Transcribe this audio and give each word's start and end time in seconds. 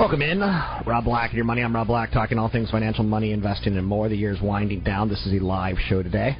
Welcome 0.00 0.22
in. 0.22 0.40
Rob 0.40 1.04
Black 1.04 1.28
and 1.28 1.36
your 1.36 1.44
money. 1.44 1.60
I'm 1.60 1.74
Rob 1.74 1.88
Black, 1.88 2.10
talking 2.10 2.38
all 2.38 2.48
things 2.48 2.70
financial, 2.70 3.04
money, 3.04 3.32
investing, 3.32 3.76
and 3.76 3.86
more. 3.86 4.08
The 4.08 4.16
year's 4.16 4.40
winding 4.40 4.80
down. 4.80 5.10
This 5.10 5.26
is 5.26 5.34
a 5.34 5.44
live 5.44 5.76
show 5.90 6.02
today. 6.02 6.38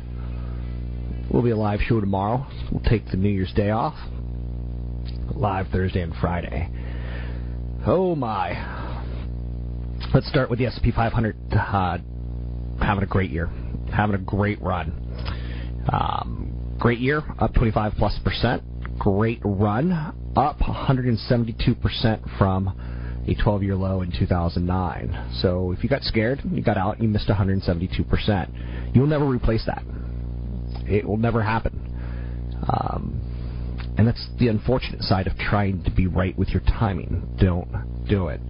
We'll 1.31 1.43
be 1.43 1.51
a 1.51 1.57
live 1.59 1.81
show 1.87 2.01
tomorrow. 2.01 2.47
We'll 2.73 2.83
take 2.85 3.05
the 3.11 3.19
New 3.19 3.29
Year's 3.29 3.53
Day 3.53 3.69
off. 3.69 3.93
Live 5.35 5.67
Thursday 5.71 6.01
and 6.01 6.15
Friday. 6.23 6.71
Oh 7.87 8.15
my. 8.15 8.53
Let's 10.15 10.31
start 10.31 10.49
with 10.49 10.59
the 10.59 10.65
S&P 10.65 10.91
500 10.91 11.37
uh, 11.53 11.99
having 12.83 13.05
a 13.05 13.07
great 13.07 13.31
year, 13.31 13.51
having 13.95 14.15
a 14.15 14.21
great 14.21 14.63
run. 14.63 14.91
Um, 15.93 16.77
great 16.79 16.99
year, 16.99 17.23
up 17.39 17.53
25 17.53 17.93
plus 17.99 18.19
percent. 18.25 18.63
Great 18.99 19.43
run, 19.45 19.93
up 20.35 20.59
172 20.63 21.75
percent 21.75 22.23
from 22.39 22.75
a 23.27 23.35
12 23.35 23.63
year 23.63 23.77
low 23.77 24.03
in 24.03 24.11
2009. 24.11 25.31
So 25.41 25.73
if 25.73 25.83
you 25.83 25.89
got 25.89 26.03
scared, 26.03 26.41
you 26.51 26.63
got 26.63 26.77
out, 26.77 27.01
you 27.03 27.09
missed 27.09 27.29
172%. 27.29 28.95
You'll 28.95 29.07
never 29.07 29.27
replace 29.27 29.65
that. 29.67 29.83
It 30.89 31.07
will 31.07 31.17
never 31.17 31.43
happen. 31.43 31.87
Um, 32.69 33.21
and 33.99 34.07
that's 34.07 34.29
the 34.39 34.49
unfortunate 34.49 35.03
side 35.03 35.27
of 35.27 35.37
trying 35.37 35.85
to 35.85 35.91
be 35.91 36.07
right 36.07 36.37
with 36.39 36.49
your 36.49 36.63
timing. 36.63 37.37
Don't 37.39 38.07
do 38.09 38.29
it. 38.29 38.41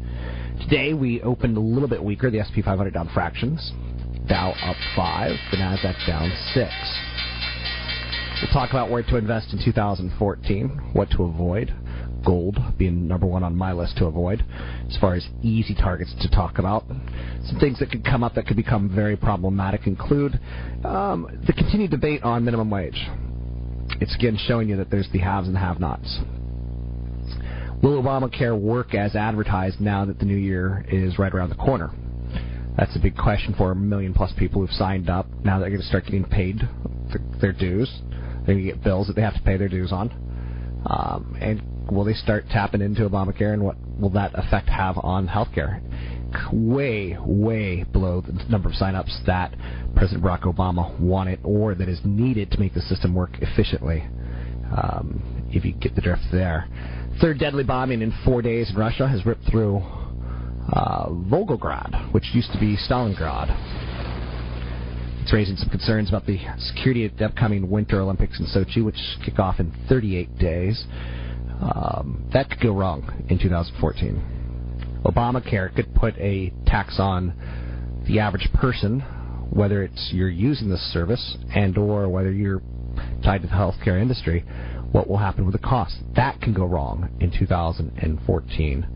Today 0.61 0.93
we 0.95 1.21
opened 1.23 1.57
a 1.57 1.61
little 1.61 1.89
bit 1.89 2.03
weaker. 2.03 2.31
The 2.31 2.43
SP 2.45 2.63
500 2.65 2.95
down 2.95 3.11
fractions. 3.13 3.73
Dow 4.29 4.53
up 4.63 4.77
5. 4.95 5.33
The 5.51 5.57
NASDAQ 5.57 6.07
down 6.07 6.31
6. 6.55 6.71
We'll 8.43 8.53
talk 8.53 8.71
about 8.71 8.91
where 8.91 9.03
to 9.03 9.17
invest 9.17 9.53
in 9.53 9.63
2014, 9.63 10.91
what 10.93 11.11
to 11.11 11.25
avoid 11.25 11.75
gold 12.25 12.59
being 12.79 13.07
number 13.07 13.27
one 13.27 13.43
on 13.43 13.57
my 13.57 13.73
list 13.73 13.97
to 13.99 14.07
avoid 14.07 14.45
as 14.89 14.97
far 14.99 15.15
as 15.15 15.27
easy 15.43 15.75
targets 15.75 16.15
to 16.21 16.31
talk 16.31 16.59
about. 16.59 16.85
Some 17.47 17.59
things 17.61 17.79
that 17.79 17.91
could 17.91 18.05
come 18.05 18.23
up 18.23 18.35
that 18.35 18.47
could 18.47 18.57
become 18.57 18.95
very 18.95 19.17
problematic 19.17 19.87
include 19.87 20.39
um, 20.85 21.29
the 21.47 21.53
continued 21.53 21.91
debate 21.91 22.23
on 22.23 22.45
minimum 22.45 22.71
wage. 22.71 23.09
It's 24.01 24.15
again 24.15 24.39
showing 24.47 24.69
you 24.69 24.77
that 24.77 24.91
there's 24.91 25.09
the 25.13 25.19
haves 25.19 25.49
and 25.49 25.57
have 25.57 25.81
nots. 25.81 26.21
Will 27.83 28.03
Obamacare 28.03 28.59
work 28.59 28.95
as 28.95 29.17
advertised 29.17 29.81
now 29.81 30.05
that 30.05 30.19
the 30.19 30.27
new 30.27 30.37
year 30.37 30.85
is 30.89 31.19
right 31.19 31.33
around 31.33 31.49
the 31.49 31.55
corner? 31.55 31.91
That's 32.77 32.95
a 32.95 32.99
big 32.99 33.17
question 33.17 33.55
for 33.57 33.73
a 33.73 33.75
million 33.75 34.15
plus 34.15 34.33
people 34.39 34.61
who've 34.61 34.75
signed 34.75 35.11
up. 35.11 35.27
Now 35.45 35.59
they're 35.59 35.71
going 35.71 35.81
to 35.81 35.87
start 35.87 36.05
getting 36.05 36.25
paid 36.25 36.61
their 37.41 37.53
dues. 37.53 37.91
They're 38.47 38.55
going 38.55 38.67
to 38.67 38.73
get 38.73 38.83
bills 38.83 39.07
that 39.09 39.17
they 39.17 39.23
have 39.23 39.35
to 39.35 39.43
pay 39.43 39.57
their 39.57 39.69
dues 39.69 39.93
on. 39.93 40.11
Um, 40.87 41.37
and 41.41 41.61
will 41.93 42.05
they 42.05 42.15
start 42.15 42.45
tapping 42.51 42.81
into 42.81 43.09
Obamacare, 43.09 43.53
and 43.53 43.63
what 43.63 43.77
will 43.99 44.11
that 44.11 44.33
effect 44.35 44.69
have 44.69 44.97
on 44.99 45.29
healthcare? 45.29 45.81
Way, 46.53 47.17
way 47.21 47.85
below 47.93 48.21
the 48.21 48.33
number 48.49 48.69
of 48.69 48.75
signups 48.75 49.25
that 49.27 49.55
President 49.97 50.25
Barack 50.25 50.43
Obama 50.43 50.99
wanted 51.01 51.41
or 51.43 51.75
that 51.75 51.89
is 51.89 52.01
needed 52.05 52.51
to 52.53 52.61
make 52.61 52.73
the 52.75 52.83
system 52.83 53.15
work 53.15 53.33
efficiently. 53.41 54.09
Um, 54.71 55.41
if 55.53 55.65
you 55.65 55.73
get 55.73 55.95
the 55.95 56.01
drift 56.01 56.23
there. 56.31 56.69
Third 57.21 57.39
deadly 57.39 57.65
bombing 57.65 58.03
in 58.03 58.13
four 58.25 58.41
days 58.41 58.71
in 58.71 58.77
Russia 58.77 59.09
has 59.09 59.27
ripped 59.27 59.51
through 59.51 59.79
uh, 60.73 61.09
Volgograd, 61.09 62.13
which 62.13 62.31
used 62.33 62.53
to 62.53 62.59
be 62.61 62.77
Stalingrad. 62.77 63.49
It's 65.23 65.33
raising 65.33 65.57
some 65.57 65.69
concerns 65.69 66.09
about 66.09 66.27
the 66.27 66.39
security 66.59 67.05
of 67.05 67.17
the 67.17 67.27
upcoming 67.27 67.69
Winter 67.69 68.01
Olympics 68.01 68.41
in 68.41 68.47
Sochi, 68.47 68.85
which 68.85 68.97
kick 69.25 69.39
off 69.39 69.61
in 69.61 69.73
38 69.89 70.39
days. 70.39 70.85
Um, 71.61 72.29
that 72.33 72.49
could 72.49 72.61
go 72.61 72.73
wrong 72.73 73.25
in 73.29 73.39
2014. 73.39 75.03
Obamacare 75.05 75.75
could 75.75 75.95
put 75.95 76.17
a 76.19 76.53
tax 76.67 76.97
on 76.99 77.35
the 78.07 78.19
average 78.21 78.49
person, 78.55 79.01
whether 79.51 79.83
it's 79.83 80.11
you're 80.13 80.29
using 80.29 80.71
this 80.71 80.81
service 80.93 81.37
and 81.55 81.77
or 81.77 82.09
whether 82.09 82.33
you're 82.33 82.63
tied 83.23 83.43
to 83.43 83.49
the 83.49 83.55
healthcare 83.55 84.01
industry. 84.01 84.45
What 84.93 85.09
will 85.09 85.19
happen 85.19 85.45
with 85.45 85.53
the 85.53 85.67
cost? 85.67 85.97
That 86.17 86.41
can 86.41 86.53
go 86.53 86.65
wrong 86.65 87.09
in 87.21 87.31
2014. 87.31 88.87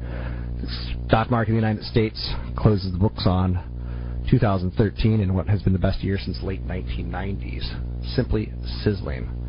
The 0.60 1.06
stock 1.06 1.30
market 1.30 1.50
in 1.50 1.56
the 1.56 1.60
United 1.60 1.84
States 1.84 2.34
closes 2.56 2.92
the 2.92 2.98
books 2.98 3.24
on 3.26 4.24
2013 4.30 5.20
in 5.20 5.34
what 5.34 5.48
has 5.48 5.62
been 5.62 5.72
the 5.72 5.78
best 5.78 6.02
year 6.02 6.18
since 6.18 6.42
late 6.42 6.66
1990s. 6.66 8.14
Simply 8.14 8.52
sizzling. 8.82 9.43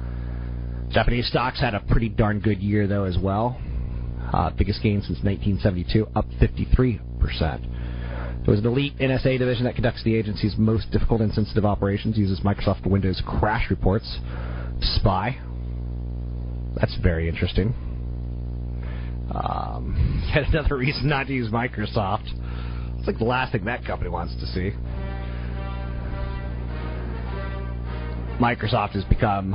Japanese 0.95 1.27
stocks 1.27 1.59
had 1.59 1.73
a 1.75 1.81
pretty 1.81 2.07
darn 2.07 2.39
good 2.39 2.61
year, 2.63 2.87
though, 2.87 3.03
as 3.03 3.17
well. 3.21 3.59
Uh, 4.31 4.49
biggest 4.51 4.81
gain 4.81 5.01
since 5.01 5.19
1972, 5.25 6.07
up 6.15 6.25
53%. 6.41 7.01
It 8.41 8.49
was 8.49 8.59
an 8.59 8.65
elite 8.65 8.97
NSA 8.97 9.37
division 9.37 9.65
that 9.65 9.75
conducts 9.75 10.05
the 10.05 10.15
agency's 10.15 10.55
most 10.57 10.89
difficult 10.91 11.19
and 11.19 11.33
sensitive 11.33 11.65
operations, 11.65 12.17
uses 12.17 12.39
Microsoft 12.39 12.87
Windows 12.87 13.21
crash 13.25 13.69
reports 13.69 14.19
spy. 14.79 15.37
That's 16.77 16.95
very 17.03 17.27
interesting. 17.27 17.73
Um, 19.35 20.23
yet 20.33 20.47
another 20.47 20.77
reason 20.77 21.09
not 21.09 21.27
to 21.27 21.33
use 21.33 21.51
Microsoft. 21.51 22.29
It's 22.99 23.05
like 23.05 23.17
the 23.17 23.25
last 23.25 23.51
thing 23.51 23.65
that 23.65 23.83
company 23.83 24.09
wants 24.09 24.33
to 24.35 24.45
see. 24.45 24.71
Microsoft 28.39 28.91
has 28.91 29.03
become 29.03 29.51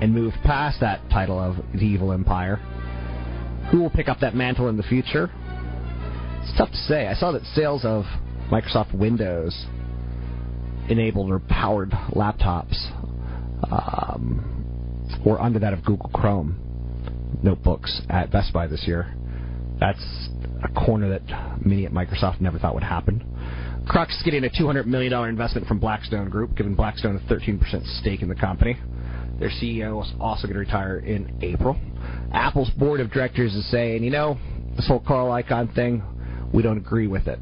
and 0.00 0.14
move 0.14 0.32
past 0.44 0.80
that 0.80 1.00
title 1.10 1.38
of 1.38 1.56
the 1.72 1.84
evil 1.84 2.12
empire. 2.12 2.56
Who 3.70 3.80
will 3.80 3.90
pick 3.90 4.08
up 4.08 4.20
that 4.20 4.34
mantle 4.34 4.68
in 4.68 4.76
the 4.76 4.82
future? 4.82 5.30
It's 6.42 6.56
tough 6.56 6.70
to 6.70 6.76
say. 6.76 7.06
I 7.06 7.14
saw 7.14 7.32
that 7.32 7.44
sales 7.54 7.84
of 7.84 8.04
Microsoft 8.50 8.94
Windows 8.94 9.66
enabled 10.88 11.30
or 11.30 11.38
powered 11.40 11.90
laptops 11.90 12.76
um, 13.70 14.64
were 15.24 15.40
under 15.40 15.58
that 15.58 15.72
of 15.72 15.84
Google 15.84 16.10
Chrome 16.14 16.56
notebooks 17.42 18.00
at 18.08 18.30
Best 18.30 18.52
Buy 18.52 18.66
this 18.66 18.84
year. 18.86 19.14
That's 19.78 20.28
a 20.62 20.68
corner 20.68 21.08
that 21.10 21.64
many 21.64 21.86
at 21.86 21.92
Microsoft 21.92 22.40
never 22.40 22.58
thought 22.58 22.74
would 22.74 22.82
happen. 22.82 23.24
Crocs 23.86 24.20
getting 24.24 24.44
a 24.44 24.48
$200 24.48 24.86
million 24.86 25.12
investment 25.28 25.66
from 25.66 25.78
Blackstone 25.78 26.28
Group, 26.28 26.56
giving 26.56 26.74
Blackstone 26.74 27.16
a 27.16 27.32
13% 27.32 28.00
stake 28.00 28.22
in 28.22 28.28
the 28.28 28.34
company. 28.34 28.76
Their 29.38 29.50
CEO 29.50 30.04
is 30.04 30.12
also 30.20 30.46
going 30.46 30.54
to 30.54 30.60
retire 30.60 30.98
in 30.98 31.38
April. 31.42 31.76
Apple's 32.32 32.70
board 32.70 33.00
of 33.00 33.10
directors 33.10 33.54
is 33.54 33.70
saying, 33.70 34.02
you 34.02 34.10
know, 34.10 34.38
this 34.76 34.86
whole 34.86 35.00
Carl 35.00 35.28
Icahn 35.30 35.74
thing, 35.74 36.02
we 36.52 36.62
don't 36.62 36.78
agree 36.78 37.06
with 37.06 37.26
it. 37.28 37.38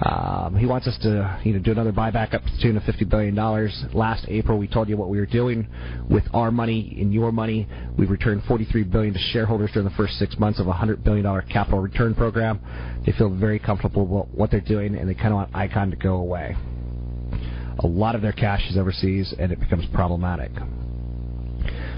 Um, 0.00 0.56
he 0.56 0.64
wants 0.64 0.86
us 0.86 0.96
to, 1.02 1.40
you 1.44 1.52
know, 1.54 1.58
do 1.58 1.72
another 1.72 1.92
buyback 1.92 2.32
up 2.32 2.44
to 2.44 2.50
the 2.52 2.62
tune 2.62 2.76
of 2.76 2.84
fifty 2.84 3.04
billion 3.04 3.34
dollars. 3.34 3.84
Last 3.92 4.26
April, 4.28 4.56
we 4.56 4.68
told 4.68 4.88
you 4.88 4.96
what 4.96 5.08
we 5.08 5.18
were 5.18 5.26
doing 5.26 5.66
with 6.08 6.22
our 6.32 6.52
money 6.52 6.96
and 7.00 7.12
your 7.12 7.32
money. 7.32 7.66
We 7.98 8.06
returned 8.06 8.44
forty-three 8.44 8.84
billion 8.84 9.12
to 9.14 9.20
shareholders 9.32 9.70
during 9.72 9.88
the 9.88 9.94
first 9.96 10.14
six 10.14 10.38
months 10.38 10.60
of 10.60 10.68
a 10.68 10.72
hundred 10.72 11.02
billion 11.02 11.24
dollar 11.24 11.42
capital 11.42 11.80
return 11.80 12.14
program. 12.14 12.60
They 13.04 13.12
feel 13.12 13.28
very 13.28 13.58
comfortable 13.58 14.06
with 14.06 14.28
what 14.28 14.52
they're 14.52 14.60
doing, 14.60 14.94
and 14.94 15.08
they 15.08 15.14
kind 15.14 15.28
of 15.28 15.34
want 15.34 15.52
Icahn 15.52 15.90
to 15.90 15.96
go 15.96 16.14
away. 16.14 16.54
A 17.80 17.86
lot 17.86 18.14
of 18.14 18.22
their 18.22 18.32
cash 18.32 18.68
is 18.70 18.76
overseas, 18.76 19.34
and 19.38 19.52
it 19.52 19.60
becomes 19.60 19.86
problematic. 19.92 20.50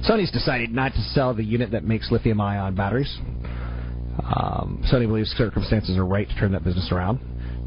Sony's 0.09 0.31
decided 0.31 0.71
not 0.71 0.93
to 0.93 1.01
sell 1.01 1.35
the 1.35 1.45
unit 1.45 1.71
that 1.73 1.85
makes 1.85 2.11
lithium 2.11 2.41
ion 2.41 2.75
batteries. 2.75 3.19
Um, 4.23 4.83
Sony 4.93 5.07
believes 5.07 5.31
circumstances 5.31 5.97
are 5.97 6.07
right 6.07 6.29
to 6.29 6.35
turn 6.37 6.53
that 6.53 6.65
business 6.65 6.91
around. 6.93 7.21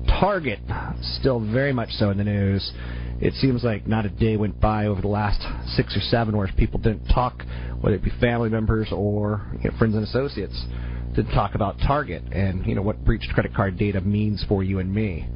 Target, 0.08 0.60
still 1.02 1.40
very 1.40 1.74
much 1.74 1.90
so 1.92 2.10
in 2.10 2.18
the 2.18 2.24
news. 2.24 2.72
It 3.22 3.34
seems 3.36 3.64
like 3.64 3.88
not 3.88 4.06
a 4.06 4.10
day 4.10 4.36
went 4.36 4.60
by 4.60 4.88
over 4.88 5.02
the 5.02 5.08
last 5.08 5.42
six 5.76 5.96
or 5.96 6.02
seven 6.02 6.36
where 6.36 6.50
people 6.58 6.80
didn't 6.80 7.08
talk, 7.08 7.44
whether 7.80 7.96
it 7.96 8.04
be 8.04 8.12
family 8.20 8.50
members 8.50 8.90
or 8.92 9.48
you 9.62 9.70
know, 9.70 9.78
friends 9.78 9.96
and 9.96 10.04
associates, 10.04 10.66
didn't 11.16 11.32
talk 11.32 11.56
about 11.56 11.78
Target 11.86 12.24
and 12.32 12.66
you 12.66 12.76
know 12.76 12.82
what 12.82 13.04
breached 13.06 13.30
credit 13.34 13.54
card 13.54 13.78
data 13.78 14.02
means 14.02 14.44
for 14.48 14.64
you 14.64 14.80
and 14.80 14.94
me. 14.94 15.28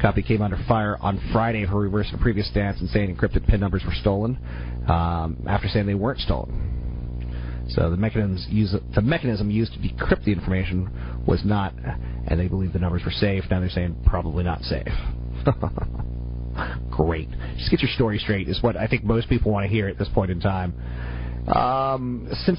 Company 0.00 0.26
came 0.26 0.42
under 0.42 0.58
fire 0.66 0.96
on 1.00 1.20
Friday 1.32 1.66
for 1.66 1.80
reversing 1.80 2.14
a 2.14 2.18
previous 2.18 2.48
stance 2.48 2.80
and 2.80 2.88
saying 2.90 3.14
encrypted 3.14 3.46
PIN 3.46 3.60
numbers 3.60 3.82
were 3.84 3.94
stolen, 3.94 4.38
um, 4.88 5.44
after 5.48 5.68
saying 5.68 5.86
they 5.86 5.94
weren't 5.94 6.20
stolen. 6.20 7.66
So 7.70 7.90
the 7.90 7.96
mechanism 7.96 8.38
used, 8.50 8.74
the 8.94 9.02
mechanism 9.02 9.50
used 9.50 9.72
to 9.74 9.78
decrypt 9.78 10.24
the 10.24 10.32
information 10.32 10.90
was 11.26 11.44
not, 11.44 11.74
and 12.26 12.40
they 12.40 12.48
believe 12.48 12.72
the 12.72 12.78
numbers 12.78 13.02
were 13.04 13.12
safe. 13.12 13.44
Now 13.50 13.60
they're 13.60 13.70
saying 13.70 14.02
probably 14.06 14.42
not 14.42 14.62
safe. 14.62 14.88
Great. 16.90 17.28
Just 17.58 17.70
get 17.70 17.80
your 17.80 17.90
story 17.90 18.18
straight 18.18 18.48
is 18.48 18.62
what 18.62 18.76
I 18.76 18.86
think 18.86 19.04
most 19.04 19.28
people 19.28 19.52
want 19.52 19.64
to 19.64 19.70
hear 19.70 19.88
at 19.88 19.98
this 19.98 20.08
point 20.12 20.30
in 20.30 20.40
time. 20.40 20.74
Um, 21.54 22.28
since 22.44 22.58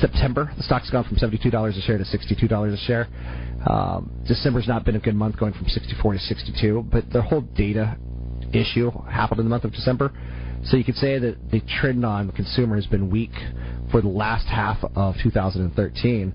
September, 0.00 0.52
the 0.56 0.62
stock's 0.62 0.90
gone 0.90 1.04
from 1.04 1.16
$72 1.16 1.78
a 1.78 1.80
share 1.82 1.98
to 1.98 2.04
$62 2.04 2.72
a 2.72 2.76
share. 2.86 3.08
Um, 3.66 4.10
December's 4.26 4.68
not 4.68 4.84
been 4.84 4.96
a 4.96 5.00
good 5.00 5.14
month, 5.14 5.38
going 5.38 5.52
from 5.52 5.66
64 5.66 6.14
to 6.14 6.18
62, 6.18 6.86
but 6.90 7.10
the 7.10 7.22
whole 7.22 7.40
data 7.40 7.96
issue 8.52 8.90
happened 9.10 9.40
in 9.40 9.46
the 9.46 9.50
month 9.50 9.64
of 9.64 9.72
December. 9.72 10.12
So 10.64 10.76
you 10.76 10.84
could 10.84 10.96
say 10.96 11.18
that 11.18 11.36
the 11.50 11.60
trend 11.80 12.04
on 12.04 12.30
consumer 12.32 12.76
has 12.76 12.86
been 12.86 13.10
weak 13.10 13.32
for 13.90 14.00
the 14.00 14.08
last 14.08 14.46
half 14.46 14.78
of 14.94 15.14
2013. 15.22 16.32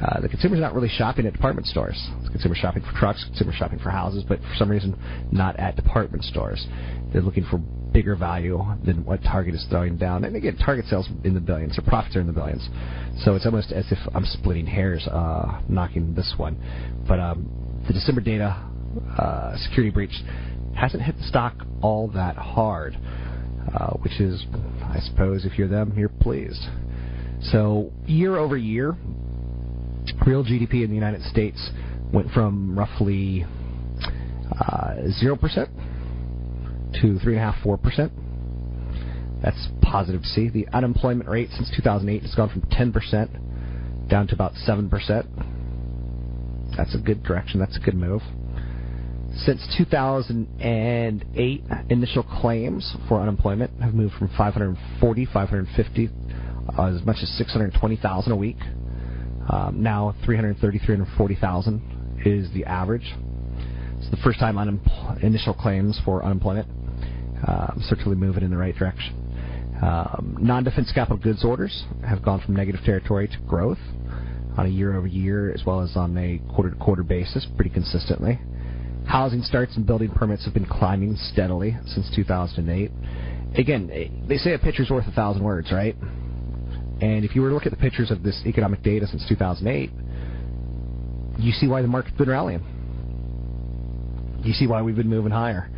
Uh, 0.00 0.20
the 0.20 0.28
consumer's 0.28 0.60
not 0.60 0.74
really 0.74 0.88
shopping 0.88 1.26
at 1.26 1.32
department 1.32 1.66
stores. 1.66 2.10
The 2.24 2.30
consumer's 2.30 2.58
shopping 2.58 2.82
for 2.82 2.92
trucks, 2.98 3.24
consumer 3.24 3.52
shopping 3.52 3.78
for 3.78 3.90
houses, 3.90 4.24
but 4.28 4.40
for 4.40 4.54
some 4.56 4.70
reason 4.70 4.98
not 5.32 5.58
at 5.58 5.76
department 5.76 6.24
stores. 6.24 6.66
They're 7.12 7.22
looking 7.22 7.44
for 7.44 7.58
bigger 7.96 8.14
value 8.14 8.62
than 8.84 9.02
what 9.06 9.22
Target 9.22 9.54
is 9.54 9.64
throwing 9.70 9.96
down. 9.96 10.22
And 10.24 10.36
again, 10.36 10.58
Target 10.58 10.84
sells 10.84 11.08
in 11.24 11.32
the 11.32 11.40
billions. 11.40 11.76
Their 11.76 11.86
profits 11.88 12.14
are 12.14 12.20
in 12.20 12.26
the 12.26 12.32
billions. 12.34 12.68
So 13.24 13.36
it's 13.36 13.46
almost 13.46 13.72
as 13.72 13.86
if 13.90 13.96
I'm 14.14 14.26
splitting 14.26 14.66
hairs, 14.66 15.06
uh, 15.06 15.62
knocking 15.66 16.14
this 16.14 16.34
one. 16.36 16.58
But 17.08 17.20
um, 17.20 17.48
the 17.86 17.94
December 17.94 18.20
data 18.20 18.62
uh, 19.18 19.56
security 19.56 19.90
breach 19.90 20.12
hasn't 20.76 21.04
hit 21.04 21.16
the 21.16 21.22
stock 21.22 21.54
all 21.80 22.08
that 22.08 22.36
hard, 22.36 22.98
uh, 23.74 23.94
which 24.02 24.20
is, 24.20 24.44
I 24.82 24.98
suppose, 25.00 25.46
if 25.46 25.56
you're 25.56 25.66
them, 25.66 25.94
you're 25.96 26.10
pleased. 26.10 26.66
So 27.44 27.90
year 28.04 28.36
over 28.36 28.58
year, 28.58 28.94
real 30.26 30.44
GDP 30.44 30.84
in 30.84 30.90
the 30.90 30.94
United 30.94 31.22
States 31.22 31.70
went 32.12 32.30
from 32.32 32.78
roughly 32.78 33.46
uh, 34.60 34.96
zero 35.18 35.34
percent 35.34 35.70
to 37.02 37.18
three 37.18 37.36
and 37.36 37.42
a 37.42 37.52
half, 37.52 37.62
four 37.62 37.76
percent. 37.76 38.12
That's 39.42 39.68
positive 39.82 40.22
to 40.22 40.28
see. 40.28 40.48
The 40.48 40.66
unemployment 40.72 41.28
rate 41.28 41.50
since 41.50 41.70
2008 41.76 42.22
has 42.22 42.34
gone 42.34 42.48
from 42.48 42.62
10 42.70 42.92
percent 42.92 43.30
down 44.08 44.26
to 44.28 44.34
about 44.34 44.54
seven 44.54 44.88
percent. 44.88 45.26
That's 46.76 46.94
a 46.94 46.98
good 46.98 47.22
direction. 47.22 47.60
That's 47.60 47.76
a 47.76 47.80
good 47.80 47.94
move. 47.94 48.22
Since 49.44 49.74
2008, 49.76 51.62
initial 51.90 52.22
claims 52.22 52.96
for 53.08 53.20
unemployment 53.20 53.70
have 53.82 53.92
moved 53.92 54.14
from 54.14 54.28
540, 54.28 55.26
550, 55.26 56.08
uh, 56.78 56.86
as 56.86 57.04
much 57.04 57.18
as 57.22 57.28
620,000 57.36 58.32
a 58.32 58.36
week. 58.36 58.56
Um, 59.50 59.82
now 59.82 60.14
330, 60.24 60.78
340,000 60.78 62.22
is 62.24 62.50
the 62.52 62.64
average. 62.64 63.14
It's 63.98 64.10
the 64.10 64.16
first 64.24 64.38
time 64.38 64.56
unem- 64.56 65.22
initial 65.22 65.52
claims 65.52 66.00
for 66.04 66.24
unemployment 66.24 66.66
um, 67.46 67.82
certainly 67.88 68.16
moving 68.16 68.42
in 68.42 68.50
the 68.50 68.56
right 68.56 68.74
direction. 68.74 69.14
Um, 69.82 70.38
non-defense 70.40 70.90
capital 70.92 71.18
goods 71.18 71.44
orders 71.44 71.84
have 72.06 72.22
gone 72.22 72.40
from 72.40 72.56
negative 72.56 72.80
territory 72.84 73.28
to 73.28 73.38
growth 73.46 73.78
on 74.56 74.66
a 74.66 74.68
year-over-year 74.68 75.52
as 75.52 75.62
well 75.66 75.80
as 75.80 75.96
on 75.96 76.16
a 76.16 76.40
quarter-to-quarter 76.54 77.02
basis, 77.02 77.46
pretty 77.56 77.70
consistently. 77.70 78.38
Housing 79.06 79.42
starts 79.42 79.76
and 79.76 79.86
building 79.86 80.10
permits 80.10 80.44
have 80.46 80.54
been 80.54 80.66
climbing 80.66 81.16
steadily 81.16 81.76
since 81.86 82.10
2008. 82.14 82.90
Again, 83.56 84.24
they 84.28 84.36
say 84.36 84.54
a 84.54 84.58
picture's 84.58 84.90
worth 84.90 85.06
a 85.06 85.12
thousand 85.12 85.44
words, 85.44 85.70
right? 85.70 85.94
And 87.00 87.24
if 87.24 87.36
you 87.36 87.42
were 87.42 87.50
to 87.50 87.54
look 87.54 87.66
at 87.66 87.72
the 87.72 87.78
pictures 87.78 88.10
of 88.10 88.22
this 88.22 88.42
economic 88.46 88.82
data 88.82 89.06
since 89.06 89.24
2008, 89.28 89.90
you 91.38 91.52
see 91.52 91.68
why 91.68 91.82
the 91.82 91.88
market's 91.88 92.16
been 92.16 92.30
rallying. 92.30 92.64
You 94.42 94.54
see 94.54 94.66
why 94.66 94.80
we've 94.82 94.96
been 94.96 95.08
moving 95.08 95.32
higher. 95.32 95.70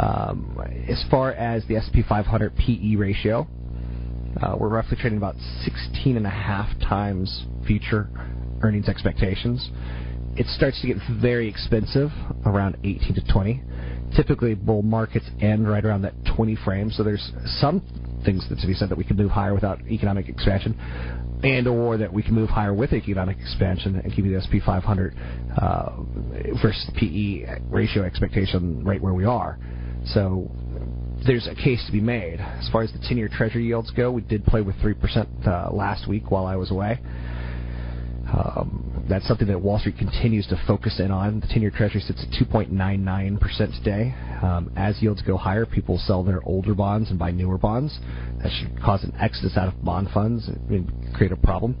Um, 0.00 0.58
as 0.88 1.02
far 1.10 1.32
as 1.32 1.64
the 1.66 1.76
S&P 1.76 2.02
500 2.08 2.56
PE 2.56 2.96
ratio, 2.96 3.46
uh, 4.42 4.54
we're 4.58 4.68
roughly 4.68 4.96
trading 5.00 5.16
about 5.16 5.36
16 5.64 6.16
and 6.16 6.26
a 6.26 6.30
half 6.30 6.68
times 6.80 7.44
future 7.66 8.08
earnings 8.62 8.88
expectations. 8.88 9.70
It 10.36 10.46
starts 10.48 10.80
to 10.82 10.88
get 10.88 10.98
very 11.20 11.48
expensive 11.48 12.10
around 12.44 12.76
18 12.84 13.14
to 13.14 13.32
20. 13.32 13.62
Typically, 14.14 14.54
bull 14.54 14.82
markets 14.82 15.24
end 15.40 15.68
right 15.68 15.84
around 15.84 16.02
that 16.02 16.12
20 16.36 16.56
frame. 16.56 16.90
So 16.90 17.02
there's 17.02 17.32
some 17.58 17.80
things 18.24 18.46
that 18.50 18.58
to 18.58 18.66
be 18.66 18.74
said 18.74 18.90
that 18.90 18.98
we 18.98 19.04
can 19.04 19.16
move 19.16 19.30
higher 19.30 19.54
without 19.54 19.80
economic 19.88 20.28
expansion, 20.28 20.76
and 21.42 21.66
or 21.66 21.96
that 21.96 22.12
we 22.12 22.22
can 22.22 22.34
move 22.34 22.50
higher 22.50 22.74
with 22.74 22.92
economic 22.92 23.38
expansion 23.38 23.96
and 23.96 24.12
keep 24.12 24.24
the 24.24 24.38
SP 24.44 24.60
500 24.64 25.16
uh, 25.56 25.90
versus 26.62 26.90
PE 26.96 27.60
ratio 27.70 28.02
expectation 28.02 28.84
right 28.84 29.00
where 29.00 29.14
we 29.14 29.24
are. 29.24 29.58
So 30.06 30.50
there's 31.26 31.46
a 31.46 31.54
case 31.54 31.84
to 31.86 31.92
be 31.92 32.00
made. 32.00 32.40
As 32.40 32.68
far 32.70 32.82
as 32.82 32.92
the 32.92 32.98
10-year 32.98 33.28
Treasury 33.28 33.66
yields 33.66 33.90
go, 33.90 34.10
we 34.10 34.22
did 34.22 34.44
play 34.44 34.60
with 34.60 34.76
3% 34.76 35.46
uh, 35.46 35.74
last 35.74 36.08
week 36.08 36.30
while 36.30 36.46
I 36.46 36.56
was 36.56 36.70
away. 36.70 37.00
Um, 38.32 39.04
that's 39.08 39.26
something 39.28 39.46
that 39.48 39.60
Wall 39.60 39.78
Street 39.78 39.98
continues 39.98 40.46
to 40.48 40.60
focus 40.66 40.98
in 40.98 41.10
on. 41.10 41.40
The 41.40 41.46
10-year 41.46 41.70
Treasury 41.70 42.00
sits 42.00 42.24
at 42.24 42.48
2.99% 42.48 43.38
today. 43.78 44.14
Um, 44.42 44.72
as 44.76 45.00
yields 45.00 45.22
go 45.22 45.36
higher, 45.36 45.64
people 45.64 45.98
sell 45.98 46.24
their 46.24 46.42
older 46.44 46.74
bonds 46.74 47.10
and 47.10 47.18
buy 47.18 47.30
newer 47.30 47.58
bonds. 47.58 47.98
That 48.42 48.50
should 48.50 48.80
cause 48.82 49.04
an 49.04 49.14
exodus 49.20 49.56
out 49.56 49.68
of 49.68 49.84
bond 49.84 50.08
funds 50.12 50.48
and 50.48 51.14
create 51.14 51.32
a 51.32 51.36
problem. 51.36 51.76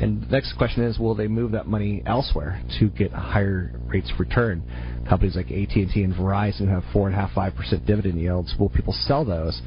And 0.00 0.22
the 0.22 0.26
next 0.26 0.54
question 0.54 0.82
is, 0.84 0.98
will 0.98 1.14
they 1.14 1.28
move 1.28 1.52
that 1.52 1.66
money 1.66 2.02
elsewhere 2.06 2.62
to 2.80 2.88
get 2.88 3.12
higher 3.12 3.78
rates 3.86 4.10
of 4.10 4.18
return? 4.18 4.62
Companies 5.08 5.36
like 5.36 5.46
AT&T 5.46 6.02
and 6.02 6.14
Verizon 6.14 6.68
have 6.68 6.84
four 6.92 7.08
and 7.08 7.16
a 7.16 7.20
half, 7.20 7.32
five 7.32 7.54
percent 7.54 7.86
dividend 7.86 8.20
yields. 8.20 8.54
Will 8.58 8.68
people 8.68 8.92
sell 8.92 9.24
those? 9.24 9.60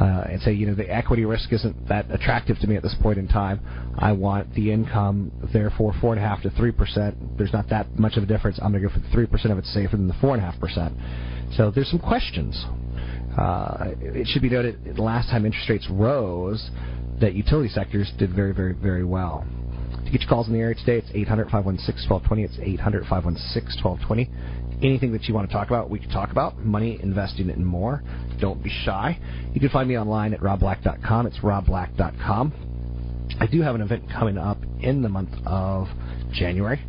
uh, 0.00 0.24
and 0.30 0.40
say, 0.42 0.52
you 0.52 0.66
know, 0.66 0.74
the 0.74 0.88
equity 0.90 1.24
risk 1.24 1.52
isn't 1.52 1.88
that 1.88 2.10
attractive 2.10 2.58
to 2.60 2.66
me 2.66 2.76
at 2.76 2.82
this 2.82 2.94
point 3.02 3.18
in 3.18 3.28
time. 3.28 3.60
I 3.98 4.12
want 4.12 4.54
the 4.54 4.72
income, 4.72 5.30
therefore, 5.52 5.94
four 6.00 6.14
and 6.14 6.24
a 6.24 6.26
half 6.26 6.42
to 6.42 6.50
three 6.50 6.72
percent. 6.72 7.16
There's 7.36 7.52
not 7.52 7.68
that 7.68 7.98
much 7.98 8.16
of 8.16 8.22
a 8.22 8.26
difference. 8.26 8.58
I'm 8.62 8.72
going 8.72 8.82
to 8.82 8.88
go 8.88 8.94
for 8.94 9.00
the 9.00 9.10
three 9.10 9.26
percent 9.26 9.52
of 9.52 9.58
it's 9.58 9.72
safer 9.72 9.96
than 9.96 10.08
the 10.08 10.16
four 10.20 10.34
and 10.34 10.42
a 10.42 10.50
half 10.50 10.58
percent. 10.58 10.96
So 11.56 11.70
there's 11.70 11.90
some 11.90 11.98
questions. 11.98 12.64
Uh, 13.38 13.92
it 14.00 14.26
should 14.28 14.42
be 14.42 14.50
noted 14.50 14.96
the 14.96 15.02
last 15.02 15.28
time 15.30 15.44
interest 15.46 15.68
rates 15.68 15.86
rose, 15.90 16.70
that 17.20 17.34
utility 17.34 17.68
sectors 17.68 18.10
did 18.18 18.34
very, 18.34 18.52
very, 18.52 18.72
very 18.72 19.04
well. 19.04 19.46
To 20.04 20.10
get 20.10 20.22
your 20.22 20.28
calls 20.28 20.48
in 20.48 20.54
the 20.54 20.60
area 20.60 20.74
today, 20.74 20.96
it's 20.96 21.10
800 21.14 21.50
516 21.50 22.10
1220. 22.10 22.42
It's 22.42 22.58
800 22.58 23.06
516 23.06 23.84
1220 23.84 24.30
anything 24.82 25.12
that 25.12 25.24
you 25.24 25.34
want 25.34 25.48
to 25.48 25.52
talk 25.52 25.68
about, 25.68 25.90
we 25.90 25.98
can 25.98 26.10
talk 26.10 26.30
about. 26.30 26.58
Money, 26.58 26.98
investing, 27.02 27.50
and 27.50 27.64
more. 27.64 28.02
Don't 28.40 28.62
be 28.62 28.70
shy. 28.84 29.18
You 29.52 29.60
can 29.60 29.70
find 29.70 29.88
me 29.88 29.98
online 29.98 30.34
at 30.34 30.40
robblack.com. 30.40 31.26
It's 31.26 31.38
robblack.com. 31.38 32.52
I 33.40 33.46
do 33.46 33.62
have 33.62 33.74
an 33.74 33.80
event 33.80 34.04
coming 34.10 34.38
up 34.38 34.58
in 34.80 35.02
the 35.02 35.08
month 35.08 35.30
of 35.46 35.88
January. 36.32 36.80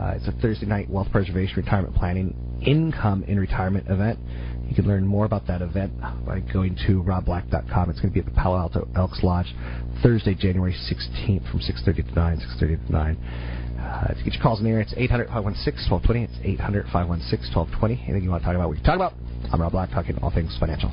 Uh, 0.00 0.14
it's 0.16 0.26
a 0.26 0.32
Thursday 0.40 0.66
night 0.66 0.90
wealth 0.90 1.08
preservation 1.12 1.56
retirement 1.56 1.94
planning 1.94 2.34
income 2.66 3.22
in 3.24 3.38
retirement 3.38 3.86
event. 3.88 4.18
You 4.68 4.74
can 4.74 4.86
learn 4.86 5.06
more 5.06 5.24
about 5.24 5.46
that 5.46 5.62
event 5.62 5.92
by 6.26 6.40
going 6.40 6.76
to 6.86 7.02
robblack.com. 7.02 7.90
It's 7.90 8.00
going 8.00 8.12
to 8.12 8.14
be 8.14 8.20
at 8.20 8.26
the 8.26 8.32
Palo 8.32 8.58
Alto 8.58 8.88
Elks 8.96 9.22
Lodge 9.22 9.54
Thursday, 10.02 10.34
January 10.34 10.72
16th 10.72 11.50
from 11.50 11.60
6.30 11.60 12.08
to 12.08 12.14
9, 12.14 12.38
6.30 12.60 12.86
to 12.86 12.92
9. 12.92 13.63
Uh, 13.94 14.08
to 14.08 14.24
get 14.24 14.34
your 14.34 14.42
calls 14.42 14.58
in 14.58 14.64
the 14.64 14.70
air, 14.72 14.80
it's 14.80 14.92
800 14.96 15.28
516 15.28 15.86
1220. 15.86 16.26
It's 16.26 16.58
800 16.58 16.86
516 16.90 17.54
1220. 17.54 18.02
Anything 18.10 18.24
you 18.24 18.30
want 18.30 18.42
to 18.42 18.46
talk 18.46 18.56
about, 18.56 18.68
we 18.68 18.76
can 18.76 18.84
talk 18.84 18.98
about. 18.98 19.14
I'm 19.52 19.62
Rob 19.62 19.70
Black, 19.70 19.90
talking 19.90 20.18
all 20.18 20.34
things 20.34 20.56
financial. 20.58 20.90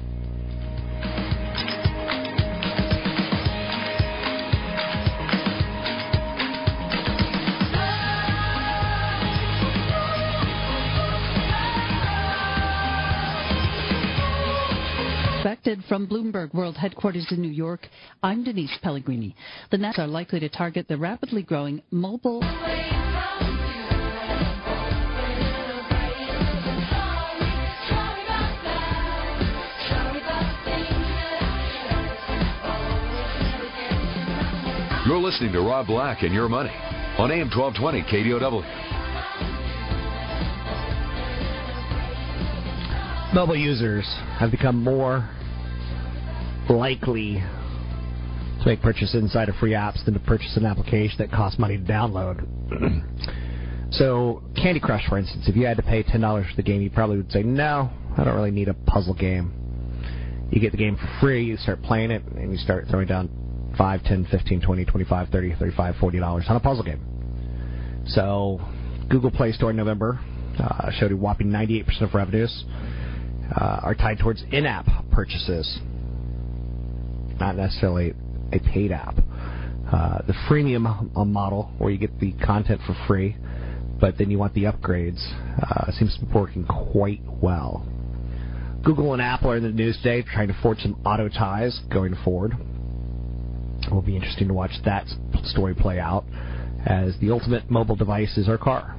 From 15.92 16.08
Bloomberg 16.08 16.54
World 16.54 16.78
Headquarters 16.78 17.28
in 17.32 17.42
New 17.42 17.52
York, 17.52 17.86
I'm 18.24 18.46
Denise 18.46 18.72
Pellegrini. 18.82 19.36
The 19.72 19.78
Nets 19.78 20.00
are 20.00 20.08
likely 20.08 20.40
to 20.40 20.48
target 20.48 20.88
the 20.88 20.96
rapidly 20.96 21.44
growing 21.44 21.82
mobile. 21.92 22.40
You're 35.06 35.18
listening 35.18 35.52
to 35.52 35.60
Rob 35.60 35.88
Black 35.88 36.24
and 36.24 36.34
Your 36.34 36.48
Money 36.48 36.72
on 37.18 37.32
AM 37.32 37.50
1220 37.50 38.04
KDOW. 38.04 38.64
Mobile 43.34 43.58
users 43.58 44.06
have 44.40 44.52
become 44.52 44.82
more 44.82 45.30
likely 46.70 47.44
to 48.62 48.66
make 48.66 48.82
purchases 48.82 49.16
inside 49.16 49.50
of 49.50 49.56
free 49.56 49.72
apps 49.72 50.04
than 50.06 50.14
to 50.14 50.20
purchase 50.20 50.56
an 50.56 50.66
application 50.66 51.16
that 51.18 51.32
costs 51.32 51.60
money 51.60 51.78
to 51.78 51.84
download. 51.84 52.46
so, 53.92 54.44
Candy 54.56 54.80
Crush, 54.80 55.08
for 55.10 55.18
instance, 55.18 55.46
if 55.48 55.56
you 55.56 55.66
had 55.66 55.78
to 55.78 55.84
pay 55.84 56.04
$10 56.04 56.50
for 56.50 56.56
the 56.56 56.64
game, 56.64 56.82
you 56.82 56.90
probably 56.90 57.18
would 57.18 57.32
say, 57.32 57.44
no, 57.44 57.90
I 58.18 58.24
don't 58.24 58.36
really 58.36 58.52
need 58.52 58.68
a 58.68 58.74
puzzle 58.74 59.16
game. 59.16 59.54
You 60.52 60.60
get 60.60 60.72
the 60.72 60.78
game 60.78 60.98
for 60.98 61.10
free, 61.22 61.46
you 61.46 61.58
start 61.58 61.82
playing 61.82 62.12
it, 62.12 62.24
and 62.24 62.52
you 62.52 62.58
start 62.58 62.86
throwing 62.90 63.08
down 63.08 63.30
5, 63.78 64.04
10, 64.04 64.28
15, 64.30 64.62
20, 64.62 64.86
25, 64.86 65.30
30, 65.30 65.56
35, 65.56 65.96
40 65.96 66.20
dollars 66.20 66.46
on 66.50 66.56
a 66.56 66.60
puzzle 66.60 66.84
game. 66.84 67.02
So, 68.08 68.60
Google 69.10 69.32
Play 69.32 69.54
Store 69.54 69.72
in 69.72 69.78
November 69.78 70.20
uh, 70.60 70.92
showed 70.92 71.12
a 71.12 71.18
whopping 71.18 71.48
98% 71.48 72.02
of 72.02 72.14
revenues 72.14 72.66
uh, 73.56 73.80
are 73.84 73.96
tied 73.96 74.20
towards 74.20 74.44
in-app 74.52 74.88
purchases, 75.12 75.80
not 77.42 77.58
necessarily 77.58 78.14
a 78.54 78.60
paid 78.60 78.92
app. 78.92 79.18
Uh, 79.92 80.22
the 80.26 80.34
freemium 80.50 81.14
model, 81.28 81.72
where 81.78 81.92
you 81.92 81.98
get 81.98 82.18
the 82.20 82.32
content 82.46 82.80
for 82.86 82.96
free, 83.08 83.36
but 84.00 84.18
then 84.18 84.32
you 84.32 84.38
want 84.38 84.54
the 84.54 84.64
upgrades, 84.64 85.20
uh, 85.62 85.92
seems 85.92 86.18
to 86.18 86.26
be 86.26 86.32
working 86.32 86.66
quite 86.66 87.22
well. 87.42 87.86
Google 88.84 89.14
and 89.14 89.22
Apple 89.22 89.52
are 89.52 89.58
in 89.58 89.64
the 89.64 89.70
news 89.70 89.98
today 89.98 90.24
trying 90.24 90.48
to 90.48 90.58
forge 90.62 90.80
some 90.80 91.00
auto 91.06 91.28
ties 91.28 91.80
going 91.92 92.16
forward. 92.24 92.54
It 93.84 93.92
will 93.92 94.02
be 94.02 94.16
interesting 94.16 94.48
to 94.48 94.54
watch 94.54 94.72
that 94.86 95.08
story 95.44 95.76
play 95.76 96.00
out 96.00 96.24
as 96.86 97.16
the 97.20 97.32
ultimate 97.32 97.70
mobile 97.70 97.96
device 97.96 98.38
is 98.38 98.48
our 98.48 98.58
car. 98.58 98.96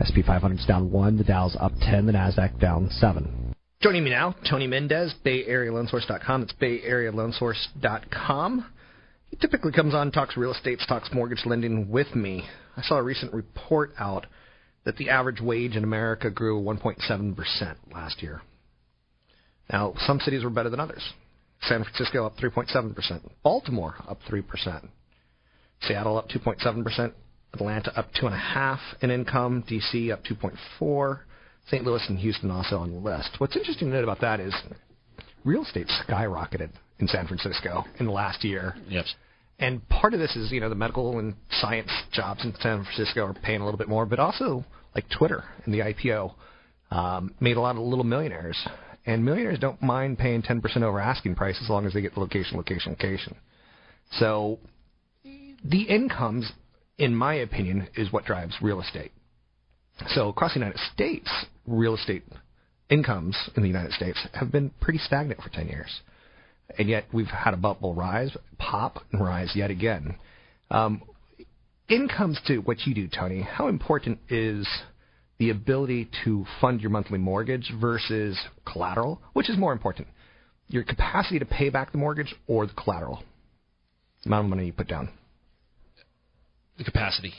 SP 0.00 0.20
500 0.26 0.58
is 0.58 0.66
down 0.66 0.90
1, 0.90 1.16
the 1.18 1.24
Dow's 1.24 1.56
up 1.58 1.72
10, 1.80 2.06
the 2.06 2.12
NASDAQ 2.12 2.60
down 2.60 2.88
7. 2.90 3.45
Joining 3.82 4.04
me 4.04 4.10
now, 4.10 4.34
Tony 4.48 4.66
Mendez, 4.66 5.12
Bay 5.22 5.44
Area 5.44 5.70
BayAreaLoanSource.com. 5.70 6.42
It's 6.42 6.54
BayAreaLoanSource.com. 6.54 8.66
He 9.26 9.36
typically 9.36 9.72
comes 9.72 9.92
on, 9.92 10.10
talks 10.10 10.34
real 10.34 10.52
estate, 10.52 10.80
talks 10.88 11.12
mortgage 11.12 11.44
lending 11.44 11.90
with 11.90 12.16
me. 12.16 12.48
I 12.74 12.80
saw 12.82 12.96
a 12.96 13.02
recent 13.02 13.34
report 13.34 13.92
out 13.98 14.24
that 14.84 14.96
the 14.96 15.10
average 15.10 15.42
wage 15.42 15.76
in 15.76 15.84
America 15.84 16.30
grew 16.30 16.58
1.7% 16.62 17.76
last 17.92 18.22
year. 18.22 18.40
Now, 19.70 19.92
some 19.98 20.20
cities 20.20 20.42
were 20.42 20.48
better 20.48 20.70
than 20.70 20.80
others. 20.80 21.12
San 21.62 21.84
Francisco 21.84 22.24
up 22.24 22.38
3.7%. 22.38 23.30
Baltimore 23.42 23.96
up 24.08 24.20
3%. 24.26 24.88
Seattle 25.82 26.16
up 26.16 26.30
2.7%. 26.30 27.12
Atlanta 27.52 27.98
up 27.98 28.10
2.5% 28.14 28.78
in 29.02 29.10
income. 29.10 29.64
D.C. 29.68 30.12
up 30.12 30.24
2.4%. 30.24 31.18
St. 31.66 31.84
Louis 31.84 32.02
and 32.08 32.18
Houston 32.18 32.50
also 32.50 32.78
on 32.78 32.92
the 32.92 32.98
list. 32.98 33.30
What's 33.38 33.56
interesting 33.56 33.88
to 33.88 33.94
note 33.94 34.04
about 34.04 34.20
that 34.20 34.40
is 34.40 34.54
real 35.44 35.62
estate 35.62 35.88
skyrocketed 36.06 36.70
in 36.98 37.08
San 37.08 37.26
Francisco 37.26 37.84
in 37.98 38.06
the 38.06 38.12
last 38.12 38.44
year. 38.44 38.74
Yes. 38.88 39.14
And 39.58 39.86
part 39.88 40.12
of 40.12 40.20
this 40.20 40.36
is, 40.36 40.52
you 40.52 40.60
know, 40.60 40.68
the 40.68 40.74
medical 40.74 41.18
and 41.18 41.34
science 41.50 41.90
jobs 42.12 42.44
in 42.44 42.54
San 42.60 42.84
Francisco 42.84 43.26
are 43.26 43.34
paying 43.34 43.60
a 43.60 43.64
little 43.64 43.78
bit 43.78 43.88
more, 43.88 44.06
but 44.06 44.18
also 44.18 44.64
like 44.94 45.04
Twitter 45.16 45.44
and 45.64 45.72
the 45.72 45.80
IPO 45.80 46.34
um, 46.90 47.34
made 47.40 47.56
a 47.56 47.60
lot 47.60 47.76
of 47.76 47.82
little 47.82 48.04
millionaires 48.04 48.56
and 49.06 49.24
millionaires 49.24 49.58
don't 49.58 49.80
mind 49.80 50.18
paying 50.18 50.42
10% 50.42 50.82
over 50.82 51.00
asking 51.00 51.36
price 51.36 51.58
as 51.62 51.70
long 51.70 51.86
as 51.86 51.94
they 51.94 52.02
get 52.02 52.14
the 52.14 52.20
location, 52.20 52.56
location, 52.56 52.90
location. 52.90 53.36
So 54.18 54.58
the 55.64 55.82
incomes, 55.82 56.50
in 56.98 57.14
my 57.14 57.34
opinion, 57.34 57.88
is 57.96 58.12
what 58.12 58.24
drives 58.24 58.56
real 58.60 58.80
estate. 58.80 59.12
So 60.08 60.28
across 60.28 60.54
the 60.54 60.60
United 60.60 60.80
States, 60.92 61.30
real 61.66 61.94
estate 61.94 62.24
incomes 62.90 63.36
in 63.56 63.62
the 63.62 63.68
United 63.68 63.92
States 63.92 64.18
have 64.34 64.52
been 64.52 64.70
pretty 64.80 64.98
stagnant 64.98 65.42
for 65.42 65.48
10 65.48 65.68
years. 65.68 66.00
And 66.78 66.88
yet 66.88 67.06
we've 67.12 67.26
had 67.26 67.54
a 67.54 67.56
bubble 67.56 67.94
rise, 67.94 68.36
pop, 68.58 68.98
and 69.12 69.22
rise 69.22 69.52
yet 69.54 69.70
again. 69.70 70.16
Um, 70.70 71.02
incomes 71.88 72.40
to 72.46 72.58
what 72.58 72.86
you 72.86 72.94
do, 72.94 73.08
Tony, 73.08 73.42
how 73.42 73.68
important 73.68 74.18
is– 74.28 74.66
the 75.38 75.50
ability 75.50 76.08
to 76.24 76.46
fund 76.60 76.80
your 76.80 76.90
monthly 76.90 77.18
mortgage 77.18 77.72
versus 77.80 78.38
collateral, 78.64 79.20
which 79.34 79.50
is 79.50 79.58
more 79.58 79.72
important? 79.72 80.08
Your 80.68 80.82
capacity 80.82 81.38
to 81.38 81.44
pay 81.44 81.68
back 81.68 81.92
the 81.92 81.98
mortgage 81.98 82.34
or 82.46 82.66
the 82.66 82.72
collateral? 82.72 83.22
The 84.22 84.28
amount 84.28 84.46
of 84.46 84.50
money 84.50 84.66
you 84.66 84.72
put 84.72 84.88
down. 84.88 85.10
The 86.78 86.84
capacity. 86.84 87.34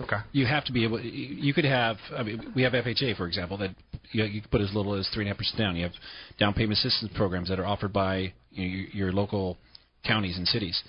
Okay. 0.00 0.16
You 0.32 0.46
have 0.46 0.64
to 0.66 0.72
be 0.72 0.84
able. 0.84 1.00
You 1.00 1.52
could 1.52 1.64
have. 1.64 1.96
I 2.16 2.22
mean, 2.22 2.52
we 2.54 2.62
have 2.62 2.72
FHA, 2.72 3.16
for 3.16 3.26
example, 3.26 3.56
that 3.58 3.74
you, 4.12 4.24
you 4.24 4.42
put 4.50 4.60
as 4.60 4.72
little 4.72 4.94
as 4.94 5.08
three 5.12 5.24
and 5.24 5.28
a 5.28 5.34
half 5.34 5.38
percent 5.38 5.58
down. 5.58 5.76
You 5.76 5.84
have 5.84 5.92
down 6.38 6.54
payment 6.54 6.78
assistance 6.78 7.12
programs 7.16 7.48
that 7.48 7.58
are 7.58 7.66
offered 7.66 7.92
by 7.92 8.32
you 8.50 8.62
know, 8.62 8.76
your, 8.76 8.86
your, 8.90 9.12
local 9.12 9.58
counties 10.06 10.36
and 10.36 10.46
cities 10.46 10.80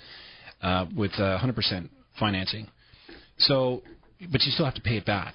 uh, 0.62 0.86
with 0.96 1.12
uh, 1.14 1.38
100% 1.42 1.88
financing. 2.18 2.68
So, 3.38 3.82
but 4.30 4.42
you 4.42 4.52
still 4.52 4.64
have 4.64 4.74
to 4.74 4.80
pay 4.80 4.96
it 4.96 5.06
back. 5.06 5.34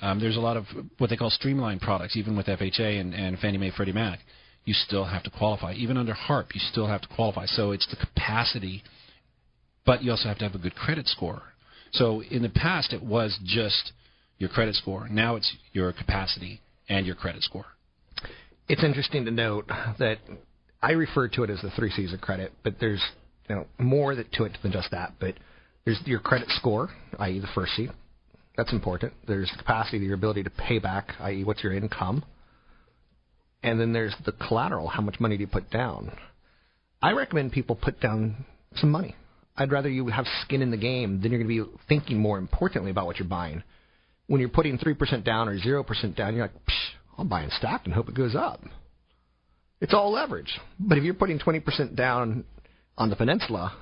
Um, 0.00 0.20
there's 0.20 0.36
a 0.36 0.40
lot 0.40 0.56
of 0.56 0.64
what 0.98 1.10
they 1.10 1.16
call 1.16 1.30
streamlined 1.30 1.80
products, 1.80 2.16
even 2.16 2.36
with 2.36 2.46
FHA 2.46 3.00
and, 3.00 3.14
and 3.14 3.38
Fannie 3.38 3.58
Mae, 3.58 3.70
Freddie 3.70 3.92
Mac. 3.92 4.18
You 4.64 4.74
still 4.74 5.04
have 5.04 5.22
to 5.24 5.30
qualify. 5.30 5.74
Even 5.74 5.96
under 5.96 6.14
HARP, 6.14 6.54
you 6.54 6.60
still 6.60 6.86
have 6.86 7.02
to 7.02 7.08
qualify. 7.08 7.46
So 7.46 7.70
it's 7.72 7.86
the 7.86 7.96
capacity, 7.96 8.82
but 9.84 10.02
you 10.02 10.10
also 10.10 10.28
have 10.28 10.38
to 10.38 10.44
have 10.44 10.54
a 10.54 10.58
good 10.58 10.74
credit 10.74 11.06
score. 11.06 11.42
So 11.94 12.22
in 12.22 12.42
the 12.42 12.48
past, 12.48 12.92
it 12.92 13.02
was 13.02 13.38
just 13.44 13.92
your 14.38 14.48
credit 14.50 14.74
score. 14.74 15.08
Now 15.08 15.36
it's 15.36 15.52
your 15.72 15.92
capacity 15.92 16.60
and 16.88 17.06
your 17.06 17.14
credit 17.14 17.42
score. 17.42 17.66
It's 18.68 18.82
interesting 18.82 19.24
to 19.26 19.30
note 19.30 19.66
that 19.98 20.18
I 20.82 20.92
refer 20.92 21.28
to 21.28 21.44
it 21.44 21.50
as 21.50 21.60
the 21.62 21.70
three 21.70 21.90
C's 21.90 22.12
of 22.12 22.20
credit, 22.20 22.52
but 22.62 22.74
there's 22.80 23.02
you 23.48 23.56
know 23.56 23.66
more 23.78 24.14
to 24.14 24.44
it 24.44 24.58
than 24.62 24.72
just 24.72 24.90
that. 24.90 25.14
But 25.20 25.34
there's 25.84 26.00
your 26.04 26.20
credit 26.20 26.48
score, 26.50 26.90
i.e., 27.18 27.38
the 27.38 27.48
first 27.54 27.72
C. 27.76 27.88
That's 28.56 28.72
important. 28.72 29.12
There's 29.26 29.52
capacity, 29.58 29.98
your 29.98 30.14
ability 30.14 30.44
to 30.44 30.50
pay 30.50 30.78
back, 30.78 31.12
i.e., 31.20 31.44
what's 31.44 31.62
your 31.62 31.74
income. 31.74 32.24
And 33.62 33.80
then 33.80 33.92
there's 33.92 34.14
the 34.24 34.32
collateral. 34.32 34.88
How 34.88 35.02
much 35.02 35.18
money 35.20 35.36
do 35.36 35.40
you 35.40 35.46
put 35.46 35.70
down? 35.70 36.16
I 37.02 37.12
recommend 37.12 37.52
people 37.52 37.76
put 37.76 38.00
down 38.00 38.44
some 38.76 38.90
money. 38.90 39.16
I'd 39.56 39.70
rather 39.70 39.88
you 39.88 40.08
have 40.08 40.26
skin 40.42 40.62
in 40.62 40.70
the 40.70 40.76
game 40.76 41.20
than 41.20 41.30
you're 41.30 41.42
going 41.42 41.56
to 41.56 41.64
be 41.66 41.78
thinking 41.88 42.18
more 42.18 42.38
importantly 42.38 42.90
about 42.90 43.06
what 43.06 43.18
you're 43.18 43.28
buying. 43.28 43.62
When 44.26 44.40
you're 44.40 44.48
putting 44.48 44.78
3% 44.78 45.24
down 45.24 45.48
or 45.48 45.58
0% 45.58 46.16
down, 46.16 46.34
you're 46.34 46.44
like, 46.44 46.54
I'm 47.18 47.28
buying 47.28 47.50
stock 47.50 47.82
and 47.84 47.94
hope 47.94 48.08
it 48.08 48.14
goes 48.14 48.34
up. 48.34 48.62
It's 49.80 49.94
all 49.94 50.12
leverage. 50.12 50.58
But 50.80 50.98
if 50.98 51.04
you're 51.04 51.14
putting 51.14 51.38
20% 51.38 51.94
down 51.94 52.44
on 52.96 53.10
the 53.10 53.16
peninsula, 53.16 53.76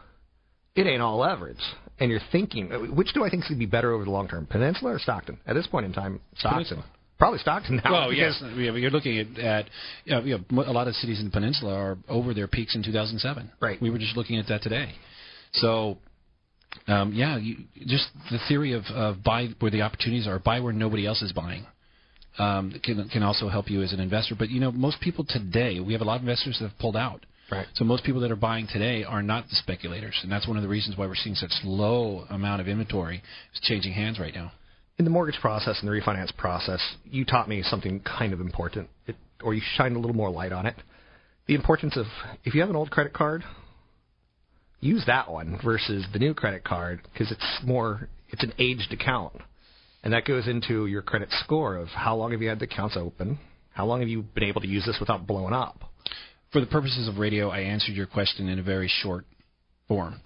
it 0.74 0.86
ain't 0.86 1.00
all 1.00 1.18
leverage 1.18 1.60
and 2.02 2.10
you're 2.10 2.20
thinking, 2.32 2.72
uh, 2.72 2.78
which 2.92 3.12
do 3.14 3.24
I 3.24 3.30
think 3.30 3.44
should 3.44 3.60
be 3.60 3.66
better 3.66 3.92
over 3.92 4.04
the 4.04 4.10
long 4.10 4.26
term, 4.26 4.46
Peninsula 4.46 4.94
or 4.94 4.98
Stockton? 4.98 5.38
At 5.46 5.54
this 5.54 5.68
point 5.68 5.86
in 5.86 5.92
time, 5.92 6.20
Stockton. 6.36 6.82
Probably 7.16 7.38
Stockton 7.38 7.80
now. 7.84 7.92
Well, 7.92 8.12
yes, 8.12 8.42
Yeah, 8.42 8.72
you're 8.72 8.90
looking 8.90 9.18
at, 9.18 9.38
at 9.38 9.66
you 10.04 10.12
know, 10.12 10.20
you 10.22 10.38
know, 10.50 10.64
a 10.64 10.72
lot 10.72 10.88
of 10.88 10.94
cities 10.96 11.20
in 11.20 11.26
the 11.26 11.30
peninsula 11.30 11.72
are 11.72 11.98
over 12.08 12.34
their 12.34 12.48
peaks 12.48 12.74
in 12.74 12.82
2007. 12.82 13.52
Right. 13.60 13.80
We 13.80 13.90
were 13.90 13.98
just 13.98 14.16
looking 14.16 14.38
at 14.38 14.48
that 14.48 14.62
today. 14.62 14.92
So, 15.54 15.98
um, 16.86 17.12
yeah, 17.14 17.36
you, 17.36 17.56
just 17.86 18.08
the 18.30 18.38
theory 18.48 18.72
of, 18.72 18.84
of 18.86 19.22
buy 19.22 19.48
where 19.60 19.70
the 19.70 19.82
opportunities 19.82 20.26
are, 20.26 20.38
buy 20.38 20.60
where 20.60 20.72
nobody 20.72 21.06
else 21.06 21.22
is 21.22 21.32
buying. 21.32 21.66
Um, 22.38 22.74
can 22.82 23.08
can 23.10 23.22
also 23.22 23.48
help 23.48 23.68
you 23.70 23.82
as 23.82 23.92
an 23.92 24.00
investor, 24.00 24.34
but 24.34 24.48
you 24.48 24.58
know 24.58 24.72
most 24.72 25.00
people 25.02 25.24
today 25.28 25.80
we 25.80 25.92
have 25.92 26.00
a 26.00 26.04
lot 26.04 26.16
of 26.16 26.22
investors 26.22 26.56
that 26.60 26.70
have 26.70 26.78
pulled 26.78 26.96
out. 26.96 27.26
Right. 27.50 27.66
So 27.74 27.84
most 27.84 28.04
people 28.04 28.22
that 28.22 28.30
are 28.30 28.36
buying 28.36 28.66
today 28.72 29.04
are 29.04 29.22
not 29.22 29.44
the 29.50 29.56
speculators, 29.56 30.18
and 30.22 30.32
that's 30.32 30.48
one 30.48 30.56
of 30.56 30.62
the 30.62 30.68
reasons 30.68 30.96
why 30.96 31.06
we're 31.06 31.14
seeing 31.14 31.34
such 31.34 31.50
low 31.62 32.24
amount 32.30 32.62
of 32.62 32.68
inventory 32.68 33.22
is 33.52 33.60
changing 33.60 33.92
hands 33.92 34.18
right 34.18 34.34
now. 34.34 34.52
In 34.98 35.04
the 35.04 35.10
mortgage 35.10 35.38
process 35.40 35.78
and 35.80 35.88
the 35.88 35.92
refinance 35.92 36.34
process, 36.34 36.80
you 37.04 37.26
taught 37.26 37.50
me 37.50 37.62
something 37.62 38.00
kind 38.00 38.32
of 38.32 38.40
important, 38.40 38.88
it, 39.06 39.16
or 39.42 39.52
you 39.52 39.60
shined 39.76 39.96
a 39.96 39.98
little 39.98 40.16
more 40.16 40.30
light 40.30 40.52
on 40.52 40.64
it. 40.64 40.76
The 41.46 41.54
importance 41.54 41.98
of 41.98 42.06
if 42.44 42.54
you 42.54 42.62
have 42.62 42.70
an 42.70 42.76
old 42.76 42.90
credit 42.90 43.12
card, 43.12 43.42
use 44.82 45.04
that 45.06 45.30
one 45.30 45.58
versus 45.64 46.04
the 46.12 46.18
new 46.18 46.34
credit 46.34 46.64
card 46.64 47.00
because 47.10 47.32
it's 47.32 47.60
more 47.64 48.08
it's 48.28 48.42
an 48.42 48.52
aged 48.58 48.92
account, 48.92 49.32
and 50.02 50.12
that 50.12 50.26
goes 50.26 50.46
into 50.46 50.86
your 50.86 51.00
credit 51.00 51.28
score 51.44 51.76
of 51.76 51.88
how 51.88 52.14
long 52.16 52.32
have 52.32 52.42
you 52.42 52.48
had 52.50 52.58
the 52.58 52.66
accounts 52.66 52.96
open, 52.98 53.38
how 53.70 53.86
long 53.86 54.00
have 54.00 54.08
you 54.08 54.22
been 54.22 54.44
able 54.44 54.60
to 54.60 54.68
use 54.68 54.84
this 54.84 54.98
without 55.00 55.26
blowing 55.26 55.54
up 55.54 55.84
for 56.52 56.60
the 56.60 56.66
purposes 56.66 57.08
of 57.08 57.18
radio, 57.18 57.48
I 57.48 57.60
answered 57.60 57.94
your 57.94 58.06
question 58.06 58.48
in 58.48 58.58
a 58.58 58.62
very 58.62 58.88
short 58.88 59.24
form. 59.88 60.20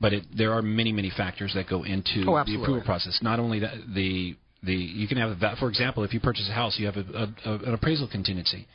But 0.00 0.12
it, 0.12 0.24
there 0.36 0.52
are 0.52 0.60
many, 0.60 0.92
many 0.92 1.10
factors 1.16 1.52
that 1.54 1.68
go 1.68 1.84
into 1.84 2.24
Oh, 2.28 2.44
the 2.44 2.60
approval 2.60 2.82
process. 2.84 3.18
Not 3.22 3.38
only 3.38 3.60
that, 3.60 3.74
the 3.94 4.36
the 4.62 4.74
you 4.74 5.08
can 5.08 5.16
have 5.18 5.40
that 5.40 5.58
for 5.58 5.68
example, 5.68 6.04
if 6.04 6.12
you 6.12 6.20
purchase 6.20 6.48
a 6.50 6.52
house, 6.52 6.76
you 6.78 6.86
have 6.86 6.96
a, 6.96 7.00
a, 7.00 7.50
a, 7.50 7.54
an 7.66 7.74
appraisal 7.74 8.08
contingency, 8.08 8.66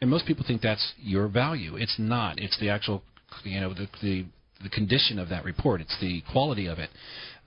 and 0.00 0.08
most 0.08 0.26
people 0.26 0.44
think 0.46 0.62
that's 0.62 0.92
your 0.98 1.28
value. 1.28 1.76
It's 1.76 1.96
not. 1.98 2.38
It's 2.38 2.58
the 2.60 2.70
actual, 2.70 3.02
you 3.44 3.60
know, 3.60 3.74
the 3.74 3.88
the, 4.00 4.26
the 4.62 4.68
condition 4.68 5.18
of 5.18 5.28
that 5.28 5.44
report. 5.44 5.80
It's 5.80 5.96
the 6.00 6.22
quality 6.32 6.66
of 6.66 6.78
it. 6.78 6.90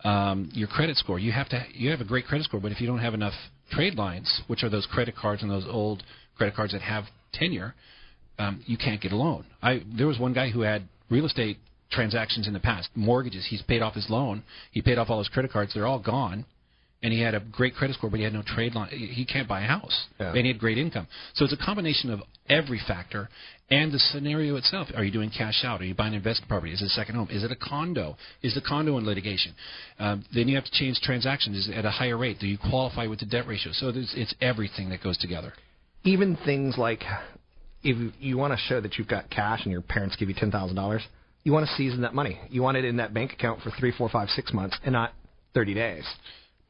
Um, 0.03 0.49
your 0.53 0.67
credit 0.67 0.97
score. 0.97 1.19
You 1.19 1.31
have 1.31 1.49
to 1.49 1.63
you 1.73 1.91
have 1.91 2.01
a 2.01 2.05
great 2.05 2.25
credit 2.25 2.45
score, 2.45 2.59
but 2.59 2.71
if 2.71 2.81
you 2.81 2.87
don't 2.87 2.99
have 2.99 3.13
enough 3.13 3.33
trade 3.71 3.95
lines, 3.95 4.41
which 4.47 4.63
are 4.63 4.69
those 4.69 4.87
credit 4.87 5.15
cards 5.15 5.41
and 5.41 5.51
those 5.51 5.65
old 5.67 6.03
credit 6.37 6.55
cards 6.55 6.73
that 6.73 6.81
have 6.81 7.05
tenure, 7.33 7.75
um, 8.39 8.63
you 8.65 8.77
can't 8.77 9.01
get 9.01 9.11
a 9.11 9.15
loan. 9.15 9.45
I 9.61 9.83
there 9.95 10.07
was 10.07 10.17
one 10.17 10.33
guy 10.33 10.49
who 10.49 10.61
had 10.61 10.87
real 11.09 11.25
estate 11.25 11.57
transactions 11.91 12.47
in 12.47 12.53
the 12.53 12.59
past, 12.59 12.89
mortgages. 12.95 13.45
He's 13.49 13.61
paid 13.61 13.81
off 13.81 13.93
his 13.93 14.09
loan. 14.09 14.43
He 14.71 14.81
paid 14.81 14.97
off 14.97 15.09
all 15.09 15.19
his 15.19 15.27
credit 15.27 15.51
cards. 15.51 15.73
They're 15.73 15.87
all 15.87 15.99
gone. 15.99 16.45
And 17.03 17.11
he 17.11 17.19
had 17.19 17.33
a 17.33 17.39
great 17.39 17.73
credit 17.75 17.95
score, 17.95 18.11
but 18.11 18.17
he 18.19 18.23
had 18.23 18.33
no 18.33 18.43
trade 18.45 18.75
line. 18.75 18.89
He 18.89 19.25
can't 19.25 19.47
buy 19.47 19.61
a 19.61 19.65
house, 19.67 20.07
Yeah. 20.19 20.27
and 20.33 20.37
he 20.45 20.47
had 20.49 20.59
great 20.59 20.77
income. 20.77 21.07
So 21.33 21.43
it's 21.43 21.53
a 21.53 21.57
combination 21.57 22.11
of 22.11 22.21
every 22.47 22.77
factor 22.87 23.27
and 23.71 23.91
the 23.91 23.97
scenario 23.97 24.55
itself. 24.57 24.89
Are 24.95 25.03
you 25.03 25.11
doing 25.11 25.31
cash 25.31 25.63
out? 25.63 25.81
Are 25.81 25.85
you 25.85 25.95
buying 25.95 26.13
an 26.13 26.17
investment 26.17 26.49
property? 26.49 26.73
Is 26.73 26.81
it 26.81 26.85
a 26.85 26.89
second 26.89 27.15
home? 27.15 27.27
Is 27.31 27.43
it 27.43 27.51
a 27.51 27.55
condo? 27.55 28.17
Is 28.43 28.53
the 28.53 28.61
condo 28.61 28.97
in 28.99 29.05
litigation? 29.05 29.53
Um, 29.97 30.23
then 30.33 30.47
you 30.47 30.55
have 30.55 30.65
to 30.65 30.71
change 30.71 30.99
transactions 31.01 31.69
at 31.73 31.85
a 31.85 31.89
higher 31.89 32.17
rate. 32.17 32.37
Do 32.39 32.45
you 32.47 32.57
qualify 32.59 33.07
with 33.07 33.19
the 33.19 33.25
debt 33.25 33.47
ratio? 33.47 33.71
So 33.71 33.91
it's 33.95 34.35
everything 34.41 34.89
that 34.89 35.01
goes 35.01 35.17
together. 35.17 35.53
Even 36.03 36.35
things 36.45 36.77
like 36.77 37.03
if 37.83 38.13
you 38.19 38.37
want 38.37 38.53
to 38.53 38.59
show 38.67 38.79
that 38.81 38.97
you've 38.97 39.07
got 39.07 39.29
cash 39.31 39.61
and 39.63 39.71
your 39.71 39.81
parents 39.81 40.15
give 40.17 40.29
you 40.29 40.35
ten 40.35 40.51
thousand 40.51 40.75
dollars, 40.75 41.01
you 41.43 41.51
want 41.51 41.65
to 41.67 41.73
season 41.75 42.01
that 42.01 42.13
money. 42.13 42.39
You 42.49 42.61
want 42.61 42.77
it 42.77 42.85
in 42.85 42.97
that 42.97 43.11
bank 43.13 43.33
account 43.33 43.61
for 43.61 43.71
three, 43.71 43.91
four, 43.97 44.07
five, 44.09 44.29
six 44.29 44.53
months, 44.53 44.77
and 44.83 44.93
not 44.93 45.13
thirty 45.53 45.73
days, 45.73 46.05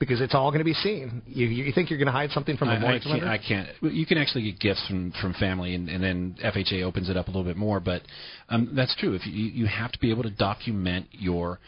because 0.01 0.19
it's 0.19 0.33
all 0.33 0.49
going 0.49 0.61
to 0.61 0.65
be 0.65 0.73
seen. 0.73 1.21
You, 1.27 1.45
you 1.45 1.71
think 1.71 1.91
you're 1.91 1.99
going 1.99 2.07
to 2.07 2.11
hide 2.11 2.31
something 2.31 2.57
from 2.57 2.69
a 2.69 2.71
I, 2.71 2.75
I 2.75 2.79
mortgage 2.79 3.03
can't, 3.03 3.21
lender? 3.21 3.27
I 3.27 3.37
can't. 3.37 3.69
You 3.81 4.05
can 4.07 4.17
actually 4.17 4.45
get 4.45 4.59
gifts 4.59 4.83
from 4.87 5.13
from 5.21 5.33
family, 5.35 5.75
and, 5.75 5.87
and 5.87 6.03
then 6.03 6.35
FHA 6.43 6.81
opens 6.81 7.07
it 7.07 7.15
up 7.15 7.27
a 7.27 7.29
little 7.29 7.43
bit 7.43 7.55
more. 7.55 7.79
But 7.79 8.01
um, 8.49 8.73
that's 8.75 8.95
true. 8.95 9.13
If 9.13 9.27
you 9.27 9.31
you 9.31 9.67
have 9.67 9.91
to 9.91 9.99
be 9.99 10.09
able 10.09 10.23
to 10.23 10.31
document 10.31 11.05
your 11.11 11.59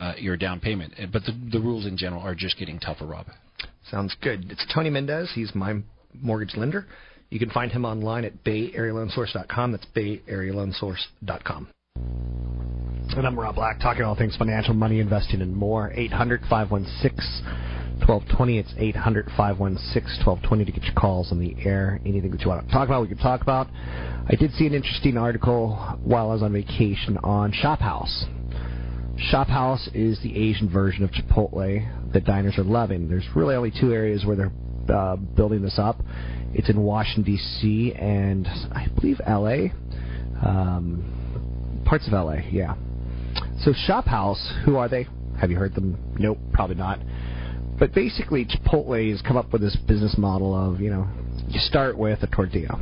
uh, 0.00 0.14
your 0.16 0.38
down 0.38 0.58
payment, 0.58 0.94
but 1.12 1.22
the 1.24 1.32
the 1.52 1.60
rules 1.60 1.84
in 1.84 1.98
general 1.98 2.22
are 2.22 2.34
just 2.34 2.58
getting 2.58 2.80
tougher, 2.80 3.04
Rob. 3.04 3.26
Sounds 3.90 4.16
good. 4.22 4.50
It's 4.50 4.64
Tony 4.74 4.88
Mendez. 4.88 5.30
He's 5.34 5.54
my 5.54 5.74
mortgage 6.18 6.56
lender. 6.56 6.86
You 7.28 7.38
can 7.38 7.50
find 7.50 7.70
him 7.70 7.84
online 7.84 8.24
at 8.24 8.42
bayarealoansource.com. 8.42 9.72
That's 9.72 9.86
bayarealoansource.com. 9.94 11.68
And 13.14 13.26
I'm 13.26 13.38
Rob 13.38 13.56
Black, 13.56 13.78
talking 13.80 14.04
all 14.04 14.16
things 14.16 14.34
financial, 14.36 14.72
money, 14.72 14.98
investing, 14.98 15.42
and 15.42 15.54
more. 15.54 15.92
800 15.94 16.40
516 16.48 17.71
1220. 18.06 18.58
It's 18.58 18.74
800 18.76 19.26
516 19.36 20.26
1220 20.26 20.64
to 20.64 20.72
get 20.72 20.84
your 20.84 20.94
calls 20.94 21.32
on 21.32 21.38
the 21.38 21.54
air. 21.64 22.00
Anything 22.04 22.30
that 22.32 22.40
you 22.40 22.48
want 22.48 22.66
to 22.66 22.72
talk 22.72 22.88
about, 22.88 23.02
we 23.02 23.08
can 23.08 23.18
talk 23.18 23.42
about. 23.42 23.68
I 24.28 24.34
did 24.34 24.52
see 24.52 24.66
an 24.66 24.74
interesting 24.74 25.16
article 25.16 25.76
while 26.02 26.30
I 26.30 26.34
was 26.34 26.42
on 26.42 26.52
vacation 26.52 27.18
on 27.18 27.52
Shop 27.52 27.80
House. 27.80 28.24
Shop 29.18 29.48
House 29.48 29.88
is 29.94 30.20
the 30.22 30.36
Asian 30.36 30.68
version 30.68 31.04
of 31.04 31.10
Chipotle 31.10 32.12
that 32.12 32.24
diners 32.24 32.58
are 32.58 32.64
loving. 32.64 33.08
There's 33.08 33.26
really 33.34 33.54
only 33.54 33.70
two 33.70 33.92
areas 33.92 34.24
where 34.24 34.36
they're 34.36 34.52
uh, 34.94 35.16
building 35.16 35.62
this 35.62 35.78
up. 35.78 36.00
It's 36.54 36.68
in 36.68 36.80
Washington 36.82 37.22
D.C. 37.22 37.94
and 37.94 38.46
I 38.72 38.88
believe 38.94 39.20
L.A. 39.24 39.72
Um, 40.44 41.82
parts 41.86 42.06
of 42.06 42.12
LA, 42.12 42.38
yeah. 42.50 42.74
So 43.60 43.72
Shop 43.72 44.06
House, 44.06 44.52
who 44.64 44.76
are 44.76 44.88
they? 44.88 45.06
Have 45.40 45.50
you 45.50 45.56
heard 45.56 45.74
them? 45.74 45.96
Nope, 46.18 46.38
probably 46.52 46.76
not. 46.76 46.98
But 47.78 47.94
basically, 47.94 48.44
Chipotle 48.44 49.10
has 49.10 49.22
come 49.22 49.36
up 49.36 49.52
with 49.52 49.62
this 49.62 49.76
business 49.88 50.16
model 50.16 50.54
of, 50.54 50.80
you 50.80 50.90
know, 50.90 51.08
you 51.48 51.58
start 51.58 51.96
with 51.96 52.22
a 52.22 52.26
tortilla. 52.28 52.80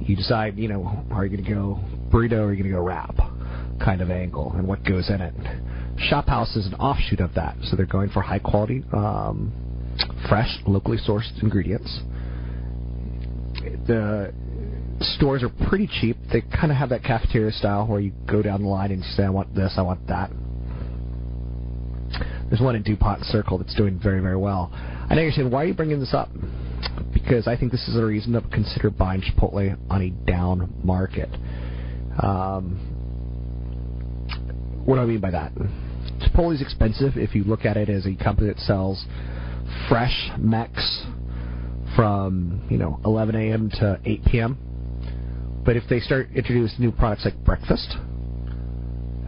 You 0.00 0.16
decide, 0.16 0.58
you 0.58 0.68
know, 0.68 1.04
are 1.10 1.24
you 1.24 1.36
going 1.36 1.44
to 1.44 1.54
go 1.54 1.80
burrito 2.10 2.38
or 2.38 2.46
are 2.46 2.52
you 2.52 2.62
going 2.62 2.72
to 2.72 2.76
go 2.76 2.82
wrap 2.82 3.16
kind 3.82 4.00
of 4.00 4.10
angle 4.10 4.52
and 4.52 4.66
what 4.68 4.84
goes 4.84 5.08
in 5.10 5.20
it. 5.20 5.34
Shop 5.98 6.28
House 6.28 6.54
is 6.56 6.66
an 6.66 6.74
offshoot 6.74 7.20
of 7.20 7.34
that. 7.34 7.56
So 7.64 7.76
they're 7.76 7.86
going 7.86 8.10
for 8.10 8.20
high 8.20 8.38
quality, 8.38 8.84
um, 8.92 9.52
fresh, 10.28 10.48
locally 10.66 10.98
sourced 10.98 11.42
ingredients. 11.42 12.00
The 13.86 14.32
stores 15.00 15.42
are 15.42 15.50
pretty 15.68 15.88
cheap. 16.00 16.16
They 16.32 16.42
kind 16.42 16.70
of 16.70 16.78
have 16.78 16.90
that 16.90 17.02
cafeteria 17.02 17.52
style 17.52 17.86
where 17.86 18.00
you 18.00 18.12
go 18.28 18.42
down 18.42 18.62
the 18.62 18.68
line 18.68 18.92
and 18.92 19.02
you 19.02 19.10
say, 19.12 19.24
I 19.24 19.30
want 19.30 19.54
this, 19.54 19.74
I 19.76 19.82
want 19.82 20.06
that. 20.08 20.30
There's 22.50 22.60
one 22.60 22.74
in 22.74 22.82
DuPont 22.82 23.24
Circle 23.24 23.58
that's 23.58 23.74
doing 23.76 23.98
very, 24.02 24.20
very 24.20 24.36
well. 24.36 24.70
I 24.72 25.14
know 25.14 25.22
you're 25.22 25.30
saying, 25.30 25.50
why 25.50 25.62
are 25.62 25.66
you 25.66 25.74
bringing 25.74 26.00
this 26.00 26.12
up? 26.12 26.28
Because 27.14 27.46
I 27.46 27.56
think 27.56 27.70
this 27.70 27.86
is 27.86 27.96
a 27.96 28.04
reason 28.04 28.32
to 28.32 28.40
consider 28.50 28.90
buying 28.90 29.22
Chipotle 29.22 29.78
on 29.88 30.02
a 30.02 30.10
down 30.28 30.74
market. 30.82 31.30
Um, 32.20 32.76
what 34.84 34.96
do 34.96 35.02
I 35.02 35.06
mean 35.06 35.20
by 35.20 35.30
that? 35.30 35.52
Chipotle 36.20 36.52
is 36.52 36.60
expensive 36.60 37.16
if 37.16 37.36
you 37.36 37.44
look 37.44 37.64
at 37.64 37.76
it 37.76 37.88
as 37.88 38.04
a 38.04 38.14
company 38.16 38.48
that 38.48 38.58
sells 38.58 39.06
fresh 39.88 40.30
Mex 40.36 41.06
from 41.94 42.66
you 42.70 42.78
know 42.78 43.00
11 43.04 43.34
a.m. 43.36 43.70
to 43.70 44.00
8 44.04 44.24
p.m. 44.24 45.62
But 45.64 45.76
if 45.76 45.84
they 45.88 46.00
start 46.00 46.30
introducing 46.34 46.80
new 46.80 46.90
products 46.90 47.24
like 47.24 47.36
breakfast, 47.44 47.96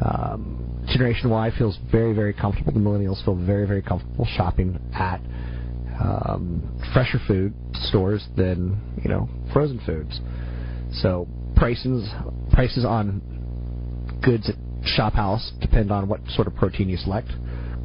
um, 0.04 0.61
Generation 0.92 1.30
Y 1.30 1.50
feels 1.56 1.78
very, 1.90 2.14
very 2.14 2.32
comfortable. 2.32 2.72
The 2.72 2.78
millennials 2.78 3.24
feel 3.24 3.34
very, 3.34 3.66
very 3.66 3.82
comfortable 3.82 4.26
shopping 4.36 4.78
at 4.94 5.20
um, 6.00 6.80
fresher 6.92 7.18
food 7.26 7.54
stores 7.74 8.26
than 8.36 8.80
you 9.02 9.08
know 9.08 9.28
frozen 9.52 9.80
foods. 9.86 10.20
So 11.00 11.26
prices 11.56 12.08
prices 12.52 12.84
on 12.84 13.22
goods 14.22 14.50
at 14.50 14.56
Shop 14.84 15.14
House 15.14 15.52
depend 15.60 15.90
on 15.90 16.08
what 16.08 16.20
sort 16.28 16.46
of 16.46 16.54
protein 16.56 16.88
you 16.88 16.96
select: 16.96 17.28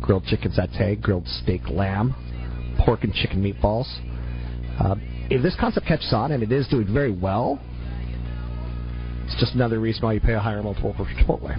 grilled 0.01 0.25
chicken 0.25 0.51
satay, 0.51 0.99
grilled 1.01 1.27
steak 1.27 1.69
lamb, 1.69 2.13
pork 2.83 3.03
and 3.03 3.13
chicken 3.13 3.41
meatballs. 3.41 3.87
Uh, 4.79 4.95
if 5.29 5.41
this 5.41 5.55
concept 5.59 5.87
catches 5.87 6.13
on, 6.13 6.31
and 6.31 6.43
it 6.43 6.51
is 6.51 6.67
doing 6.67 6.91
very 6.93 7.11
well, 7.11 7.59
it's 9.25 9.39
just 9.39 9.55
another 9.55 9.79
reason 9.79 10.03
why 10.03 10.13
you 10.13 10.19
pay 10.19 10.33
a 10.33 10.39
higher 10.39 10.61
multiple 10.61 10.93
for 10.97 11.05
Chipotle. 11.05 11.57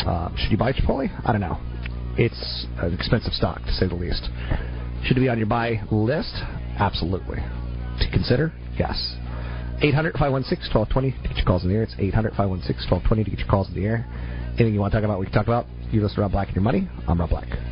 Uh, 0.00 0.34
should 0.36 0.50
you 0.50 0.58
buy 0.58 0.72
Chipotle? 0.72 1.08
I 1.24 1.32
don't 1.32 1.40
know. 1.40 1.58
It's 2.18 2.66
an 2.78 2.92
expensive 2.94 3.32
stock, 3.32 3.62
to 3.64 3.72
say 3.72 3.88
the 3.88 3.94
least. 3.94 4.28
Should 5.04 5.16
it 5.16 5.20
be 5.20 5.28
on 5.28 5.38
your 5.38 5.46
buy 5.46 5.82
list? 5.90 6.34
Absolutely. 6.78 7.38
To 7.38 8.10
consider? 8.10 8.52
Yes. 8.78 9.16
800 9.82 10.12
516 10.14 10.72
1220 10.72 11.10
to 11.10 11.28
get 11.28 11.36
your 11.36 11.46
calls 11.46 11.64
in 11.64 11.70
the 11.70 11.74
air. 11.74 11.82
It's 11.82 11.94
800 11.98 12.30
516 12.34 12.90
1220 12.90 13.24
to 13.24 13.30
get 13.30 13.38
your 13.40 13.48
calls 13.48 13.68
in 13.68 13.74
the 13.74 13.84
air. 13.84 14.06
Anything 14.54 14.74
you 14.74 14.80
want 14.80 14.92
to 14.92 14.98
talk 14.98 15.04
about, 15.04 15.18
we 15.18 15.26
can 15.26 15.34
talk 15.34 15.46
about. 15.46 15.66
You 15.90 16.02
listen 16.02 16.16
to 16.16 16.20
Rob 16.22 16.32
Black 16.32 16.48
and 16.48 16.56
Your 16.56 16.62
Money. 16.62 16.88
I'm 17.08 17.18
Rob 17.18 17.30
Black. 17.30 17.71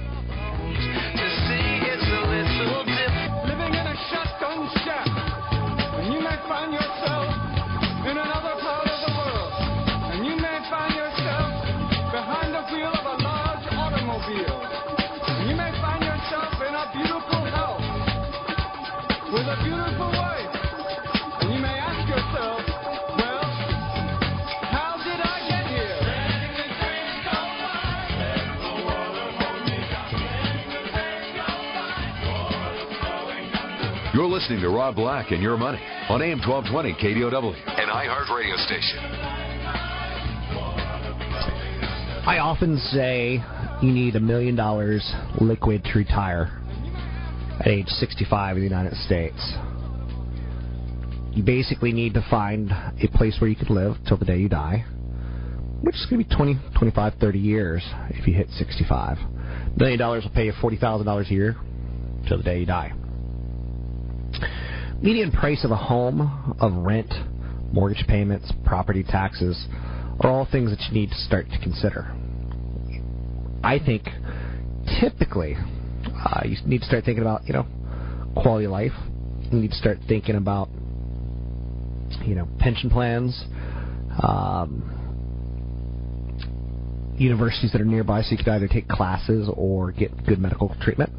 Listening 34.41 34.61
to 34.63 34.71
Rob 34.71 34.95
Black 34.95 35.33
and 35.33 35.43
Your 35.43 35.59
Money 35.59 35.79
on 36.09 36.23
AM 36.23 36.39
1220 36.39 36.95
KDOW, 36.95 37.53
an 37.79 37.89
iHeart 37.89 38.35
radio 38.35 38.57
station. 38.57 38.99
I 42.25 42.39
often 42.41 42.79
say 42.79 43.45
you 43.83 43.93
need 43.93 44.17
a 44.17 44.21
million 44.21 44.57
dollars 44.57 45.07
liquid 45.43 45.85
to 45.85 45.99
retire 45.99 46.59
at 47.61 47.69
age 47.69 47.89
65 47.89 48.57
in 48.57 48.63
the 48.63 48.69
United 48.69 48.95
States. 49.05 49.37
You 51.33 51.43
basically 51.43 51.93
need 51.93 52.15
to 52.15 52.27
find 52.31 52.71
a 52.71 53.09
place 53.13 53.37
where 53.43 53.51
you 53.51 53.57
could 53.57 53.69
live 53.69 53.97
till 54.09 54.17
the 54.17 54.25
day 54.25 54.39
you 54.39 54.49
die, 54.49 54.87
which 55.83 55.97
is 55.97 56.07
going 56.09 56.23
to 56.23 56.27
be 56.27 56.35
20, 56.35 56.57
25, 56.79 57.15
30 57.21 57.39
years 57.39 57.87
if 58.09 58.27
you 58.27 58.33
hit 58.33 58.49
65. 58.53 59.19
A 59.19 59.79
million 59.79 59.99
dollars 59.99 60.25
will 60.25 60.31
pay 60.31 60.47
you 60.47 60.53
$40,000 60.55 61.31
a 61.31 61.35
year 61.35 61.57
till 62.27 62.39
the 62.39 62.43
day 62.43 62.61
you 62.61 62.67
die. 62.67 62.95
Median 65.03 65.33
price 65.33 65.65
of 65.65 65.71
a 65.71 65.77
home 65.77 66.57
of 66.61 66.75
rent 66.75 67.11
mortgage 67.73 68.05
payments, 68.07 68.53
property 68.65 69.03
taxes 69.03 69.67
are 70.21 70.31
all 70.31 70.47
things 70.51 70.71
that 70.71 70.81
you 70.89 70.93
need 70.93 71.09
to 71.09 71.17
start 71.17 71.47
to 71.51 71.59
consider. 71.59 72.15
I 73.65 73.79
think 73.79 74.05
typically 75.01 75.57
uh, 75.57 76.43
you 76.45 76.57
need 76.67 76.81
to 76.81 76.87
start 76.87 77.05
thinking 77.05 77.23
about, 77.23 77.47
you 77.47 77.55
know, 77.55 77.67
quality 78.37 78.67
of 78.67 78.73
life. 78.73 78.93
You 79.51 79.61
need 79.61 79.71
to 79.71 79.77
start 79.77 79.99
thinking 80.07 80.37
about, 80.37 80.69
you 82.25 82.35
know, 82.35 82.47
pension 82.59 82.91
plans, 82.91 83.43
um, 84.23 84.85
universities 87.17 87.73
that 87.73 87.81
are 87.81 87.87
nearby 87.87 88.21
so 88.21 88.33
you 88.33 88.37
could 88.37 88.49
either 88.49 88.69
take 88.69 88.87
classes 88.87 89.49
or 89.55 89.93
get 89.93 90.27
good 90.27 90.39
medical 90.39 90.77
treatment. 90.83 91.11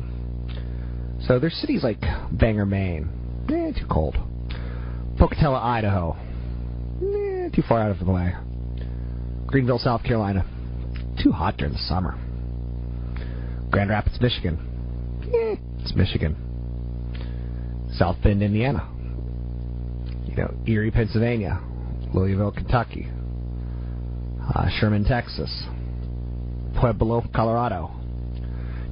So 1.25 1.39
there's 1.39 1.55
cities 1.55 1.83
like 1.83 2.01
Bangor, 2.31 2.65
Maine. 2.65 3.20
Eh, 3.71 3.79
too 3.79 3.85
cold. 3.87 4.15
Pocatello, 5.17 5.55
Idaho. 5.55 6.15
Eh, 7.01 7.49
too 7.53 7.61
far 7.67 7.81
out 7.81 7.91
of 7.91 7.99
the 7.99 8.11
way. 8.11 8.33
Greenville, 9.47 9.79
South 9.79 10.03
Carolina. 10.03 10.45
Too 11.21 11.31
hot 11.31 11.57
during 11.57 11.73
the 11.73 11.79
summer. 11.79 12.17
Grand 13.69 13.89
Rapids, 13.89 14.19
Michigan. 14.21 14.57
Eh, 15.25 15.55
it's 15.79 15.93
Michigan. 15.95 16.35
South 17.93 18.17
Bend, 18.23 18.41
Indiana. 18.41 18.87
You 20.25 20.35
know, 20.35 20.53
Erie, 20.65 20.91
Pennsylvania. 20.91 21.61
Louisville, 22.13 22.51
Kentucky. 22.51 23.07
Uh, 24.53 24.67
Sherman, 24.79 25.05
Texas. 25.05 25.65
Pueblo, 26.79 27.23
Colorado. 27.33 27.91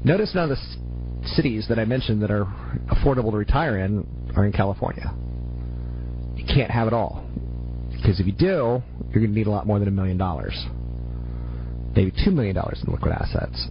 Notice 0.03 0.33
none 0.35 0.51
of 0.51 0.57
the 0.57 1.27
cities 1.35 1.65
that 1.69 1.79
I 1.79 1.85
mentioned 1.85 2.21
that 2.21 2.31
are 2.31 2.45
affordable 2.91 3.31
to 3.31 3.37
retire 3.37 3.79
in 3.79 4.05
are 4.35 4.45
in 4.45 4.51
California. 4.51 5.11
You 6.35 6.45
can't 6.45 6.71
have 6.71 6.87
it 6.87 6.93
all. 6.93 7.25
Because 7.91 8.19
if 8.19 8.25
you 8.25 8.33
do, 8.33 8.81
you're 9.11 9.21
going 9.21 9.27
to 9.27 9.37
need 9.37 9.47
a 9.47 9.51
lot 9.51 9.67
more 9.67 9.79
than 9.79 9.87
a 9.87 9.91
million 9.91 10.17
dollars. 10.17 10.55
Maybe 11.95 12.13
two 12.23 12.31
million 12.31 12.55
dollars 12.55 12.81
in 12.85 12.93
liquid 12.93 13.11
assets 13.11 13.67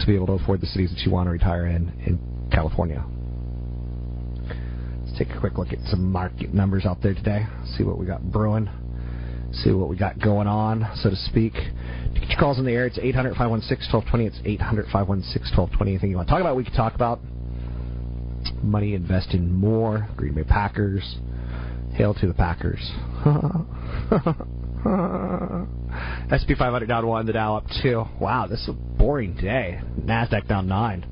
to 0.00 0.06
be 0.06 0.14
able 0.14 0.26
to 0.26 0.32
afford 0.32 0.60
the 0.60 0.66
cities 0.66 0.90
that 0.90 1.00
you 1.00 1.12
want 1.12 1.26
to 1.26 1.30
retire 1.30 1.66
in 1.66 1.88
in 2.06 2.48
California. 2.50 3.04
Let's 5.04 5.18
take 5.18 5.30
a 5.36 5.40
quick 5.40 5.58
look 5.58 5.72
at 5.72 5.78
some 5.86 6.10
market 6.10 6.54
numbers 6.54 6.86
out 6.86 7.02
there 7.02 7.14
today. 7.14 7.46
See 7.76 7.84
what 7.84 7.98
we 7.98 8.06
got 8.06 8.22
brewing. 8.22 8.68
See 9.52 9.72
what 9.72 9.88
we 9.88 9.96
got 9.96 10.18
going 10.20 10.46
on, 10.46 10.88
so 11.02 11.10
to 11.10 11.16
speak. 11.16 11.54
To 11.54 12.20
get 12.20 12.30
your 12.30 12.38
calls 12.38 12.58
in 12.58 12.64
the 12.64 12.72
air, 12.72 12.86
it's 12.86 12.98
800 12.98 13.34
516 13.34 13.92
1220. 13.92 14.26
It's 14.26 14.38
800 14.46 14.86
516 14.86 15.58
1220. 15.58 15.90
Anything 15.90 16.10
you 16.10 16.16
want 16.16 16.28
to 16.28 16.32
talk 16.32 16.40
about, 16.40 16.56
we 16.56 16.64
can 16.64 16.72
talk 16.72 16.94
about. 16.94 17.20
Money 18.62 18.94
invested 18.94 19.36
in 19.36 19.52
more. 19.52 20.08
Green 20.16 20.34
Bay 20.34 20.44
Packers. 20.44 21.16
Hail 21.94 22.14
to 22.14 22.26
the 22.26 22.34
Packers. 22.34 22.80
SP 26.32 26.56
500 26.56 26.86
down 26.86 27.06
one, 27.06 27.26
the 27.26 27.32
Dow 27.32 27.56
up 27.56 27.64
two. 27.82 28.04
Wow, 28.20 28.46
this 28.46 28.60
is 28.60 28.68
a 28.68 28.72
boring 28.72 29.34
day. 29.34 29.80
Nasdaq 30.00 30.48
down 30.48 30.68
nine. 30.68 31.04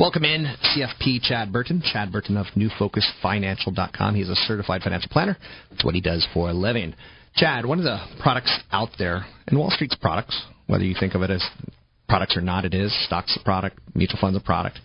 Welcome 0.00 0.24
in, 0.24 0.52
CFP 0.62 1.22
Chad 1.22 1.52
Burton. 1.52 1.82
Chad 1.92 2.10
Burton 2.10 2.36
of 2.36 2.46
NewFocusFinancial.com. 2.56 4.14
He's 4.14 4.28
a 4.28 4.34
certified 4.34 4.82
financial 4.82 5.08
planner. 5.10 5.36
That's 5.70 5.84
what 5.84 5.94
he 5.94 6.00
does 6.00 6.26
for 6.32 6.50
a 6.50 6.52
living. 6.52 6.94
Chad, 7.36 7.66
one 7.66 7.78
of 7.78 7.84
the 7.84 7.98
products 8.20 8.60
out 8.72 8.88
there, 8.98 9.24
and 9.46 9.58
Wall 9.58 9.70
Street's 9.70 9.94
products, 9.94 10.40
whether 10.66 10.84
you 10.84 10.96
think 10.98 11.14
of 11.14 11.22
it 11.22 11.30
as 11.30 11.44
products 12.08 12.36
or 12.36 12.40
not, 12.40 12.64
it 12.64 12.74
is. 12.74 12.92
Stocks 13.06 13.38
a 13.40 13.44
product, 13.44 13.78
mutual 13.94 14.18
funds 14.20 14.36
a 14.36 14.40
product. 14.40 14.78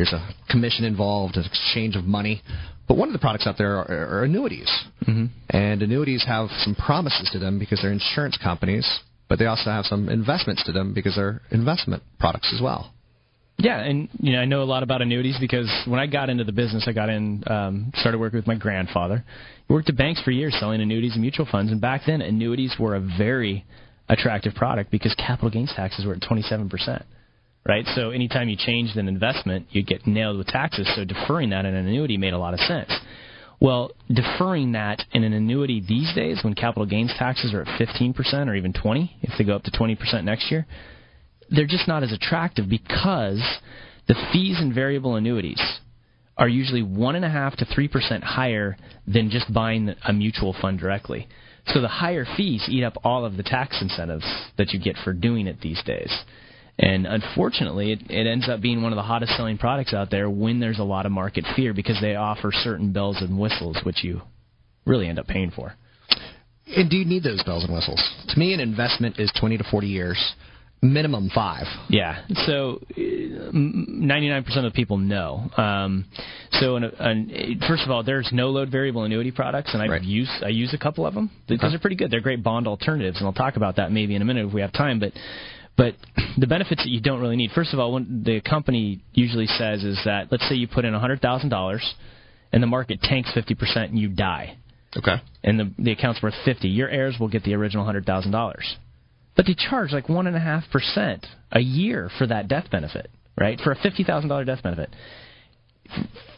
There's 0.00 0.14
a 0.14 0.34
commission 0.48 0.86
involved, 0.86 1.36
an 1.36 1.44
exchange 1.44 1.94
of 1.94 2.04
money. 2.04 2.40
But 2.88 2.96
one 2.96 3.10
of 3.10 3.12
the 3.12 3.18
products 3.18 3.46
out 3.46 3.58
there 3.58 3.76
are, 3.76 4.20
are 4.20 4.24
annuities. 4.24 4.70
Mm-hmm. 5.06 5.26
And 5.50 5.82
annuities 5.82 6.24
have 6.26 6.48
some 6.60 6.74
promises 6.74 7.28
to 7.34 7.38
them 7.38 7.58
because 7.58 7.82
they're 7.82 7.92
insurance 7.92 8.38
companies, 8.42 8.88
but 9.28 9.38
they 9.38 9.44
also 9.44 9.68
have 9.68 9.84
some 9.84 10.08
investments 10.08 10.64
to 10.64 10.72
them 10.72 10.94
because 10.94 11.16
they're 11.16 11.42
investment 11.50 12.02
products 12.18 12.50
as 12.56 12.62
well. 12.62 12.94
Yeah, 13.58 13.80
and 13.80 14.08
you 14.18 14.32
know 14.32 14.38
I 14.38 14.46
know 14.46 14.62
a 14.62 14.64
lot 14.64 14.82
about 14.82 15.02
annuities 15.02 15.36
because 15.38 15.70
when 15.86 16.00
I 16.00 16.06
got 16.06 16.30
into 16.30 16.44
the 16.44 16.52
business, 16.52 16.86
I 16.88 16.92
got 16.92 17.10
in, 17.10 17.44
um, 17.46 17.92
started 17.96 18.16
working 18.16 18.38
with 18.38 18.46
my 18.46 18.54
grandfather. 18.54 19.22
He 19.68 19.74
worked 19.74 19.90
at 19.90 19.98
banks 19.98 20.22
for 20.22 20.30
years 20.30 20.56
selling 20.58 20.80
annuities 20.80 21.12
and 21.12 21.20
mutual 21.20 21.46
funds, 21.52 21.70
and 21.70 21.78
back 21.78 22.04
then 22.06 22.22
annuities 22.22 22.74
were 22.80 22.94
a 22.94 23.00
very 23.18 23.66
attractive 24.08 24.54
product 24.54 24.90
because 24.90 25.14
capital 25.16 25.50
gains 25.50 25.74
taxes 25.76 26.06
were 26.06 26.14
at 26.14 26.22
27 26.22 26.70
percent. 26.70 27.04
Right, 27.66 27.86
so 27.94 28.10
anytime 28.10 28.48
you 28.48 28.56
changed 28.56 28.96
an 28.96 29.06
investment, 29.06 29.66
you'd 29.70 29.86
get 29.86 30.06
nailed 30.06 30.38
with 30.38 30.46
taxes. 30.46 30.90
So 30.96 31.04
deferring 31.04 31.50
that 31.50 31.66
in 31.66 31.74
an 31.74 31.86
annuity 31.86 32.16
made 32.16 32.32
a 32.32 32.38
lot 32.38 32.54
of 32.54 32.60
sense. 32.60 32.90
Well, 33.60 33.90
deferring 34.10 34.72
that 34.72 35.04
in 35.12 35.22
an 35.22 35.34
annuity 35.34 35.84
these 35.86 36.10
days, 36.14 36.40
when 36.42 36.54
capital 36.54 36.86
gains 36.86 37.12
taxes 37.18 37.52
are 37.52 37.60
at 37.62 37.78
15% 37.78 38.48
or 38.48 38.54
even 38.54 38.72
20, 38.72 39.18
if 39.20 39.34
they 39.36 39.44
go 39.44 39.54
up 39.54 39.64
to 39.64 39.70
20% 39.70 40.24
next 40.24 40.50
year, 40.50 40.66
they're 41.50 41.66
just 41.66 41.86
not 41.86 42.02
as 42.02 42.12
attractive 42.12 42.70
because 42.70 43.42
the 44.08 44.14
fees 44.32 44.58
in 44.60 44.72
variable 44.72 45.16
annuities 45.16 45.60
are 46.38 46.48
usually 46.48 46.82
one 46.82 47.16
and 47.16 47.24
a 47.24 47.28
half 47.28 47.54
to 47.56 47.66
three 47.66 47.88
percent 47.88 48.24
higher 48.24 48.76
than 49.06 49.28
just 49.28 49.52
buying 49.52 49.94
a 50.08 50.12
mutual 50.12 50.56
fund 50.58 50.78
directly. 50.78 51.28
So 51.66 51.82
the 51.82 51.88
higher 51.88 52.24
fees 52.36 52.64
eat 52.68 52.82
up 52.82 52.96
all 53.04 53.26
of 53.26 53.36
the 53.36 53.42
tax 53.42 53.82
incentives 53.82 54.24
that 54.56 54.70
you 54.70 54.80
get 54.80 54.96
for 55.04 55.12
doing 55.12 55.46
it 55.46 55.60
these 55.60 55.82
days. 55.84 56.24
And 56.78 57.06
unfortunately, 57.06 57.92
it, 57.92 58.10
it 58.10 58.26
ends 58.26 58.48
up 58.48 58.60
being 58.60 58.82
one 58.82 58.92
of 58.92 58.96
the 58.96 59.02
hottest 59.02 59.36
selling 59.36 59.58
products 59.58 59.92
out 59.92 60.10
there 60.10 60.30
when 60.30 60.60
there's 60.60 60.78
a 60.78 60.84
lot 60.84 61.04
of 61.06 61.12
market 61.12 61.44
fear 61.54 61.74
because 61.74 62.00
they 62.00 62.14
offer 62.14 62.50
certain 62.52 62.92
bells 62.92 63.18
and 63.20 63.38
whistles, 63.38 63.76
which 63.84 64.02
you 64.02 64.22
really 64.86 65.06
end 65.08 65.18
up 65.18 65.26
paying 65.26 65.50
for. 65.50 65.74
And 66.66 66.88
do 66.88 66.96
you 66.96 67.04
need 67.04 67.22
those 67.22 67.42
bells 67.42 67.64
and 67.64 67.72
whistles? 67.74 68.02
To 68.28 68.38
me, 68.38 68.54
an 68.54 68.60
investment 68.60 69.18
is 69.18 69.30
20 69.38 69.58
to 69.58 69.64
40 69.64 69.88
years, 69.88 70.34
minimum 70.82 71.28
five. 71.34 71.66
Yeah. 71.88 72.24
So, 72.46 72.80
ninety-nine 73.52 74.44
percent 74.44 74.66
of 74.66 74.72
people 74.72 74.96
know. 74.96 75.50
Um, 75.56 76.06
so, 76.52 76.76
in 76.76 76.84
a, 76.84 76.90
an, 76.98 77.60
first 77.66 77.82
of 77.84 77.90
all, 77.90 78.02
there's 78.02 78.28
no-load 78.32 78.70
variable 78.70 79.02
annuity 79.04 79.30
products, 79.30 79.70
and 79.74 79.82
I 79.82 79.88
Right. 79.88 80.02
use 80.02 80.30
I 80.44 80.48
use 80.48 80.72
a 80.72 80.78
couple 80.78 81.06
of 81.06 81.14
them. 81.14 81.30
Those 81.48 81.58
Okay. 81.62 81.74
are 81.74 81.78
pretty 81.78 81.96
good. 81.96 82.10
They're 82.10 82.20
great 82.20 82.42
bond 82.42 82.66
alternatives, 82.66 83.18
and 83.18 83.26
I'll 83.26 83.32
talk 83.32 83.56
about 83.56 83.76
that 83.76 83.92
maybe 83.92 84.14
in 84.14 84.22
a 84.22 84.24
minute 84.24 84.46
if 84.46 84.52
we 84.54 84.60
have 84.60 84.72
time. 84.72 84.98
But 85.00 85.12
but 85.76 85.94
the 86.38 86.46
benefits 86.46 86.82
that 86.82 86.90
you 86.90 87.00
don't 87.00 87.20
really 87.20 87.36
need. 87.36 87.50
First 87.52 87.72
of 87.72 87.78
all, 87.78 87.92
what 87.92 88.02
the 88.06 88.40
company 88.40 89.02
usually 89.12 89.46
says 89.46 89.82
is 89.82 89.98
that 90.04 90.30
let's 90.30 90.46
say 90.48 90.54
you 90.54 90.68
put 90.68 90.84
in 90.84 90.92
hundred 90.94 91.20
thousand 91.20 91.48
dollars, 91.48 91.94
and 92.52 92.62
the 92.62 92.66
market 92.66 93.00
tanks 93.02 93.30
fifty 93.32 93.54
percent, 93.54 93.90
and 93.90 93.98
you 93.98 94.08
die 94.08 94.56
Okay. 94.96 95.16
and 95.44 95.58
the 95.58 95.72
the 95.78 95.92
account's 95.92 96.22
worth 96.22 96.34
fifty, 96.44 96.68
your 96.68 96.88
heirs 96.88 97.16
will 97.18 97.28
get 97.28 97.44
the 97.44 97.54
original 97.54 97.84
hundred 97.84 98.06
thousand 98.06 98.32
dollars. 98.32 98.76
But 99.36 99.46
they 99.46 99.54
charge 99.54 99.92
like 99.92 100.08
one 100.08 100.26
and 100.26 100.36
a 100.36 100.40
half 100.40 100.64
percent 100.70 101.26
a 101.52 101.60
year 101.60 102.10
for 102.18 102.26
that 102.26 102.48
death 102.48 102.70
benefit, 102.70 103.10
right? 103.38 103.58
For 103.60 103.72
a 103.72 103.76
fifty 103.76 104.04
thousand 104.04 104.28
dollar 104.28 104.44
death 104.44 104.62
benefit, 104.62 104.90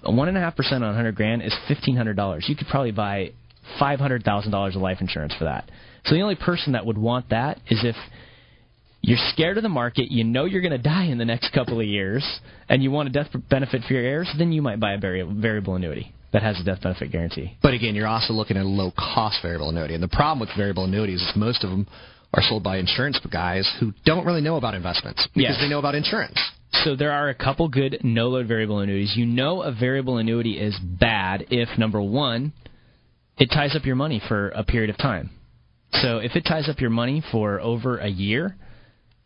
one 0.04 0.28
and 0.28 0.36
a 0.36 0.40
half 0.40 0.56
percent 0.56 0.84
on 0.84 0.94
hundred 0.94 1.16
grand 1.16 1.42
is 1.42 1.54
fifteen 1.68 1.96
hundred 1.96 2.16
dollars. 2.16 2.44
You 2.48 2.56
could 2.56 2.68
probably 2.68 2.92
buy 2.92 3.32
five 3.78 3.98
hundred 3.98 4.22
thousand 4.24 4.52
dollars 4.52 4.76
of 4.76 4.82
life 4.82 4.98
insurance 5.00 5.34
for 5.36 5.44
that. 5.44 5.68
So 6.04 6.14
the 6.14 6.20
only 6.20 6.34
person 6.36 6.72
that 6.72 6.84
would 6.86 6.98
want 6.98 7.30
that 7.30 7.58
is 7.68 7.80
if 7.84 7.96
you're 9.02 9.18
scared 9.32 9.56
of 9.56 9.62
the 9.62 9.68
market, 9.68 10.10
you 10.10 10.24
know 10.24 10.44
you're 10.44 10.62
going 10.62 10.72
to 10.72 10.78
die 10.78 11.04
in 11.06 11.18
the 11.18 11.24
next 11.24 11.52
couple 11.52 11.80
of 11.80 11.86
years, 11.86 12.24
and 12.68 12.82
you 12.82 12.90
want 12.90 13.08
a 13.08 13.12
death 13.12 13.28
benefit 13.50 13.82
for 13.86 13.94
your 13.94 14.02
heirs, 14.04 14.32
then 14.38 14.52
you 14.52 14.62
might 14.62 14.78
buy 14.80 14.92
a 14.92 14.98
vari- 14.98 15.22
variable 15.22 15.74
annuity 15.74 16.12
that 16.32 16.42
has 16.42 16.58
a 16.60 16.64
death 16.64 16.80
benefit 16.82 17.10
guarantee. 17.12 17.58
But 17.62 17.74
again, 17.74 17.94
you're 17.94 18.06
also 18.06 18.32
looking 18.32 18.56
at 18.56 18.64
a 18.64 18.68
low 18.68 18.92
cost 18.96 19.38
variable 19.42 19.68
annuity. 19.70 19.94
And 19.94 20.02
the 20.02 20.08
problem 20.08 20.40
with 20.40 20.48
variable 20.56 20.84
annuities 20.84 21.20
is 21.20 21.32
most 21.36 21.62
of 21.64 21.70
them 21.70 21.86
are 22.32 22.42
sold 22.42 22.62
by 22.62 22.78
insurance 22.78 23.20
guys 23.30 23.70
who 23.80 23.92
don't 24.06 24.24
really 24.24 24.40
know 24.40 24.56
about 24.56 24.74
investments 24.74 25.26
because 25.34 25.56
Yes. 25.56 25.60
they 25.60 25.68
know 25.68 25.78
about 25.78 25.94
insurance. 25.94 26.38
So 26.84 26.96
there 26.96 27.12
are 27.12 27.28
a 27.28 27.34
couple 27.34 27.68
good 27.68 27.98
no-load 28.02 28.46
variable 28.46 28.78
annuities. 28.78 29.14
You 29.14 29.26
know 29.26 29.60
a 29.62 29.72
variable 29.72 30.16
annuity 30.16 30.58
is 30.58 30.78
bad 30.78 31.44
if 31.50 31.76
number 31.76 32.00
one, 32.00 32.52
it 33.36 33.48
ties 33.50 33.76
up 33.76 33.84
your 33.84 33.96
money 33.96 34.22
for 34.26 34.48
a 34.50 34.64
period 34.64 34.88
of 34.88 34.96
time. 34.96 35.30
So 36.00 36.18
if 36.18 36.34
it 36.36 36.46
ties 36.46 36.70
up 36.70 36.80
your 36.80 36.88
money 36.88 37.22
for 37.30 37.60
over 37.60 37.98
a 37.98 38.08
year, 38.08 38.56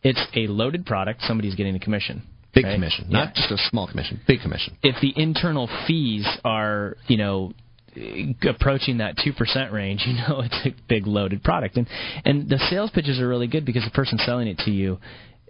it's 0.03 0.21
a 0.35 0.47
loaded 0.47 0.85
product. 0.85 1.21
Somebody's 1.23 1.55
getting 1.55 1.75
a 1.75 1.79
commission. 1.79 2.23
Big 2.53 2.65
right? 2.65 2.73
commission, 2.73 3.05
Yeah. 3.09 3.25
not 3.25 3.33
just 3.35 3.51
a 3.51 3.57
small 3.69 3.87
commission. 3.87 4.19
Big 4.27 4.41
commission. 4.41 4.77
If 4.81 4.99
the 5.01 5.13
internal 5.15 5.69
fees 5.85 6.25
are, 6.43 6.97
you 7.07 7.17
know, 7.17 7.53
approaching 8.47 8.97
that 8.97 9.15
two 9.23 9.33
percent 9.33 9.71
range, 9.71 10.03
you 10.05 10.13
know 10.13 10.41
it's 10.45 10.65
a 10.65 10.73
big 10.87 11.07
loaded 11.07 11.43
product. 11.43 11.77
And 11.77 11.87
and 12.25 12.49
the 12.49 12.59
sales 12.69 12.91
pitches 12.91 13.19
are 13.19 13.27
really 13.27 13.47
good 13.47 13.65
because 13.65 13.83
the 13.83 13.91
person 13.91 14.17
selling 14.19 14.47
it 14.47 14.59
to 14.59 14.71
you 14.71 14.99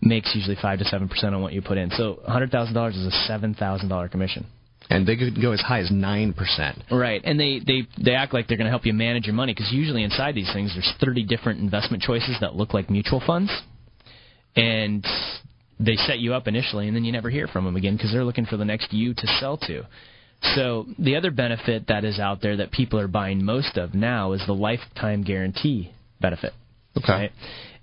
makes 0.01 0.33
usually 0.36 0.57
five 0.62 0.79
to 0.79 0.86
seven 0.86 1.07
percent 1.07 1.33
on 1.36 1.41
what 1.41 1.53
you 1.53 1.62
put 1.62 1.77
in. 1.77 1.91
So 1.91 2.19
hundred 2.27 2.51
thousand 2.51 2.73
dollars 2.73 2.95
is 2.95 3.05
a 3.05 3.12
seven 3.27 3.53
thousand 3.53 3.89
dollar 3.89 4.07
commission. 4.07 4.45
And 4.89 5.05
they 5.05 5.17
could 5.17 5.41
go 5.41 5.51
as 5.51 5.60
high 5.60 5.79
as 5.81 5.89
9%. 5.89 6.91
Right, 6.91 7.19
and 7.25 7.38
they 7.38 7.60
they 7.65 7.81
they 8.01 8.13
act 8.13 8.33
like 8.33 8.47
they're 8.47 8.55
going 8.55 8.67
to 8.67 8.71
help 8.71 8.86
you 8.86 8.93
manage 8.93 9.25
your 9.25 9.33
money 9.36 9.53
because 9.53 9.69
usually 9.71 10.01
inside 10.03 10.33
these 10.33 10.49
things 10.53 10.73
there's 10.73 10.93
30 11.01 11.25
different 11.25 11.60
investment 11.60 12.01
choices 12.03 12.38
that 12.39 12.55
look 12.55 12.73
like 12.73 12.89
mutual 12.89 13.21
funds, 13.25 13.51
and 14.58 15.06
they 15.80 15.96
set 15.96 16.20
you 16.20 16.34
up 16.34 16.48
initially, 16.48 16.88
and 16.88 16.96
then 16.96 17.06
you 17.06 17.12
never 17.12 17.30
hear 17.30 17.48
from 17.48 17.63
them 17.63 17.76
again 17.76 17.96
because 17.96 18.12
they're 18.12 18.26
looking 18.26 18.46
for 18.46 18.58
the 18.58 18.65
next 18.65 18.91
you 18.91 19.13
to 19.13 19.28
sell 19.39 19.58
to. 19.58 19.84
So 20.56 20.86
the 21.00 21.15
other 21.15 21.32
benefit 21.32 21.88
that 21.88 22.04
is 22.04 22.20
out 22.20 22.41
there 22.41 22.58
that 22.58 22.72
people 22.72 23.00
are 23.00 23.08
buying 23.08 23.43
most 23.43 23.78
of 23.78 23.93
now 23.93 24.34
is 24.34 24.43
the 24.46 24.54
lifetime 24.54 25.24
guarantee 25.24 25.91
benefit. 26.20 26.54
Okay. 26.96 27.12
Right? 27.12 27.32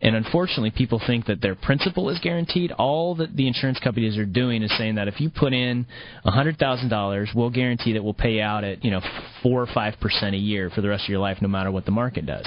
And 0.01 0.17
unfortunately, 0.17 0.71
people 0.71 1.01
think 1.05 1.27
that 1.27 1.41
their 1.41 1.55
principal 1.55 2.11
is 2.11 2.19
guaranteed. 2.21 2.73
All 2.73 3.15
that 3.17 3.35
the 3.35 3.47
insurance 3.47 3.79
companies 3.79 4.19
are 4.19 4.27
doing 4.27 4.63
is 4.63 4.77
saying 4.77 4.97
that 4.97 5.09
if 5.09 5.21
you 5.21 5.31
put 5.31 5.53
in 5.53 5.87
$100,000, 6.27 7.27
we'll 7.35 7.51
guarantee 7.51 7.95
that 7.95 8.05
we'll 8.05 8.13
pay 8.13 8.41
out 8.41 8.65
at, 8.65 8.85
you 8.85 8.91
know, 8.91 9.01
4 9.43 9.63
or 9.63 9.67
5% 9.67 10.35
a 10.35 10.37
year 10.37 10.71
for 10.71 10.81
the 10.81 10.89
rest 10.89 11.05
of 11.05 11.09
your 11.09 11.21
life 11.21 11.39
no 11.41 11.49
matter 11.49 11.71
what 11.71 11.87
the 11.87 11.91
market 11.91 12.27
does. 12.27 12.47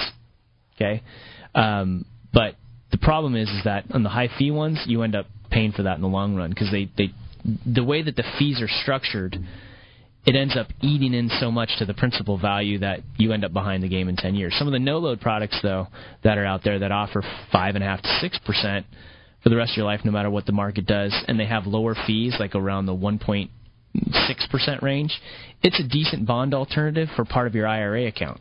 Okay? 0.76 1.02
Um, 1.54 2.04
but 2.32 2.54
the 2.90 2.98
problem 2.98 3.36
is 3.36 3.48
is 3.48 3.64
that 3.64 3.84
on 3.92 4.02
the 4.02 4.08
high 4.08 4.28
fee 4.38 4.50
ones, 4.50 4.82
you 4.86 5.02
end 5.02 5.14
up 5.14 5.26
paying 5.50 5.72
for 5.72 5.82
that 5.84 5.96
in 5.96 6.02
the 6.02 6.08
long 6.08 6.34
run 6.36 6.50
because 6.50 6.70
they, 6.70 6.90
they 6.96 7.12
the 7.66 7.84
way 7.84 8.02
that 8.02 8.16
the 8.16 8.24
fees 8.38 8.60
are 8.60 8.68
structured, 8.68 9.38
it 10.26 10.36
ends 10.36 10.56
up 10.56 10.66
eating 10.82 11.14
in 11.14 11.30
so 11.40 11.50
much 11.50 11.70
to 11.78 11.86
the 11.86 11.94
principal 11.94 12.36
value 12.38 12.78
that 12.78 13.00
you 13.16 13.32
end 13.32 13.44
up 13.44 13.52
behind 13.52 13.82
the 13.82 13.88
game 13.88 14.08
in 14.08 14.16
10 14.16 14.34
years. 14.34 14.54
Some 14.58 14.66
of 14.66 14.72
the 14.72 14.78
no 14.78 14.98
load 14.98 15.20
products, 15.20 15.58
though, 15.62 15.86
that 16.24 16.36
are 16.36 16.44
out 16.44 16.62
there 16.64 16.80
that 16.80 16.92
offer 16.92 17.22
5.5 17.52 18.02
to 18.02 18.28
6% 18.28 18.84
for 19.42 19.48
the 19.48 19.56
rest 19.56 19.72
of 19.72 19.76
your 19.78 19.86
life, 19.86 20.00
no 20.04 20.10
matter 20.10 20.30
what 20.30 20.46
the 20.46 20.52
market 20.52 20.86
does, 20.86 21.14
and 21.28 21.38
they 21.38 21.46
have 21.46 21.66
lower 21.66 21.94
fees, 22.06 22.36
like 22.40 22.54
around 22.54 22.86
the 22.86 22.94
1.6% 22.94 24.82
range, 24.82 25.18
it's 25.62 25.80
a 25.80 25.88
decent 25.88 26.26
bond 26.26 26.52
alternative 26.54 27.08
for 27.14 27.24
part 27.24 27.46
of 27.46 27.54
your 27.54 27.66
IRA 27.66 28.06
account. 28.06 28.40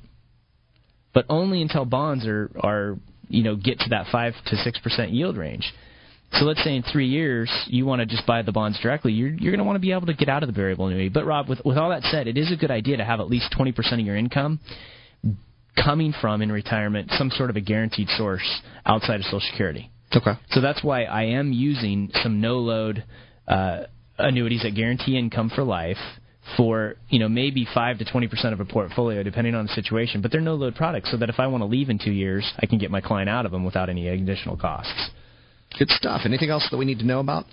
But 1.13 1.25
only 1.29 1.61
until 1.61 1.85
bonds 1.85 2.25
are, 2.25 2.51
are 2.59 2.97
you 3.29 3.43
know, 3.43 3.55
get 3.55 3.79
to 3.79 3.89
that 3.89 4.07
5 4.11 4.33
to 4.47 4.55
6% 4.55 5.13
yield 5.13 5.37
range. 5.37 5.73
So 6.33 6.45
let's 6.45 6.61
say 6.63 6.75
in 6.75 6.83
three 6.83 7.07
years 7.07 7.49
you 7.67 7.85
want 7.85 8.01
to 8.01 8.05
just 8.05 8.25
buy 8.27 8.41
the 8.41 8.51
bonds 8.51 8.79
directly. 8.81 9.13
You're 9.13 9.29
you're 9.29 9.51
going 9.51 9.59
to 9.59 9.63
want 9.63 9.77
to 9.77 9.81
be 9.81 9.93
able 9.93 10.07
to 10.07 10.13
get 10.13 10.27
out 10.27 10.43
of 10.43 10.47
the 10.47 10.53
variable 10.53 10.87
annuity. 10.87 11.09
But 11.09 11.25
Rob, 11.25 11.47
with 11.47 11.59
with 11.63 11.77
all 11.77 11.89
that 11.89 12.03
said, 12.03 12.27
it 12.27 12.37
is 12.37 12.51
a 12.51 12.57
good 12.57 12.71
idea 12.71 12.97
to 12.97 13.05
have 13.05 13.21
at 13.21 13.29
least 13.29 13.55
20% 13.57 13.93
of 13.93 13.99
your 14.01 14.17
income 14.17 14.59
coming 15.81 16.13
from 16.19 16.41
in 16.41 16.51
retirement 16.51 17.11
some 17.17 17.29
sort 17.29 17.49
of 17.49 17.55
a 17.55 17.61
guaranteed 17.61 18.09
source 18.09 18.61
outside 18.85 19.19
of 19.19 19.25
Social 19.25 19.39
Security. 19.39 19.89
Okay. 20.13 20.33
So 20.51 20.59
that's 20.59 20.83
why 20.83 21.03
I 21.03 21.23
am 21.23 21.53
using 21.53 22.09
some 22.23 22.41
no 22.41 22.57
load 22.57 23.03
uh, 23.47 23.83
annuities 24.17 24.63
that 24.63 24.75
guarantee 24.75 25.17
income 25.17 25.51
for 25.53 25.63
life 25.63 25.97
for 26.55 26.95
you 27.09 27.19
know 27.19 27.27
maybe 27.27 27.67
five 27.73 27.97
to 27.99 28.05
twenty 28.05 28.27
percent 28.27 28.53
of 28.53 28.59
a 28.59 28.65
portfolio, 28.65 29.23
depending 29.23 29.55
on 29.55 29.65
the 29.65 29.73
situation. 29.73 30.21
But 30.21 30.31
they're 30.31 30.41
no 30.41 30.55
load 30.55 30.75
products, 30.75 31.11
so 31.11 31.17
that 31.17 31.29
if 31.29 31.39
I 31.39 31.47
want 31.47 31.61
to 31.61 31.65
leave 31.65 31.89
in 31.89 31.99
two 31.99 32.11
years, 32.11 32.49
I 32.59 32.65
can 32.65 32.77
get 32.77 32.91
my 32.91 33.01
client 33.01 33.29
out 33.29 33.45
of 33.45 33.51
them 33.51 33.65
without 33.65 33.89
any 33.89 34.07
additional 34.07 34.57
costs. 34.57 35.09
Good 35.77 35.89
stuff. 35.89 36.21
Anything 36.25 36.49
else 36.49 36.67
that 36.71 36.77
we 36.77 36.85
need 36.85 36.99
to 36.99 37.05
know 37.05 37.19
about? 37.19 37.45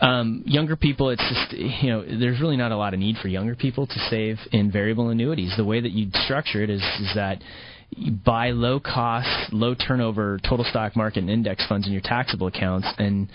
Um, 0.00 0.44
younger 0.46 0.76
people, 0.76 1.10
it's 1.10 1.24
just 1.28 1.60
you 1.60 1.90
know, 1.90 2.02
there's 2.02 2.40
really 2.40 2.56
not 2.56 2.70
a 2.70 2.76
lot 2.76 2.94
of 2.94 3.00
need 3.00 3.16
for 3.16 3.26
younger 3.26 3.56
people 3.56 3.86
to 3.86 3.98
save 4.10 4.38
in 4.52 4.70
variable 4.70 5.08
annuities. 5.08 5.54
The 5.56 5.64
way 5.64 5.80
that 5.80 5.90
you 5.90 6.10
structure 6.24 6.62
it 6.62 6.70
is 6.70 6.82
is 7.00 7.12
that 7.16 7.42
buy 8.24 8.50
low 8.50 8.80
cost, 8.80 9.52
low 9.52 9.74
turnover 9.74 10.38
total 10.48 10.64
stock 10.64 10.94
market 10.94 11.20
and 11.20 11.30
index 11.30 11.66
funds 11.66 11.86
in 11.86 11.92
your 11.92 12.02
taxable 12.02 12.46
accounts, 12.46 12.86
and 12.98 13.28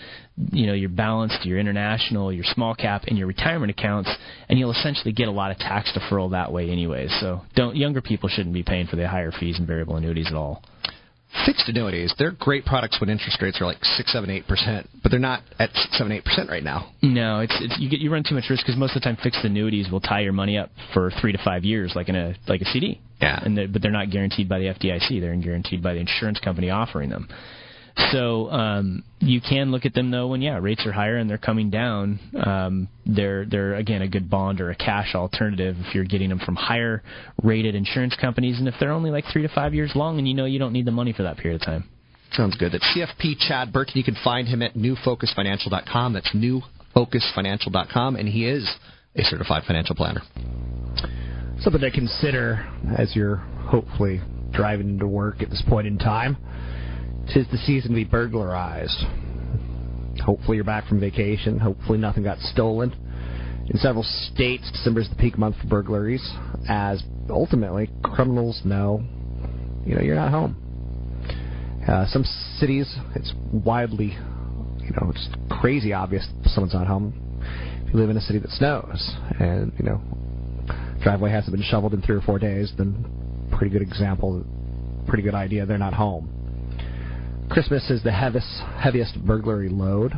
you 0.52 0.68
know 0.68 0.74
your 0.74 0.90
balanced, 0.90 1.46
your 1.46 1.60
international, 1.60 2.32
your 2.32 2.44
small 2.44 2.76
cap, 2.76 3.04
and 3.08 3.18
your 3.18 3.28
retirement 3.28 3.72
accounts, 3.72 4.10
and 4.50 4.60
you'll 4.60 4.72
essentially 4.72 5.12
get 5.12 5.28
a 5.28 5.32
lot 5.32 5.52
of 5.52 5.58
tax 5.58 5.92
deferral 5.98 6.32
that 6.32 6.52
way, 6.52 6.70
anyway. 6.70 7.08
So 7.20 7.42
don't 7.56 7.76
younger 7.76 8.02
people 8.02 8.30
shouldn't 8.30 8.54
be 8.54 8.64
paying 8.64 8.88
for 8.88 8.96
the 8.96 9.08
higher 9.08 9.32
fees 9.32 9.58
and 9.58 9.68
variable 9.68 9.96
annuities 9.96 10.28
at 10.28 10.36
all. 10.36 10.64
Fixed 11.48 11.68
annuities, 11.68 12.14
they're 12.20 12.32
great 12.32 12.64
products 12.64 13.02
when 13.02 13.10
interest 13.10 13.42
rates 13.42 13.60
are 13.60 13.66
like 13.66 13.84
six, 13.84 14.14
seven, 14.14 14.30
eight 14.30 14.48
percent, 14.48 14.88
but 15.02 15.10
they're 15.10 15.20
not 15.20 15.42
at 15.58 15.72
seven, 15.94 16.12
eight 16.12 16.24
percent 16.24 16.48
right 16.48 16.64
now. 16.64 16.94
No, 17.02 17.40
it's, 17.40 17.56
it's 17.60 17.76
you 17.80 17.90
get 17.90 18.00
you 18.00 18.12
run 18.12 18.24
too 18.24 18.36
much 18.36 18.46
risk 18.52 18.64
because 18.64 18.78
most 18.78 18.96
of 18.96 19.02
the 19.02 19.06
time 19.06 19.18
fixed 19.22 19.44
annuities 19.44 19.90
will 19.90 20.00
tie 20.00 20.20
your 20.20 20.32
money 20.32 20.60
up 20.60 20.70
for 20.94 21.12
three 21.20 21.32
to 21.32 21.40
five 21.44 21.64
years, 21.64 21.94
like 21.96 22.08
in 22.08 22.16
a 22.16 22.36
like 22.48 22.62
a 22.62 22.66
CD. 22.66 23.02
Yeah. 23.24 23.40
And 23.44 23.58
they're, 23.58 23.68
but 23.68 23.82
they're 23.82 23.92
not 23.92 24.12
guaranteed 24.12 24.48
by 24.50 24.60
the 24.60 24.66
FDIC; 24.66 25.22
they're 25.22 25.36
guaranteed 25.36 25.82
by 25.82 25.94
the 25.94 26.00
insurance 26.00 26.40
company 26.40 26.70
offering 26.70 27.10
them. 27.10 27.28
So 28.12 28.50
um, 28.50 29.04
you 29.20 29.40
can 29.40 29.72
look 29.72 29.86
at 29.86 29.94
them 29.94 30.10
though 30.10 30.28
when 30.28 30.42
yeah 30.42 30.58
rates 30.58 30.86
are 30.86 30.92
higher 30.92 31.18
and 31.18 31.30
they're 31.30 31.38
coming 31.38 31.70
down. 31.70 32.20
Um, 32.44 32.88
they're 33.06 33.46
they're 33.46 33.76
again 33.76 34.02
a 34.02 34.08
good 34.08 34.30
bond 34.30 34.62
or 34.62 34.72
a 34.72 34.76
cash 34.76 35.14
alternative 35.14 35.76
if 35.80 35.94
you're 35.94 36.04
getting 36.04 36.30
them 36.30 36.40
from 36.40 36.56
higher 36.56 37.04
rated 37.44 37.76
insurance 37.76 38.16
companies 38.20 38.58
and 38.58 38.68
if 38.68 38.74
they're 38.80 38.92
only 38.92 39.12
like 39.12 39.26
three 39.32 39.44
to 39.44 39.50
five 39.50 39.74
years 39.76 39.92
long 39.96 40.18
and 40.18 40.28
you 40.28 40.34
know 40.34 40.46
you 40.46 40.58
don't 40.58 40.74
need 40.74 40.86
the 40.86 40.92
money 40.92 41.14
for 41.14 41.24
that 41.24 41.38
period 41.38 41.62
of 41.62 41.66
time. 41.66 41.84
Sounds 42.32 42.58
good. 42.58 42.72
That's 42.72 42.98
CFP 42.98 43.38
Chad 43.48 43.72
Burton. 43.72 43.94
You 43.96 44.04
can 44.04 44.18
find 44.24 44.48
him 44.48 44.64
at 44.64 44.74
newfocusfinancial.com. 44.74 46.14
That's 46.14 46.36
newfocusfinancial.com, 46.36 48.16
and 48.16 48.28
he 48.28 48.48
is 48.48 48.68
a 49.16 49.22
certified 49.22 49.64
financial 49.68 49.96
planner. 49.96 50.22
Something 51.60 51.82
to 51.82 51.92
consider 51.92 52.68
as 52.98 53.16
you're 53.16 53.38
hopefully 53.38 54.22
driving 54.52 54.90
into 54.90 55.08
work 55.08 55.42
at 55.42 55.50
this 55.50 55.64
point 55.68 55.88
in 55.88 55.98
time. 55.98 56.38
Tis 57.34 57.48
the 57.52 57.58
season 57.58 57.92
to 57.92 57.96
be 57.96 58.04
burglarized. 58.04 59.04
Hopefully 60.24 60.58
you're 60.58 60.66
back 60.66 60.88
from 60.88 61.00
vacation. 61.00 61.60
Hopefully 61.60 61.98
nothing 61.98 62.24
got 62.24 62.40
stolen. 62.40 62.94
In 63.70 63.78
several 63.78 64.04
states, 64.04 64.70
December 64.72 65.02
is 65.02 65.10
the 65.10 65.16
peak 65.16 65.38
month 65.38 65.56
for 65.62 65.68
burglaries, 65.68 66.28
as 66.68 67.02
ultimately 67.30 67.90
criminals 68.04 68.62
know, 68.66 69.02
you 69.86 69.96
know, 69.96 70.02
you're 70.02 70.16
not 70.16 70.32
home. 70.32 70.58
Uh, 71.88 72.06
some 72.08 72.26
cities, 72.58 72.94
it's 73.16 73.34
widely, 73.52 74.18
you 74.80 74.92
know, 74.92 75.10
it's 75.10 75.30
crazy 75.50 75.94
obvious 75.94 76.28
someone's 76.46 76.74
not 76.74 76.88
home. 76.88 77.14
If 77.86 77.94
you 77.94 78.00
live 78.00 78.10
in 78.10 78.18
a 78.18 78.22
city 78.22 78.40
that 78.40 78.52
snows, 78.52 79.16
and 79.40 79.72
you 79.78 79.86
know, 79.86 80.02
driveway 81.04 81.30
hasn't 81.32 81.56
been 81.56 81.66
shoveled 81.66 81.94
in 81.94 82.02
three 82.02 82.16
or 82.16 82.22
four 82.22 82.40
days, 82.40 82.72
then 82.78 83.06
pretty 83.52 83.72
good 83.72 83.82
example, 83.82 84.44
pretty 85.08 85.22
good 85.22 85.36
idea 85.36 85.66
they're 85.66 85.78
not 85.78 85.94
home. 85.94 86.30
Christmas 87.52 87.90
is 87.90 88.02
the 88.04 88.12
heaviest, 88.12 88.48
heaviest 88.80 89.24
burglary 89.26 89.70
load. 89.70 90.14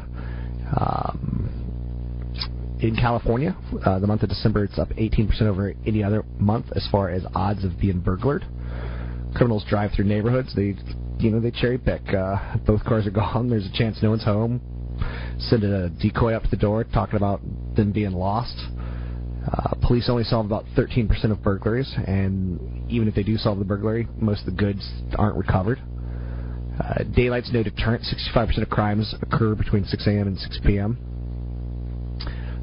Um, 0.80 1.36
in 2.80 2.95
California, 2.95 3.56
uh, 3.86 4.00
the 4.00 4.08
month 4.08 4.24
of 4.24 4.30
December, 4.30 4.63
it's 4.63 4.78
up 4.78 4.89
18% 4.89 5.41
over 5.43 5.74
any 5.86 6.04
other 6.04 6.24
month 6.38 6.67
as 6.76 6.88
far 6.91 7.10
as 7.10 7.24
odds 7.34 7.63
of 7.63 7.80
being 7.80 8.00
burglared. 8.00 8.45
Criminals 9.34 9.65
drive 9.67 9.91
through 9.95 10.06
neighborhoods. 10.06 10.56
They, 10.56 10.76
you 11.19 11.32
know, 11.32 11.39
they 11.39 11.52
cherry 11.52 11.78
pick. 11.78 12.13
Uh, 12.13 12.58
both 12.65 12.84
cars 12.84 13.08
are 13.08 13.12
gone. 13.12 13.50
There's 13.50 13.65
a 13.65 13.78
chance 13.78 13.98
no 14.04 14.12
one's 14.12 14.24
home. 14.24 14.62
Send 15.39 15.63
a 15.63 15.89
decoy 15.89 16.34
up 16.34 16.43
to 16.43 16.50
the 16.50 16.58
door 16.58 16.84
talking 16.84 17.17
about 17.17 17.41
them 17.76 17.91
being 17.91 18.13
lost. 18.13 18.56
Uh, 19.52 19.76
police 19.82 20.10
only 20.10 20.24
solve 20.24 20.46
about 20.46 20.66
13% 20.76 21.32
of 21.32 21.44
burglaries, 21.44 21.94
and 22.08 22.60
even 22.90 23.08
if 23.08 23.14
they 23.14 23.24
do 23.24 23.38
solve 23.38 23.60
the 23.60 23.66
burglary, 23.66 24.08
most 24.18 24.40
of 24.42 24.46
the 24.48 24.52
goods 24.52 24.90
aren't 25.18 25.36
recovered. 25.36 25.80
Uh, 26.80 27.04
daylight's 27.16 27.52
no 27.54 27.64
deterrent. 27.64 28.04
65% 28.04 28.62
of 28.62 28.70
crimes 28.70 29.14
occur 29.22 29.56
between 29.56 29.86
6 29.86 30.08
a.m. 30.08 30.28
and 30.28 30.38
6 30.38 30.60
p.m. 30.66 30.98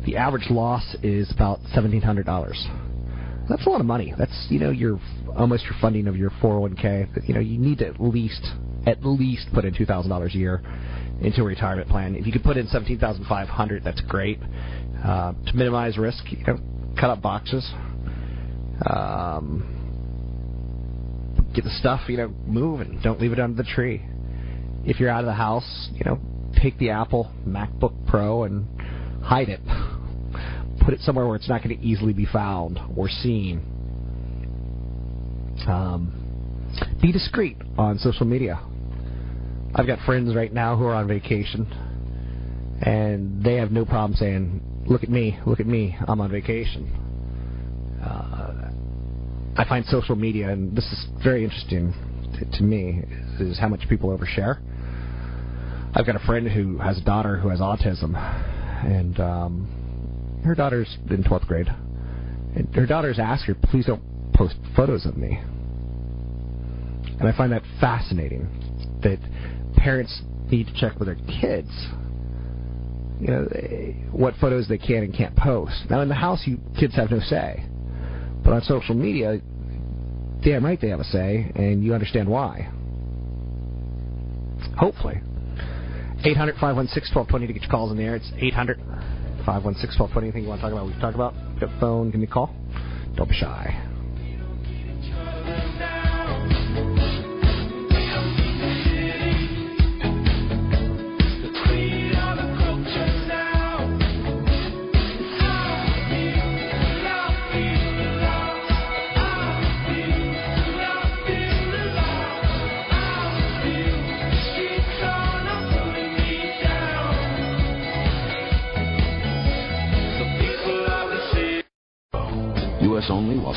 The 0.05 0.17
average 0.17 0.51
loss 0.51 0.97
is 1.03 1.31
about 1.31 1.61
$1,700. 1.75 3.49
That's 3.49 3.67
a 3.67 3.71
lot 3.71 3.81
of 3.81 3.87
money. 3.87 4.15
That's 4.17 4.47
you 4.51 4.59
know 4.59 4.71
your 4.71 5.01
almost 5.37 5.65
your 5.65 5.75
funding 5.81 6.07
of 6.07 6.17
your 6.17 6.31
401k. 6.31 7.15
But, 7.15 7.29
you 7.29 7.35
know 7.35 7.41
you 7.41 7.59
need 7.59 7.79
to 7.79 7.89
at 7.89 8.01
least 8.01 8.47
at 8.87 9.05
least 9.05 9.47
put 9.55 9.65
in 9.65 9.75
$2,000 9.75 10.35
a 10.35 10.37
year 10.37 10.61
into 11.21 11.43
a 11.43 11.45
retirement 11.45 11.89
plan. 11.89 12.17
If 12.17 12.27
you 12.27 12.33
could 12.33 12.43
put 12.43 12.57
in 12.57 12.67
17,500, 12.67 13.85
that's 13.85 14.01
great. 14.03 14.41
Uh, 15.05 15.33
to 15.47 15.57
minimize 15.57 15.99
risk, 15.99 16.31
you 16.31 16.45
know, 16.47 16.59
cut 16.99 17.11
up 17.11 17.21
boxes. 17.21 17.69
Um, 18.89 19.69
get 21.55 21.65
the 21.65 21.71
stuff, 21.71 22.03
you 22.09 22.17
know, 22.17 22.29
moving. 22.47 23.01
Don't 23.03 23.21
leave 23.21 23.33
it 23.33 23.41
under 23.41 23.61
the 23.61 23.69
tree. 23.69 24.01
If 24.85 25.01
you're 25.01 25.11
out 25.11 25.21
of 25.21 25.27
the 25.27 25.35
house, 25.35 25.89
you 25.93 26.05
know, 26.05 26.21
take 26.61 26.79
the 26.79 26.91
Apple 26.91 27.33
MacBook 27.47 28.07
Pro 28.07 28.45
and 28.45 28.67
hide 29.23 29.49
it. 29.49 29.61
Put 30.85 30.95
it 30.95 31.01
somewhere 31.01 31.27
where 31.27 31.37
it's 31.37 31.49
not 31.49 31.63
going 31.63 31.77
to 31.77 31.85
easily 31.85 32.13
be 32.13 32.27
found 32.27 32.79
or 32.97 33.09
seen. 33.09 33.61
Um, 35.67 36.69
be 37.01 37.13
discreet 37.13 37.57
on 37.77 37.99
social 37.99 38.27
media. 38.27 38.61
I've 39.75 39.87
got 39.87 39.99
friends 40.05 40.35
right 40.35 40.53
now 40.53 40.77
who 40.77 40.85
are 40.85 40.95
on 40.95 41.09
vacation, 41.09 41.67
and 42.83 43.45
they 43.45 43.57
have 43.57 43.71
no 43.71 43.85
problem 43.85 44.15
saying, 44.17 44.61
"Look 44.87 45.03
at 45.03 45.09
me, 45.09 45.39
look 45.47 45.61
at 45.61 45.67
me, 45.67 45.97
I'm 46.07 46.21
on 46.21 46.31
vacation." 46.31 46.91
Uh, 48.03 48.71
I 49.57 49.65
find 49.69 49.85
social 49.87 50.17
media, 50.17 50.49
and 50.49 50.75
this 50.77 50.87
is 50.87 51.07
very 51.23 51.45
interesting 51.45 51.95
to, 52.53 52.63
me, 52.63 53.03
is 53.39 53.59
how 53.59 53.69
much 53.69 53.89
people 53.89 54.17
overshare. 54.17 54.61
I've 55.95 56.07
got 56.07 56.17
a 56.17 56.27
friend 56.27 56.49
who 56.49 56.79
has 56.79 56.99
a 56.99 57.05
daughter 57.05 57.37
who 57.37 57.49
has 57.51 57.61
autism, 57.61 58.17
and 58.85 59.21
um, 59.21 60.41
her 60.45 60.55
daughter's 60.55 60.97
in 61.11 61.23
12th 61.23 61.47
grade. 61.47 61.69
And 62.57 62.75
her 62.75 62.87
daughter's 62.87 63.19
asked 63.19 63.45
her, 63.45 63.55
please 63.55 63.87
don't 63.87 64.03
post 64.35 64.57
photos 64.75 65.07
of 65.07 65.17
me. 65.17 65.39
And 67.21 67.29
I 67.29 67.37
find 67.37 67.53
that 67.53 67.63
fascinating 67.81 68.49
that 69.03 69.19
parents 69.77 70.23
need 70.51 70.67
to 70.67 70.75
check 70.75 70.99
with 70.99 71.09
their 71.09 71.41
kids. 71.41 71.71
You 73.23 73.29
know, 73.29 73.45
what 74.11 74.35
photos 74.41 74.67
they 74.67 74.79
can 74.79 75.05
and 75.05 75.17
can't 75.17 75.37
post. 75.37 75.75
Now, 75.89 76.01
in 76.01 76.09
the 76.09 76.15
house, 76.15 76.43
you 76.45 76.59
kids 76.79 76.97
have 76.97 77.11
no 77.11 77.21
say. 77.21 77.65
But 78.43 78.53
on 78.53 78.63
social 78.63 78.97
media, 78.97 79.41
damn 80.43 80.65
right 80.65 80.81
they 80.81 80.89
have 80.89 80.99
a 80.99 81.05
say, 81.05 81.53
and 81.55 81.85
you 81.85 81.95
understand 81.95 82.29
why. 82.29 82.69
Hopefully. 84.77 85.21
800 86.25 86.55
516 86.55 87.15
1220 87.15 87.47
to 87.47 87.53
get 87.53 87.63
your 87.63 87.71
calls 87.71 87.93
in 87.93 87.97
the 87.97 88.03
air. 88.03 88.17
It's 88.17 88.31
800 88.37 88.79
516 89.47 90.01
1220. 90.01 90.27
Anything 90.27 90.43
you 90.43 90.49
want 90.49 90.61
to 90.61 90.63
talk 90.63 90.73
about, 90.73 90.87
we 90.87 90.93
can 90.93 91.01
talk 91.01 91.15
about. 91.15 91.35
Pick 91.55 91.69
up 91.69 91.81
phone, 91.81 92.11
give 92.11 92.21
me 92.21 92.27
a 92.27 92.31
call. 92.31 92.51
Don't 93.15 93.29
be 93.29 93.37
shy. 93.37 93.92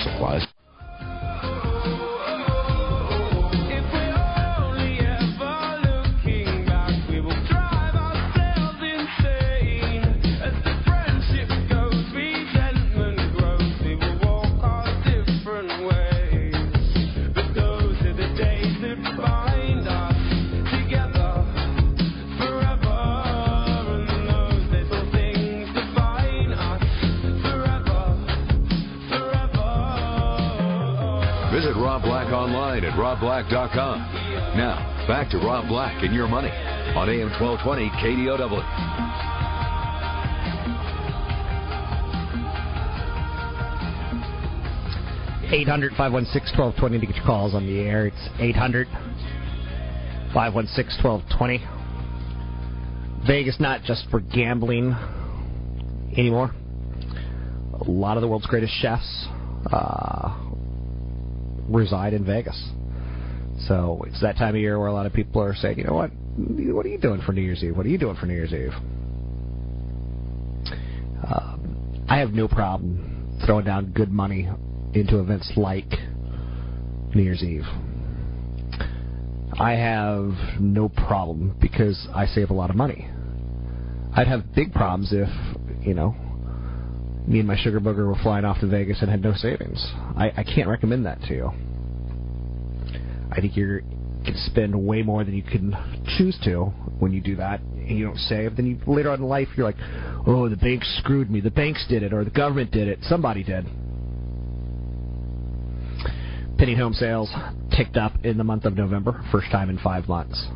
Supplies. 0.06 0.44
robblack.com. 33.15 33.99
Now, 34.58 35.08
back 35.08 35.30
to 35.32 35.38
Rob 35.38 35.67
Black 35.67 36.04
and 36.04 36.13
your 36.13 36.28
money 36.28 36.49
on 36.49 37.10
AM 37.10 37.30
1220 37.39 37.89
KDOW. 37.89 39.21
Eight 45.51 45.67
hundred 45.67 45.93
five 45.95 46.12
one 46.12 46.25
six 46.25 46.51
twelve 46.56 46.75
twenty 46.78 46.99
to 46.99 47.06
get 47.06 47.15
your 47.15 47.25
calls 47.25 47.54
on 47.54 47.65
the 47.65 47.80
air. 47.80 48.08
It's 48.08 48.30
eight 48.39 48.56
hundred 48.56 48.88
five 50.34 50.54
one 50.56 50.67
six 50.67 50.97
twelve 51.01 51.21
twenty. 51.38 51.63
Vegas 53.28 53.60
not 53.60 53.84
just 53.84 54.10
for 54.10 54.19
gambling 54.19 54.91
anymore. 56.17 56.51
A 57.80 57.84
lot 57.89 58.17
of 58.17 58.21
the 58.21 58.28
world's 58.28 58.47
greatest 58.47 58.73
chefs 58.82 59.28
uh, 59.71 60.36
reside 61.69 62.13
in 62.13 62.25
Vegas. 62.25 62.60
So 63.68 64.04
it's 64.08 64.22
that 64.22 64.38
time 64.38 64.56
of 64.56 64.62
year 64.62 64.78
where 64.78 64.88
a 64.88 64.94
lot 64.94 65.06
of 65.06 65.13
people 65.13 65.41
are 65.41 65.56
saying, 65.56 65.78
you 65.78 65.86
know 65.86 65.94
what? 65.94 66.12
What 66.38 66.86
are 66.86 66.89
you 66.89 67.00
doing 67.00 67.22
for 67.26 67.32
New 67.32 67.41
Year's 67.41 67.63
Eve? 67.63 67.76
What 67.76 67.86
are 67.86 67.89
you 67.89 67.98
doing 67.98 68.15
for 68.15 68.26
New 68.26 68.34
Year's 68.34 68.54
Eve? 68.54 68.74
Um, 71.26 72.06
I 72.10 72.20
have 72.20 72.32
no 72.32 72.48
problem 72.48 73.39
throwing 73.46 73.65
down 73.65 73.91
good 73.91 74.12
money 74.12 74.50
into 74.94 75.20
events 75.20 75.52
like 75.56 75.89
New 77.13 77.24
Year's 77.24 77.44
Eve. 77.44 77.63
I 79.58 79.72
have 79.72 80.60
no 80.60 80.89
problem 80.89 81.56
because 81.62 82.08
I 82.13 82.26
save 82.26 82.50
a 82.50 82.54
lot 82.54 82.70
of 82.70 82.76
money. 82.76 83.10
I'd 84.13 84.28
have 84.28 84.54
big 84.54 84.74
problems 84.74 85.13
if, 85.13 85.30
you 85.82 85.94
know, 85.94 86.15
me 87.28 87.39
and 87.39 87.48
my 87.48 87.58
sugar 87.58 87.80
booger 87.80 88.06
were 88.06 88.22
flying 88.22 88.46
off 88.46 88.60
to 88.60 88.68
Vegas 88.68 89.02
and 89.02 89.10
had 89.10 89.22
no 89.22 89.34
savings. 89.34 89.86
I, 90.15 90.32
I 90.38 90.44
can't 90.44 90.68
recommend 90.68 91.06
that 91.06 91.22
to 91.24 91.34
you. 91.34 91.52
I 93.36 93.41
think 93.41 93.58
you're 93.58 93.82
to 93.82 94.34
spend 94.48 94.74
way 94.76 95.02
more 95.02 95.24
than 95.24 95.36
you 95.36 95.43
can 95.43 95.76
choose 96.17 96.38
to 96.43 96.65
when 97.00 97.13
you 97.13 97.21
do 97.21 97.36
that 97.36 97.60
and 97.62 97.98
you 97.98 98.06
don't 98.06 98.17
save. 98.17 98.56
Then 98.56 98.65
you 98.65 98.80
later 98.91 99.12
on 99.12 99.19
in 99.19 99.28
life 99.28 99.50
you're 99.56 99.65
like, 99.65 99.76
oh, 100.26 100.50
the 100.50 100.56
bank 100.56 100.84
screwed 100.84 101.30
me. 101.30 101.41
The 101.41 101.52
banks 101.52 101.86
did 101.88 102.02
it, 102.02 102.13
or 102.13 102.24
the 102.24 102.32
government 102.32 102.71
did 102.71 102.88
it. 102.88 103.00
Somebody 103.04 103.43
did. 103.43 103.65
Pending 106.58 106.78
home 106.78 106.93
sales 106.93 107.30
ticked 107.76 107.98
up 107.98 108.13
in 108.24 108.38
the 108.38 108.43
month 108.43 108.65
of 108.65 108.76
November, 108.76 109.24
first 109.32 109.52
time 109.52 109.69
in 109.69 109.78
five 109.80 110.08
months. 110.08 110.48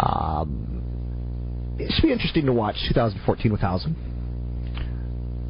Um, 0.00 1.76
it 1.78 1.92
should 1.92 2.02
be 2.02 2.12
interesting 2.12 2.46
to 2.46 2.52
watch 2.52 2.76
2014 2.88 3.50
with 3.50 3.60
housing. 3.60 3.96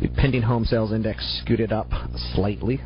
The 0.00 0.08
pending 0.08 0.42
home 0.42 0.64
sales 0.64 0.92
index 0.92 1.42
scooted 1.42 1.72
up 1.72 1.90
slightly. 2.34 2.80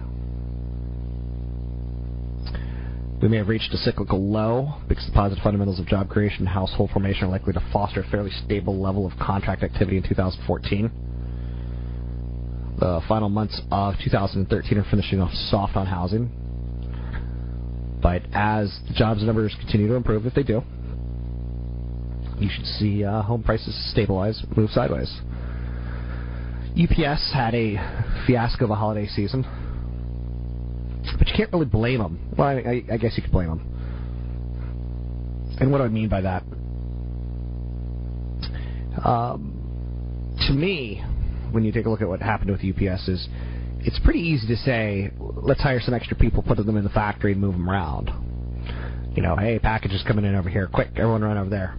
We 3.23 3.29
may 3.29 3.37
have 3.37 3.47
reached 3.47 3.73
a 3.73 3.77
cyclical 3.77 4.21
low 4.21 4.75
because 4.89 5.07
the 5.07 5.13
positive 5.13 5.45
fundamentals 5.45 5.79
of 5.79 5.87
job 5.87 6.09
creation 6.11 6.41
and 6.41 6.49
household 6.49 6.91
formation 6.91 7.29
are 7.29 7.31
likely 7.31 7.53
to 7.53 7.63
foster 7.73 8.01
a 8.01 8.05
fairly 8.11 8.33
stable 8.45 8.83
level 8.83 9.07
of 9.07 9.17
contract 9.21 9.63
activity 9.63 9.97
in 9.97 10.03
2014. 10.03 10.91
The 12.81 13.01
final 13.07 13.29
months 13.29 13.63
of 13.71 13.95
2013 14.03 14.77
are 14.77 14.85
finishing 14.91 15.21
off 15.21 15.33
soft 15.33 15.77
on 15.77 15.87
housing. 15.87 16.31
But 18.03 18.23
as 18.33 18.77
the 18.89 18.95
jobs 18.95 19.23
numbers 19.23 19.55
continue 19.61 19.87
to 19.87 19.95
improve, 19.95 20.27
if 20.27 20.35
they 20.35 20.43
do, 20.43 20.63
you 22.41 22.51
should 22.51 22.67
see 22.67 23.05
uh, 23.05 23.23
home 23.23 23.45
prices 23.45 23.73
stabilize, 23.93 24.43
move 24.57 24.71
sideways. 24.71 25.21
UPS 26.75 27.33
had 27.33 27.55
a 27.55 27.77
fiasco 28.27 28.65
of 28.65 28.71
a 28.73 28.75
holiday 28.75 29.07
season, 29.07 29.45
but 31.19 31.29
you 31.29 31.35
can't 31.37 31.53
really 31.53 31.67
blame 31.67 31.99
them. 31.99 32.19
Well, 32.37 32.49
I, 32.49 32.85
I, 32.91 32.97
guess 32.97 33.13
you 33.17 33.23
could 33.23 33.33
blame 33.33 33.49
them. 33.49 35.57
And 35.61 35.71
what 35.71 35.79
do 35.79 35.85
I 35.85 35.89
mean 35.89 36.09
by 36.09 36.23
that? 36.23 36.43
Um, 39.05 39.59
to 40.47 40.53
me, 40.53 41.03
when 41.51 41.65
you 41.65 41.73
take 41.73 41.87
a 41.87 41.91
look 41.91 42.03
at 42.03 42.09
what 42.09 42.21
happened 42.21 42.51
with 42.51 42.61
UPS, 42.61 43.09
is 43.09 43.29
it's 43.81 43.99
pretty 44.01 44.21
easy 44.21 44.47
to 44.49 44.57
say, 44.57 45.11
let's 45.19 45.61
hire 45.61 45.81
some 45.81 45.95
extra 45.95 46.17
people, 46.17 46.43
put 46.43 46.57
them 46.57 46.77
in 46.77 46.85
the 46.85 46.91
factory, 46.91 47.33
and 47.33 47.41
move 47.41 47.53
them 47.53 47.69
around. 47.69 48.11
You 49.15 49.23
know, 49.23 49.37
hey, 49.37 49.59
packages 49.59 50.03
coming 50.07 50.25
in 50.25 50.35
over 50.35 50.49
here, 50.49 50.69
quick, 50.73 50.89
everyone 50.97 51.23
run 51.23 51.37
over 51.37 51.51
there. 51.51 51.77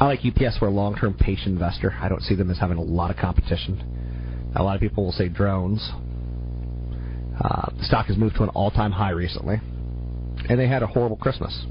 I 0.00 0.06
like 0.06 0.20
UPS 0.24 0.58
for 0.58 0.66
a 0.66 0.70
long-term 0.70 1.14
patient 1.14 1.48
investor. 1.48 1.94
I 2.00 2.08
don't 2.08 2.22
see 2.22 2.34
them 2.34 2.50
as 2.50 2.58
having 2.58 2.78
a 2.78 2.82
lot 2.82 3.10
of 3.10 3.18
competition. 3.18 4.50
A 4.56 4.62
lot 4.62 4.74
of 4.74 4.80
people 4.80 5.04
will 5.04 5.12
say 5.12 5.28
drones. 5.28 5.90
Uh, 7.40 7.70
the 7.78 7.84
stock 7.84 8.06
has 8.06 8.16
moved 8.16 8.36
to 8.36 8.42
an 8.42 8.48
all-time 8.50 8.92
high 8.92 9.10
recently, 9.10 9.56
and 10.48 10.58
they 10.58 10.68
had 10.68 10.82
a 10.82 10.86
horrible 10.86 11.16
Christmas. 11.16 11.64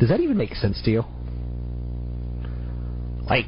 Does 0.00 0.08
that 0.08 0.20
even 0.20 0.36
make 0.36 0.54
sense 0.54 0.80
to 0.84 0.90
you? 0.90 1.04
Like, 3.28 3.46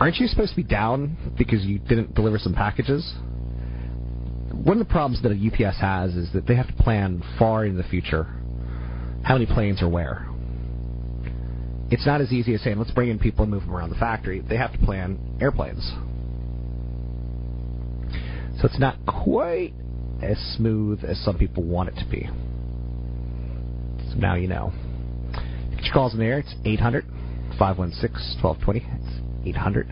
aren't 0.00 0.16
you 0.16 0.26
supposed 0.26 0.50
to 0.50 0.56
be 0.56 0.64
down 0.64 1.16
because 1.38 1.64
you 1.64 1.78
didn't 1.78 2.14
deliver 2.14 2.38
some 2.38 2.52
packages? 2.52 3.14
One 4.52 4.80
of 4.80 4.86
the 4.86 4.92
problems 4.92 5.22
that 5.22 5.32
a 5.32 5.34
UPS 5.34 5.80
has 5.80 6.14
is 6.14 6.32
that 6.32 6.46
they 6.46 6.56
have 6.56 6.66
to 6.66 6.82
plan 6.82 7.22
far 7.38 7.64
in 7.64 7.76
the 7.76 7.84
future 7.84 8.24
how 9.22 9.34
many 9.34 9.46
planes 9.46 9.82
are 9.82 9.88
where 9.88 10.26
it's 11.90 12.06
not 12.06 12.20
as 12.20 12.32
easy 12.32 12.54
as 12.54 12.62
saying, 12.62 12.78
let's 12.78 12.90
bring 12.90 13.10
in 13.10 13.18
people 13.18 13.44
and 13.44 13.52
move 13.52 13.62
them 13.62 13.74
around 13.74 13.90
the 13.90 13.96
factory. 13.96 14.40
They 14.40 14.56
have 14.56 14.72
to 14.72 14.78
plan 14.78 15.38
airplanes. 15.40 15.88
So 18.58 18.66
it's 18.66 18.78
not 18.78 18.96
quite 19.06 19.74
as 20.22 20.38
smooth 20.56 21.04
as 21.04 21.22
some 21.22 21.38
people 21.38 21.62
want 21.62 21.90
it 21.90 21.96
to 21.96 22.06
be. 22.10 22.28
So 24.10 24.18
now 24.18 24.34
you 24.34 24.48
know. 24.48 24.72
Get 25.70 25.84
your 25.84 25.92
calls 25.92 26.14
in 26.14 26.20
the 26.20 26.26
air. 26.26 26.38
It's 26.38 26.54
800 26.64 27.04
516 27.58 28.42
1220. 28.42 28.78
It's 28.80 29.48
800 29.48 29.86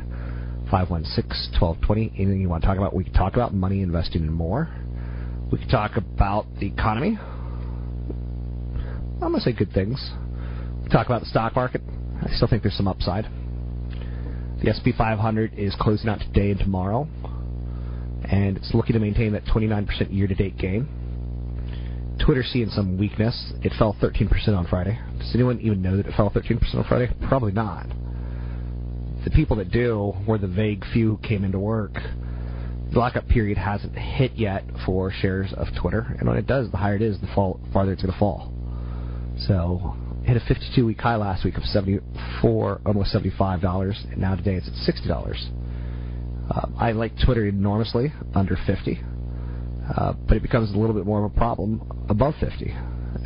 516 0.71 1.61
1220. 1.61 2.13
Anything 2.17 2.41
you 2.41 2.49
want 2.49 2.63
to 2.63 2.67
talk 2.67 2.79
about, 2.79 2.95
we 2.95 3.05
can 3.05 3.13
talk 3.13 3.35
about 3.35 3.53
money, 3.53 3.83
investing, 3.83 4.23
and 4.23 4.33
more. 4.33 4.69
We 5.53 5.59
can 5.59 5.69
talk 5.69 5.97
about 5.97 6.47
the 6.59 6.67
economy. 6.67 7.19
I'm 9.23 9.31
going 9.31 9.35
to 9.35 9.41
say 9.41 9.53
good 9.53 9.73
things 9.73 9.99
talk 10.95 11.07
about 11.07 11.23
the 11.23 11.27
stock 11.27 11.57
market. 11.57 11.83
I 12.23 12.29
still 12.37 12.47
think 12.47 12.63
there's 12.63 12.77
some 12.77 12.87
upside. 12.87 13.25
The 14.63 14.71
S&P 14.71 14.93
500 14.97 15.55
is 15.59 15.75
closing 15.79 16.09
out 16.09 16.21
today 16.21 16.53
and 16.53 16.61
tomorrow, 16.61 17.09
and 18.25 18.57
it's 18.57 18.73
looking 18.75 18.95
to 18.95 19.01
maintain 19.01 19.33
that 19.33 19.45
29% 19.45 20.15
year-to-date 20.15 20.57
gain. 20.59 20.89
Twitter 22.25 22.43
seeing 22.43 22.71
some 22.71 22.97
weakness. 22.97 23.53
It 23.63 23.73
fell 23.79 23.97
13% 24.01 24.49
on 24.57 24.67
Friday. 24.67 24.99
Does 25.19 25.35
anyone 25.35 25.61
even 25.61 25.83
know 25.83 25.97
that 25.97 26.07
it 26.07 26.15
fell 26.17 26.31
13% 26.31 26.75
on 26.75 26.85
Friday? 26.85 27.13
Probably 27.29 27.53
not. 27.53 27.87
The 29.25 29.31
people 29.31 29.57
that 29.57 29.71
do 29.71 30.13
were 30.27 30.39
the 30.39 30.47
vague 30.47 30.85
few 30.93 31.17
who 31.17 31.29
came 31.29 31.45
into 31.45 31.59
work. 31.59 31.95
The 32.93 32.99
lockup 32.99 33.27
period 33.27 33.59
hasn't 33.59 33.97
hit 33.99 34.33
yet 34.37 34.65
for 34.87 35.11
shares 35.11 35.53
of 35.57 35.67
Twitter, 35.81 36.15
and 36.19 36.29
when 36.29 36.37
it 36.37 36.47
does, 36.47 36.71
the 36.71 36.77
higher 36.77 36.97
it 36.97 37.03
is, 37.03 37.19
the 37.21 37.27
fall, 37.35 37.59
farther 37.73 37.93
it's 37.93 38.03
going 38.03 38.13
to 38.13 38.19
fall. 38.19 38.53
So, 39.49 39.97
it 40.23 40.29
hit 40.29 40.37
a 40.37 40.55
52-week 40.55 41.01
high 41.01 41.17
last 41.17 41.45
week 41.45 41.57
of 41.57 41.65
74, 41.65 42.83
almost 42.87 43.11
75 43.11 43.61
dollars, 43.61 44.01
and 44.11 44.19
now 44.19 44.37
today 44.37 44.55
it's 44.55 44.69
at 44.69 44.75
60 44.75 45.09
dollars. 45.09 45.49
Uh, 46.51 46.67
I 46.79 46.93
like 46.93 47.13
Twitter 47.25 47.47
enormously 47.47 48.13
under 48.35 48.57
50, 48.67 49.01
uh, 49.97 50.13
but 50.27 50.37
it 50.37 50.43
becomes 50.43 50.73
a 50.73 50.79
little 50.79 50.95
bit 50.95 51.07
more 51.07 51.25
of 51.25 51.33
a 51.33 51.35
problem 51.35 51.83
above 52.09 52.35
50, 52.41 52.71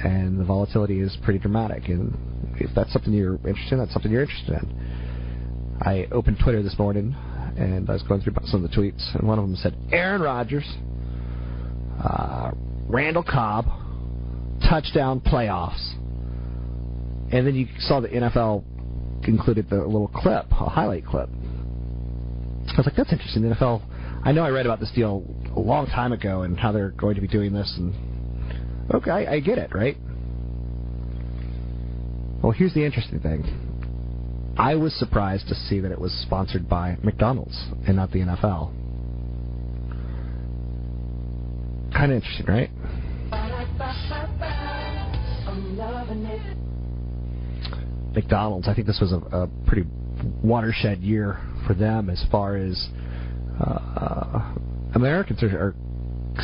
and 0.04 0.38
the 0.38 0.44
volatility 0.44 1.00
is 1.00 1.16
pretty 1.24 1.38
dramatic. 1.38 1.88
And 1.88 2.16
if 2.60 2.70
that's 2.74 2.92
something 2.92 3.12
you're 3.12 3.34
interested 3.34 3.72
in, 3.72 3.78
that's 3.78 3.92
something 3.92 4.12
you're 4.12 4.22
interested 4.22 4.54
in. 4.54 5.78
I 5.82 6.06
opened 6.12 6.38
Twitter 6.42 6.62
this 6.62 6.78
morning, 6.78 7.14
and 7.56 7.88
I 7.88 7.92
was 7.92 8.02
going 8.02 8.20
through 8.20 8.34
some 8.44 8.64
of 8.64 8.70
the 8.70 8.76
tweets, 8.76 9.14
and 9.16 9.26
one 9.26 9.38
of 9.38 9.44
them 9.44 9.56
said 9.56 9.76
Aaron 9.90 10.20
Rodgers, 10.22 10.66
uh, 12.02 12.52
Randall 12.86 13.24
Cobb, 13.24 13.66
touchdown 14.68 15.20
playoffs. 15.20 15.94
And 17.32 17.46
then 17.46 17.54
you 17.54 17.66
saw 17.80 18.00
the 18.00 18.08
NFL 18.08 18.64
included 19.26 19.68
the 19.68 19.76
little 19.76 20.08
clip, 20.08 20.46
a 20.50 20.68
highlight 20.68 21.04
clip. 21.04 21.28
I 22.78 22.80
was 22.80 22.86
like, 22.86 22.94
that's 22.94 23.12
interesting. 23.12 23.42
The 23.42 23.56
NFL. 23.56 23.82
I 24.24 24.30
know 24.30 24.44
I 24.44 24.50
read 24.50 24.64
about 24.64 24.78
this 24.78 24.92
deal 24.94 25.24
a 25.56 25.58
long 25.58 25.86
time 25.86 26.12
ago 26.12 26.42
and 26.42 26.56
how 26.56 26.70
they're 26.70 26.90
going 26.90 27.16
to 27.16 27.20
be 27.20 27.26
doing 27.26 27.52
this, 27.52 27.74
and 27.76 27.92
okay, 28.94 29.10
I, 29.10 29.40
get 29.40 29.58
it, 29.58 29.74
right? 29.74 29.96
Well, 32.40 32.52
here's 32.52 32.72
the 32.74 32.84
interesting 32.84 33.18
thing. 33.18 34.54
I 34.56 34.76
was 34.76 34.94
surprised 34.94 35.48
to 35.48 35.56
see 35.56 35.80
that 35.80 35.90
it 35.90 36.00
was 36.00 36.12
sponsored 36.22 36.68
by 36.68 36.98
McDonald's 37.02 37.60
and 37.88 37.96
not 37.96 38.12
the 38.12 38.20
NFL. 38.20 38.70
Kind 41.92 42.12
of 42.12 42.22
interesting, 42.22 42.46
right? 42.46 42.70
McDonald's. 48.14 48.68
I 48.68 48.74
think 48.74 48.86
this 48.86 49.00
was 49.00 49.10
a, 49.10 49.16
a 49.36 49.48
pretty 49.66 49.84
watershed 50.44 51.00
year 51.00 51.40
for 51.68 51.74
them 51.74 52.10
as 52.10 52.24
far 52.32 52.56
as 52.56 52.88
uh, 53.60 54.54
Americans 54.94 55.42
are, 55.42 55.48
are 55.48 55.74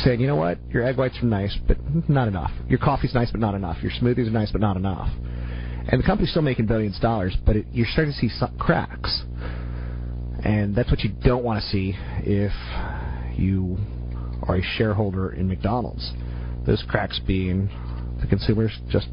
saying, 0.01 0.21
you 0.21 0.27
know 0.27 0.35
what, 0.35 0.59
your 0.69 0.83
egg 0.83 0.97
whites 0.97 1.17
are 1.21 1.25
nice, 1.25 1.57
but 1.67 1.77
not 2.07 2.27
enough. 2.27 2.51
Your 2.69 2.79
coffee's 2.79 3.13
nice, 3.13 3.31
but 3.31 3.41
not 3.41 3.55
enough. 3.55 3.81
Your 3.81 3.91
smoothies 3.91 4.27
are 4.27 4.31
nice, 4.31 4.51
but 4.51 4.61
not 4.61 4.77
enough. 4.77 5.09
And 5.91 6.01
the 6.01 6.05
company's 6.05 6.29
still 6.31 6.41
making 6.41 6.67
billions 6.67 6.95
of 6.97 7.01
dollars, 7.01 7.35
but 7.45 7.55
it, 7.55 7.65
you're 7.71 7.87
starting 7.91 8.13
to 8.13 8.19
see 8.19 8.29
some 8.29 8.57
cracks. 8.57 9.23
And 10.43 10.75
that's 10.75 10.91
what 10.91 10.99
you 11.01 11.11
don't 11.23 11.43
want 11.43 11.61
to 11.61 11.67
see 11.69 11.95
if 12.19 12.51
you 13.37 13.77
are 14.47 14.57
a 14.57 14.61
shareholder 14.77 15.33
in 15.33 15.47
McDonald's. 15.47 16.11
Those 16.65 16.83
cracks 16.87 17.19
being 17.25 17.69
the 18.21 18.27
consumers 18.27 18.71
just 18.89 19.07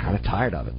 kind 0.00 0.16
of 0.16 0.22
tired 0.22 0.54
of 0.54 0.68
it. 0.68 0.74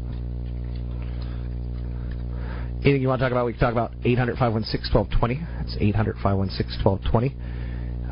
Anything 2.84 3.02
you 3.02 3.08
want 3.08 3.20
to 3.20 3.26
talk 3.26 3.32
about, 3.32 3.46
we 3.46 3.54
can 3.54 3.62
talk 3.62 3.72
about 3.72 3.94
800 4.04 4.38
516 4.38 4.94
1220. 4.94 5.40
That's 5.58 5.78
800 5.80 6.18
516 6.18 6.84
1220. 6.84 7.36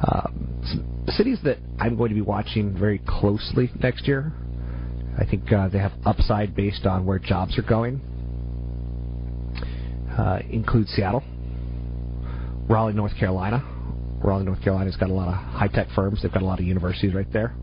Um, 0.07 1.05
cities 1.09 1.39
that 1.43 1.57
I'm 1.77 1.97
going 1.97 2.07
to 2.07 2.15
be 2.15 2.21
watching 2.21 2.77
very 2.77 3.01
closely 3.05 3.69
next 3.83 4.07
year. 4.07 4.31
I 5.19 5.25
think 5.25 5.51
uh, 5.51 5.67
they 5.67 5.79
have 5.79 5.91
upside 6.05 6.55
based 6.55 6.85
on 6.85 7.05
where 7.05 7.19
jobs 7.19 7.59
are 7.59 7.63
going. 7.63 7.99
Uh, 10.17 10.39
include 10.49 10.87
Seattle, 10.87 11.23
Raleigh, 12.69 12.93
North 12.93 13.17
Carolina. 13.19 13.61
Raleigh, 14.23 14.45
North 14.45 14.63
Carolina's 14.63 14.95
got 14.95 15.09
a 15.09 15.13
lot 15.13 15.27
of 15.27 15.33
high 15.33 15.67
tech 15.67 15.87
firms. 15.93 16.21
They've 16.21 16.31
got 16.31 16.43
a 16.43 16.45
lot 16.45 16.59
of 16.59 16.65
universities 16.65 17.13
right 17.13 17.31
there. 17.33 17.53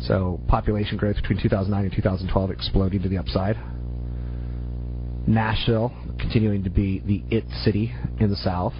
So 0.00 0.40
population 0.48 0.96
growth 0.96 1.16
between 1.16 1.42
2009 1.42 1.84
and 1.84 1.92
2012 1.94 2.50
exploding 2.50 3.02
to 3.02 3.08
the 3.10 3.18
upside. 3.18 3.56
Nashville 5.26 5.92
continuing 6.18 6.64
to 6.64 6.70
be 6.70 7.00
the 7.00 7.22
it 7.34 7.44
city 7.64 7.94
in 8.18 8.30
the 8.30 8.36
South. 8.36 8.74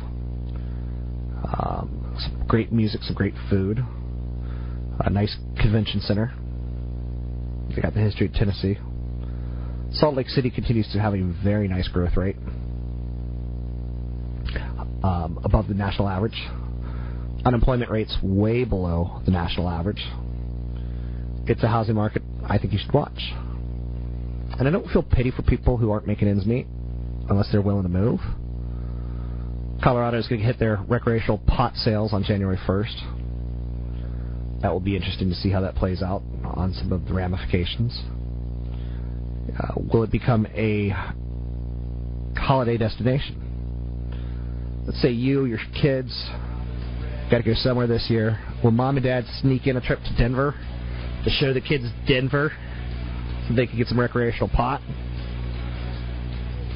Um, 1.45 2.17
some 2.19 2.45
great 2.47 2.73
music, 2.73 3.03
some 3.03 3.15
great 3.15 3.35
food, 3.51 3.79
a 5.01 5.11
nice 5.11 5.37
convention 5.61 6.01
center. 6.01 6.33
They 7.75 7.83
got 7.83 7.95
the 7.95 8.01
history 8.01 8.27
of 8.27 8.35
Tennessee. 8.35 8.79
Salt 9.93 10.15
Lake 10.15 10.29
City 10.29 10.51
continues 10.51 10.91
to 10.93 11.01
have 11.01 11.15
a 11.15 11.23
very 11.43 11.69
nice 11.69 11.89
growth 11.89 12.17
rate, 12.17 12.37
um, 15.03 15.41
above 15.45 15.69
the 15.69 15.75
national 15.75 16.09
average. 16.09 16.41
Unemployment 17.45 17.91
rates 17.91 18.17
way 18.23 18.65
below 18.65 19.21
the 19.25 19.31
national 19.31 19.69
average. 19.69 20.03
It's 21.47 21.63
a 21.63 21.69
housing 21.69 21.97
market 21.97 22.23
I 22.49 22.59
think 22.59 22.73
you 22.73 22.79
should 22.79 22.93
watch. 22.93 23.33
And 24.59 24.69
I 24.69 24.71
don't 24.71 24.87
feel 24.89 25.03
pity 25.03 25.31
for 25.31 25.43
people 25.43 25.77
who 25.77 25.91
aren't 25.91 26.07
making 26.07 26.29
ends 26.29 26.47
meet 26.47 26.67
unless 27.29 27.51
they're 27.51 27.63
willing 27.63 27.85
to 27.85 27.89
move. 27.89 28.21
Colorado 29.83 30.19
is 30.19 30.29
going 30.29 30.41
to 30.41 30.47
hit 30.47 30.59
their 30.59 30.81
recreational 30.89 31.39
pot 31.39 31.75
sales 31.75 32.13
on 32.13 32.23
January 32.23 32.59
1st. 32.69 34.61
That 34.63 34.73
will 34.73 34.81
be 34.81 34.95
interesting 34.95 35.29
to 35.29 35.35
see 35.35 35.51
how 35.51 35.61
that 35.63 35.75
plays 35.75 36.03
out 36.03 36.23
on 36.45 36.73
some 36.75 36.93
of 36.93 37.07
the 37.07 37.15
ramifications. 37.15 38.01
Uh, 39.59 39.75
will 39.93 40.05
it 40.05 40.13
become 40.13 40.47
a 40.55 40.91
holiday 42.39 42.77
destination? 42.77 43.49
Let's 44.87 45.03
say 45.03 45.11
you, 45.11 45.47
your 45.47 45.59
kids, 45.81 46.11
got 47.31 47.39
to 47.39 47.45
go 47.45 47.55
somewhere 47.55 47.89
this 47.89 48.07
year. 48.09 48.39
Will 48.63 48.71
mom 48.71 48.97
and 48.97 49.05
dad 49.05 49.25
sneak 49.41 49.67
in 49.67 49.77
a 49.77 49.81
trip 49.81 49.99
to 50.05 50.17
Denver 50.17 50.55
to 51.25 51.31
show 51.31 51.53
the 51.53 51.61
kids 51.61 51.85
Denver 52.07 52.53
so 53.49 53.55
they 53.55 53.67
can 53.67 53.77
get 53.79 53.89
some 53.89 53.99
recreational 53.99 54.49
pot? 54.49 54.81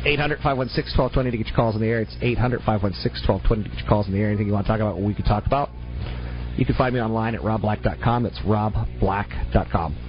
800 0.05 0.37
516 0.39 0.99
1220 0.99 1.31
to 1.31 1.37
get 1.37 1.47
your 1.49 1.57
calls 1.57 1.75
in 1.75 1.81
the 1.81 1.89
air. 1.89 2.01
It's 2.01 2.17
800 2.21 2.61
516 2.63 3.27
1220 3.27 3.63
to 3.65 3.69
get 3.69 3.79
your 3.81 3.89
calls 3.89 4.07
in 4.07 4.13
the 4.13 4.21
air. 4.21 4.29
Anything 4.29 4.47
you 4.47 4.53
want 4.53 4.67
to 4.67 4.73
talk 4.73 4.81
about, 4.81 5.01
we 5.01 5.15
could 5.15 5.25
talk 5.25 5.47
about. 5.47 5.71
You 6.57 6.65
can 6.65 6.77
find 6.77 6.95
me 6.95 7.01
online 7.01 7.35
at 7.35 7.41
robblack.com. 7.43 8.23
That's 8.23 8.39
robblack.com. 8.41 10.06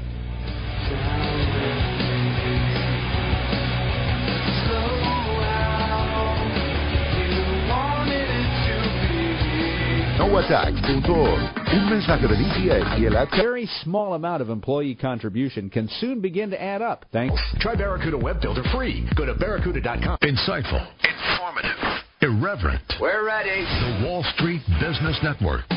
NoAttack.org. 10.18 11.74
Un 11.74 11.90
mensaje 11.90 12.28
del 12.28 12.42
EPA 12.42 12.98
y 12.98 13.06
el 13.06 13.28
very 13.38 13.68
small 13.84 14.14
amount 14.14 14.42
of 14.42 14.50
employee 14.50 14.96
contribution 14.96 15.70
can 15.70 15.88
soon 16.00 16.22
begin 16.22 16.50
to 16.50 16.62
add 16.62 16.82
up. 16.82 17.06
Thanks. 17.12 17.40
Try 17.60 17.76
Barracuda 17.76 18.18
Web 18.18 18.42
Builder 18.42 18.64
free. 18.76 19.08
Go 19.16 19.26
to 19.26 19.36
barracuda.com. 19.36 20.18
Insightful, 20.24 20.86
informative, 21.04 22.04
irreverent. 22.22 22.82
We're 23.00 23.26
ready. 23.26 23.62
The 23.62 24.08
Wall 24.08 24.24
Street 24.36 24.62
Business 24.82 25.18
Network 25.22 25.77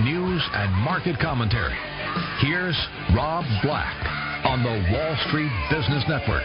news 0.00 0.42
and 0.52 0.72
market 0.84 1.18
commentary, 1.20 1.76
here's 2.38 2.76
Rob 3.16 3.44
Black 3.62 3.96
on 4.44 4.62
the 4.62 4.92
Wall 4.92 5.16
Street 5.26 5.50
Business 5.70 6.04
Network. 6.08 6.44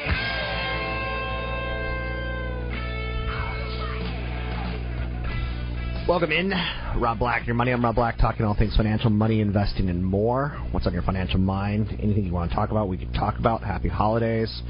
Welcome 6.08 6.32
in. 6.32 6.52
Rob 6.98 7.20
Black, 7.20 7.46
your 7.46 7.56
money. 7.56 7.72
I'm 7.72 7.84
Rob 7.84 7.96
Black, 7.96 8.18
talking 8.18 8.44
all 8.44 8.56
things 8.56 8.76
financial, 8.76 9.12
money, 9.12 9.40
investing, 9.40 9.90
and 9.90 10.04
more. 10.04 10.50
What's 10.72 10.88
on 10.88 10.94
your 10.94 11.04
financial 11.04 11.40
mind? 11.40 11.90
Anything 12.02 12.26
you 12.26 12.34
want 12.34 12.50
to 12.50 12.56
talk 12.56 12.72
about, 12.72 12.90
we 12.90 12.98
can 12.98 13.14
talk 13.14 13.38
about. 13.38 13.62
Happy 13.62 13.88
holidays. 13.88 14.64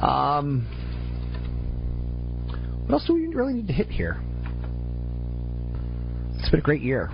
Um, 0.00 0.66
what 2.86 2.94
else 2.94 3.06
do 3.06 3.12
we 3.12 3.26
really 3.26 3.52
need 3.52 3.66
to 3.66 3.74
hit 3.74 3.88
here? 3.88 4.20
It's 6.38 6.48
been 6.48 6.60
a 6.60 6.62
great 6.62 6.82
year. 6.82 7.10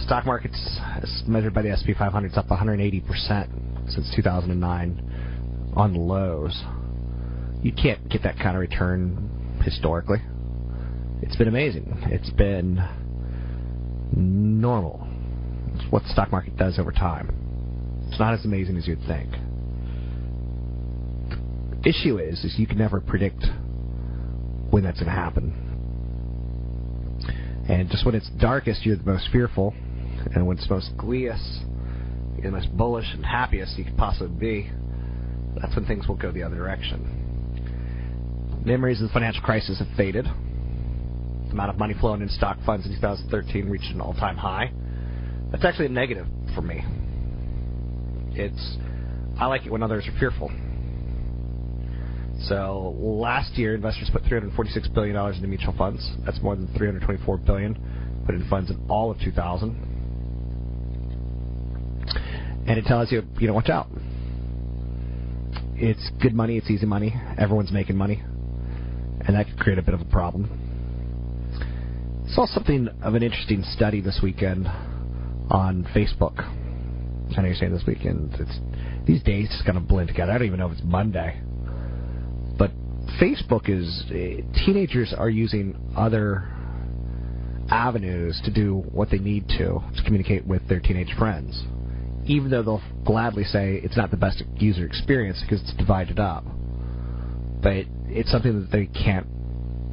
Stock 0.00 0.26
market's 0.26 0.78
as 1.02 1.22
measured 1.26 1.54
by 1.54 1.62
the 1.62 1.70
S&P 1.70 1.94
500 1.94 2.30
is 2.30 2.36
up 2.36 2.48
180 2.50 3.00
percent 3.00 3.50
since 3.88 4.12
2009 4.14 5.72
on 5.74 5.94
lows. 5.94 6.62
You 7.62 7.72
can't 7.72 8.08
get 8.08 8.22
that 8.22 8.36
kind 8.36 8.56
of 8.56 8.60
return 8.60 9.60
historically. 9.64 10.18
It's 11.22 11.36
been 11.36 11.48
amazing. 11.48 11.92
It's 12.06 12.30
been 12.30 12.80
normal. 14.14 15.06
It's 15.74 15.90
what 15.90 16.02
the 16.02 16.08
stock 16.10 16.30
market 16.30 16.56
does 16.56 16.78
over 16.78 16.92
time. 16.92 18.06
It's 18.08 18.20
not 18.20 18.34
as 18.34 18.44
amazing 18.44 18.76
as 18.76 18.86
you'd 18.86 19.02
think. 19.06 19.30
The 21.82 21.88
issue 21.88 22.18
is, 22.18 22.44
is 22.44 22.54
you 22.58 22.66
can 22.66 22.78
never 22.78 23.00
predict 23.00 23.44
when 24.70 24.84
that's 24.84 25.00
going 25.00 25.12
to 25.12 25.18
happen. 25.18 25.62
And 27.68 27.90
just 27.90 28.06
when 28.06 28.14
it's 28.14 28.30
darkest, 28.38 28.86
you're 28.86 28.96
the 28.96 29.04
most 29.04 29.28
fearful, 29.32 29.74
and 30.36 30.46
when 30.46 30.58
it's 30.58 30.68
most 30.68 30.90
you're 31.00 32.42
the 32.42 32.50
most 32.50 32.76
bullish 32.76 33.06
and 33.14 33.24
happiest 33.24 33.78
you 33.78 33.84
could 33.84 33.96
possibly 33.96 34.38
be. 34.38 34.70
That's 35.58 35.74
when 35.74 35.86
things 35.86 36.06
will 36.06 36.16
go 36.16 36.30
the 36.30 36.42
other 36.42 36.56
direction. 36.56 38.62
Memories 38.64 39.00
of 39.00 39.08
the 39.08 39.14
financial 39.14 39.42
crisis 39.42 39.78
have 39.78 39.88
faded. 39.96 40.26
The 40.26 41.52
amount 41.52 41.70
of 41.70 41.78
money 41.78 41.94
flowing 41.98 42.20
in 42.20 42.28
stock 42.28 42.58
funds 42.66 42.84
in 42.84 42.94
2013 42.96 43.68
reached 43.68 43.90
an 43.94 44.02
all-time 44.02 44.36
high. 44.36 44.70
That's 45.50 45.64
actually 45.64 45.86
a 45.86 45.90
negative 45.90 46.26
for 46.54 46.60
me. 46.60 46.84
It's 48.32 48.76
I 49.40 49.46
like 49.46 49.64
it 49.64 49.72
when 49.72 49.82
others 49.82 50.06
are 50.06 50.18
fearful. 50.18 50.50
So 52.48 52.94
last 52.98 53.54
year, 53.54 53.74
investors 53.74 54.10
put 54.12 54.24
346 54.24 54.88
billion 54.88 55.16
dollars 55.16 55.36
into 55.36 55.48
mutual 55.48 55.74
funds. 55.78 56.06
That's 56.26 56.42
more 56.42 56.56
than 56.56 56.66
324 56.76 57.38
billion 57.38 57.78
put 58.26 58.34
in 58.34 58.46
funds 58.50 58.70
in 58.70 58.84
all 58.90 59.10
of 59.10 59.18
2000. 59.20 59.85
And 62.66 62.78
it 62.78 62.84
tells 62.84 63.12
you, 63.12 63.22
you 63.38 63.46
know, 63.46 63.54
watch 63.54 63.68
out. 63.68 63.86
It's 65.76 66.10
good 66.22 66.34
money. 66.34 66.56
It's 66.56 66.70
easy 66.70 66.86
money. 66.86 67.14
Everyone's 67.38 67.70
making 67.70 67.96
money, 67.96 68.22
and 68.22 69.36
that 69.36 69.46
could 69.46 69.58
create 69.58 69.78
a 69.78 69.82
bit 69.82 69.94
of 69.94 70.00
a 70.00 70.06
problem. 70.06 70.48
Saw 72.28 72.46
something 72.46 72.88
of 73.02 73.14
an 73.14 73.22
interesting 73.22 73.62
study 73.62 74.00
this 74.00 74.20
weekend 74.22 74.66
on 75.50 75.86
Facebook. 75.94 76.40
I 76.40 77.42
know 77.42 77.48
you're 77.48 77.54
saying 77.54 77.72
this 77.72 77.84
weekend. 77.86 78.34
It's 78.40 78.58
these 79.06 79.22
days 79.22 79.48
just 79.48 79.64
kind 79.64 79.78
of 79.78 79.86
blend 79.86 80.08
together. 80.08 80.32
I 80.32 80.38
don't 80.38 80.46
even 80.46 80.58
know 80.58 80.66
if 80.66 80.72
it's 80.72 80.82
Monday. 80.84 81.40
But 82.58 82.70
Facebook 83.20 83.68
is 83.68 84.04
uh, 84.10 84.42
teenagers 84.64 85.14
are 85.16 85.30
using 85.30 85.76
other 85.96 86.48
avenues 87.70 88.40
to 88.44 88.52
do 88.52 88.84
what 88.92 89.10
they 89.10 89.18
need 89.18 89.48
to 89.48 89.80
to 89.96 90.02
communicate 90.04 90.46
with 90.46 90.66
their 90.68 90.80
teenage 90.80 91.12
friends, 91.18 91.64
even 92.26 92.50
though 92.50 92.62
they'll 92.62 92.82
gladly 93.04 93.44
say 93.44 93.80
it's 93.82 93.96
not 93.96 94.10
the 94.10 94.16
best 94.16 94.42
user 94.56 94.84
experience 94.84 95.40
because 95.42 95.62
it's 95.62 95.74
divided 95.74 96.18
up. 96.18 96.44
But 97.62 97.86
it's 98.06 98.30
something 98.30 98.60
that 98.60 98.70
they 98.70 98.86
can't. 98.86 99.26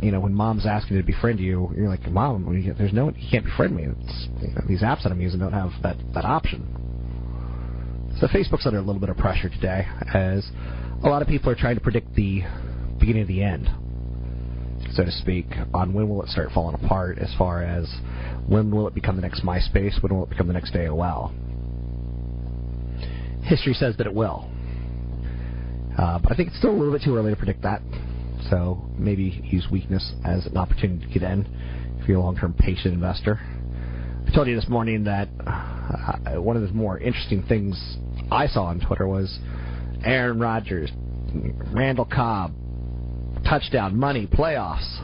You 0.01 0.11
know, 0.11 0.19
when 0.19 0.33
mom's 0.33 0.65
asking 0.65 0.97
to 0.97 1.03
befriend 1.03 1.39
you, 1.39 1.71
you're 1.75 1.87
like, 1.87 2.05
"Mom, 2.09 2.43
there's 2.77 2.91
no, 2.91 3.09
you 3.09 3.27
can't 3.31 3.45
befriend 3.45 3.75
me. 3.75 3.83
You 3.83 3.89
know, 3.89 4.61
these 4.67 4.81
apps 4.81 5.03
that 5.03 5.11
I'm 5.11 5.21
using 5.21 5.39
don't 5.39 5.53
have 5.53 5.71
that 5.81 5.97
that 6.13 6.25
option." 6.25 6.67
So 8.19 8.27
Facebook's 8.27 8.65
under 8.65 8.79
a 8.79 8.81
little 8.81 8.99
bit 8.99 9.09
of 9.09 9.17
pressure 9.17 9.49
today, 9.49 9.87
as 10.13 10.49
a 11.03 11.09
lot 11.09 11.21
of 11.21 11.27
people 11.27 11.49
are 11.49 11.55
trying 11.55 11.75
to 11.75 11.81
predict 11.81 12.13
the 12.15 12.43
beginning 12.99 13.21
of 13.23 13.27
the 13.27 13.43
end, 13.43 13.69
so 14.93 15.03
to 15.03 15.11
speak, 15.11 15.47
on 15.73 15.93
when 15.93 16.07
will 16.09 16.21
it 16.21 16.29
start 16.29 16.51
falling 16.53 16.75
apart 16.75 17.17
as 17.17 17.33
far 17.37 17.63
as 17.63 17.89
when 18.47 18.71
will 18.71 18.87
it 18.87 18.93
become 18.93 19.15
the 19.15 19.21
next 19.21 19.43
MySpace, 19.43 20.01
when 20.01 20.15
will 20.15 20.23
it 20.23 20.29
become 20.29 20.47
the 20.47 20.53
next 20.53 20.73
AOL. 20.73 21.31
History 23.43 23.73
says 23.73 23.97
that 23.97 24.07
it 24.07 24.13
will. 24.13 24.49
Uh, 25.97 26.19
but 26.19 26.31
I 26.31 26.35
think 26.35 26.49
it's 26.49 26.57
still 26.57 26.71
a 26.71 26.77
little 26.77 26.93
bit 26.93 27.03
too 27.03 27.15
early 27.15 27.31
to 27.31 27.35
predict 27.37 27.61
that. 27.63 27.81
So 28.49 28.89
maybe 28.97 29.41
use 29.45 29.67
weakness 29.71 30.13
as 30.25 30.45
an 30.45 30.57
opportunity 30.57 31.05
to 31.05 31.19
get 31.19 31.23
in 31.23 31.45
if 31.99 32.07
you're 32.07 32.17
a 32.17 32.21
long-term 32.21 32.55
patient 32.57 32.93
investor. 32.93 33.39
I 34.27 34.35
told 34.35 34.47
you 34.47 34.55
this 34.55 34.67
morning 34.67 35.03
that 35.05 35.29
uh, 35.45 36.41
one 36.41 36.55
of 36.55 36.63
the 36.63 36.69
more 36.69 36.97
interesting 36.97 37.43
things 37.43 37.97
I 38.31 38.47
saw 38.47 38.65
on 38.65 38.79
Twitter 38.79 39.07
was 39.07 39.39
Aaron 40.03 40.39
Rodgers, 40.39 40.91
Randall 41.71 42.05
Cobb, 42.05 42.53
touchdown, 43.47 43.97
money, 43.97 44.27
playoffs, 44.27 44.99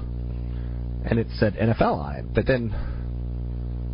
and 1.10 1.20
it 1.20 1.28
said 1.38 1.54
NFL 1.56 1.98
on 1.98 2.16
it. 2.16 2.34
But 2.34 2.46
then 2.46 2.74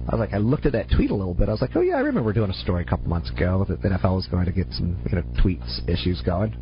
I 0.07 0.15
was 0.15 0.19
like, 0.19 0.33
I 0.33 0.37
looked 0.37 0.67
at 0.67 0.73
that 0.73 0.89
tweet 0.95 1.09
a 1.09 1.15
little 1.15 1.33
bit. 1.33 1.49
I 1.49 1.51
was 1.51 1.61
like, 1.61 1.71
oh 1.75 1.81
yeah, 1.81 1.95
I 1.95 2.01
remember 2.01 2.31
doing 2.31 2.51
a 2.51 2.53
story 2.53 2.83
a 2.83 2.85
couple 2.85 3.07
months 3.07 3.31
ago 3.31 3.65
that 3.67 3.81
the 3.81 3.89
NFL 3.89 4.15
was 4.15 4.27
going 4.27 4.45
to 4.45 4.51
get 4.51 4.67
some 4.71 4.97
you 5.09 5.15
know 5.15 5.23
tweets 5.43 5.87
issues 5.89 6.21
going. 6.21 6.55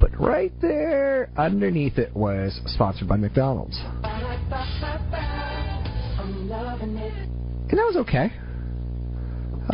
But 0.00 0.18
right 0.20 0.52
there 0.60 1.30
underneath 1.36 1.98
it 1.98 2.14
was 2.14 2.60
sponsored 2.66 3.08
by 3.08 3.16
McDonald's. 3.16 3.76
And 7.70 7.78
that 7.78 7.84
was 7.84 7.96
okay. 7.96 8.32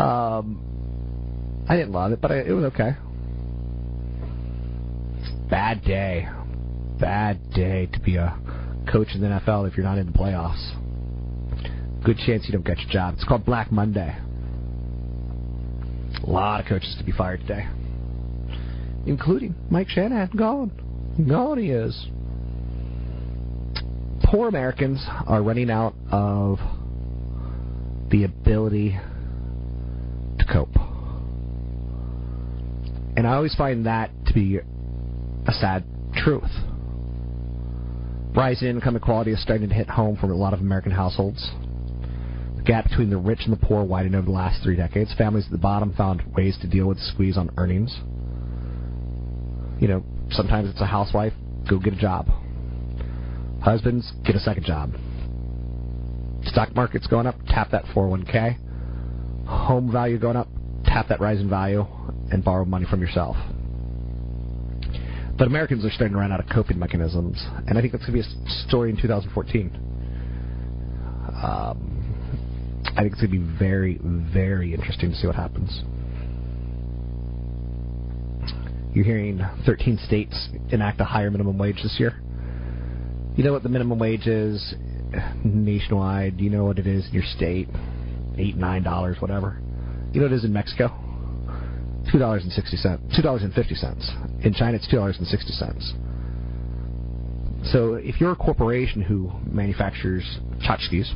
Um, 0.00 1.64
I 1.68 1.76
didn't 1.76 1.92
love 1.92 2.12
it, 2.12 2.20
but 2.22 2.32
I, 2.32 2.38
it 2.40 2.52
was 2.52 2.64
okay. 2.72 2.92
Bad 5.50 5.84
day. 5.84 6.26
Bad 6.98 7.52
day 7.52 7.86
to 7.92 8.00
be 8.00 8.16
a 8.16 8.38
coach 8.90 9.08
in 9.14 9.20
the 9.20 9.26
NFL 9.26 9.68
if 9.68 9.76
you're 9.76 9.84
not 9.84 9.98
in 9.98 10.06
the 10.06 10.12
playoffs. 10.12 10.83
Good 12.04 12.18
chance 12.18 12.44
you 12.46 12.52
don't 12.52 12.66
get 12.66 12.78
your 12.80 12.90
job. 12.90 13.14
It's 13.14 13.24
called 13.24 13.46
Black 13.46 13.72
Monday. 13.72 14.14
A 16.22 16.30
lot 16.30 16.60
of 16.60 16.66
coaches 16.66 16.94
to 16.98 17.04
be 17.04 17.12
fired 17.12 17.40
today, 17.40 17.66
including 19.06 19.54
Mike 19.70 19.88
Shanahan. 19.88 20.30
Gone. 20.36 20.70
Gone 21.28 21.58
he 21.58 21.70
is. 21.70 22.06
Poor 24.24 24.48
Americans 24.48 25.02
are 25.26 25.42
running 25.42 25.70
out 25.70 25.94
of 26.10 26.58
the 28.10 28.24
ability 28.24 28.98
to 30.38 30.44
cope. 30.52 30.76
And 33.16 33.26
I 33.26 33.34
always 33.34 33.54
find 33.54 33.86
that 33.86 34.10
to 34.26 34.34
be 34.34 34.58
a 34.58 35.52
sad 35.52 35.84
truth. 36.16 36.50
Rising 38.36 38.68
income 38.68 38.96
inequality 38.96 39.30
is 39.30 39.42
starting 39.42 39.68
to 39.68 39.74
hit 39.74 39.88
home 39.88 40.16
for 40.16 40.30
a 40.30 40.36
lot 40.36 40.52
of 40.52 40.60
American 40.60 40.90
households. 40.90 41.50
Gap 42.64 42.88
between 42.88 43.10
the 43.10 43.18
rich 43.18 43.40
and 43.44 43.52
the 43.52 43.66
poor 43.66 43.84
widened 43.84 44.14
over 44.14 44.24
the 44.24 44.32
last 44.32 44.62
three 44.62 44.76
decades. 44.76 45.12
Families 45.18 45.44
at 45.46 45.52
the 45.52 45.58
bottom 45.58 45.92
found 45.94 46.22
ways 46.34 46.56
to 46.62 46.66
deal 46.66 46.86
with 46.86 46.96
the 46.96 47.04
squeeze 47.04 47.36
on 47.36 47.50
earnings. 47.58 47.94
You 49.80 49.88
know, 49.88 50.04
sometimes 50.30 50.70
it's 50.70 50.80
a 50.80 50.86
housewife, 50.86 51.34
go 51.68 51.78
get 51.78 51.92
a 51.92 51.96
job. 51.96 52.28
Husbands, 53.62 54.10
get 54.24 54.34
a 54.34 54.40
second 54.40 54.64
job. 54.64 54.92
Stock 56.44 56.74
market's 56.74 57.06
going 57.06 57.26
up, 57.26 57.34
tap 57.48 57.70
that 57.72 57.84
401k. 57.86 58.56
Home 59.46 59.92
value 59.92 60.18
going 60.18 60.36
up, 60.36 60.48
tap 60.84 61.08
that 61.08 61.20
rise 61.20 61.40
in 61.40 61.50
value 61.50 61.86
and 62.30 62.42
borrow 62.42 62.64
money 62.64 62.86
from 62.88 63.00
yourself. 63.00 63.36
But 65.36 65.48
Americans 65.48 65.84
are 65.84 65.90
starting 65.90 66.14
to 66.14 66.20
run 66.20 66.32
out 66.32 66.40
of 66.40 66.46
coping 66.48 66.78
mechanisms, 66.78 67.44
and 67.66 67.76
I 67.76 67.80
think 67.80 67.92
that's 67.92 68.06
going 68.06 68.22
to 68.22 68.28
be 68.28 68.46
a 68.46 68.50
story 68.68 68.90
in 68.90 68.96
2014. 68.96 69.70
Um, 71.42 71.93
I 72.96 73.02
think 73.02 73.12
it's 73.12 73.20
going 73.20 73.32
to 73.32 73.38
be 73.38 73.58
very, 73.58 73.98
very 74.02 74.72
interesting 74.74 75.10
to 75.10 75.16
see 75.16 75.26
what 75.26 75.36
happens. 75.36 75.82
You're 78.94 79.04
hearing 79.04 79.40
13 79.66 79.98
states 80.06 80.48
enact 80.70 81.00
a 81.00 81.04
higher 81.04 81.30
minimum 81.30 81.58
wage 81.58 81.80
this 81.82 81.96
year. 81.98 82.20
You 83.36 83.42
know 83.42 83.52
what 83.52 83.64
the 83.64 83.68
minimum 83.68 83.98
wage 83.98 84.28
is 84.28 84.74
eh, 85.12 85.32
nationwide? 85.42 86.40
You 86.40 86.50
know 86.50 86.64
what 86.64 86.78
it 86.78 86.86
is 86.86 87.06
in 87.08 87.14
your 87.14 87.24
state? 87.36 87.68
Eight, 88.38 88.56
nine 88.56 88.84
dollars, 88.84 89.16
whatever. 89.20 89.60
You 90.12 90.20
know 90.20 90.26
what 90.26 90.32
it 90.32 90.36
is 90.36 90.44
in 90.44 90.52
Mexico? 90.52 91.00
two 92.14 92.18
dollars 92.18 92.44
and 92.44 92.52
sixty 92.52 92.76
cents, 92.76 93.02
two 93.16 93.22
dollars 93.22 93.42
and 93.42 93.52
fifty 93.54 93.74
cents. 93.74 94.08
In 94.42 94.54
China, 94.54 94.76
it's 94.76 94.88
two 94.88 94.96
dollars 94.96 95.16
and 95.18 95.26
sixty 95.26 95.52
cents. 95.52 95.92
So 97.72 97.94
if 97.94 98.20
you're 98.20 98.32
a 98.32 98.36
corporation 98.36 99.00
who 99.02 99.32
manufactures 99.46 100.22
tchotchkes, 100.60 101.10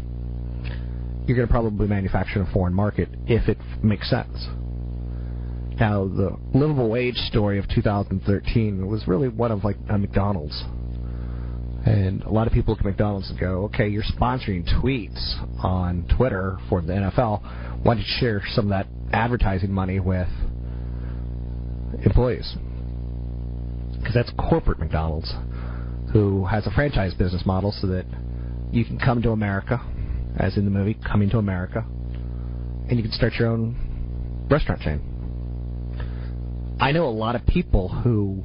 you're 1.29 1.37
going 1.37 1.47
to 1.47 1.53
probably 1.53 1.87
manufacture 1.87 2.41
in 2.41 2.47
a 2.47 2.53
foreign 2.53 2.75
market 2.75 3.09
if 3.27 3.49
it 3.49 3.59
makes 3.83 4.09
sense. 4.09 4.49
Now, 5.79 6.09
the 6.09 6.37
livable 6.55 6.89
wage 6.89 7.17
story 7.17 7.59
of 7.59 7.69
2013 7.69 8.87
was 8.87 9.07
really 9.07 9.29
one 9.29 9.53
of 9.53 9.63
like 9.63 9.77
a 9.89 9.99
McDonald's. 9.99 10.61
And 11.87 12.23
a 12.25 12.31
lot 12.31 12.47
of 12.47 12.53
people 12.53 12.73
look 12.73 12.81
at 12.81 12.87
McDonald's 12.87 13.31
and 13.31 13.39
go, 13.39 13.65
okay, 13.65 13.89
you're 13.89 14.03
sponsoring 14.03 14.65
tweets 14.81 15.19
on 15.63 16.09
Twitter 16.17 16.59
for 16.69 16.83
the 16.83 16.93
NFL. 16.93 17.85
Why 17.85 17.95
don't 17.95 17.99
you 17.99 18.05
share 18.19 18.43
some 18.49 18.67
of 18.67 18.71
that 18.71 18.89
advertising 19.13 19.71
money 19.71 20.01
with 20.01 20.29
employees. 22.05 22.57
Because 23.99 24.15
that's 24.15 24.31
corporate 24.51 24.79
McDonald's, 24.79 25.33
who 26.13 26.45
has 26.47 26.67
a 26.67 26.71
franchise 26.71 27.15
business 27.15 27.45
model 27.47 27.73
so 27.81 27.87
that 27.89 28.07
you 28.73 28.85
can 28.85 28.99
come 28.99 29.23
to 29.23 29.31
America, 29.31 29.81
as 30.39 30.57
in 30.57 30.65
the 30.65 30.71
movie 30.71 30.97
Coming 31.07 31.31
to 31.31 31.39
America, 31.39 31.85
and 32.89 32.97
you 32.97 33.03
can 33.03 33.13
start 33.13 33.35
your 33.35 33.49
own 33.49 34.47
restaurant 34.51 34.81
chain. 34.81 35.01
I 36.81 36.93
know 36.93 37.07
a 37.07 37.11
lot 37.11 37.35
of 37.35 37.45
people 37.47 37.89
who 37.89 38.43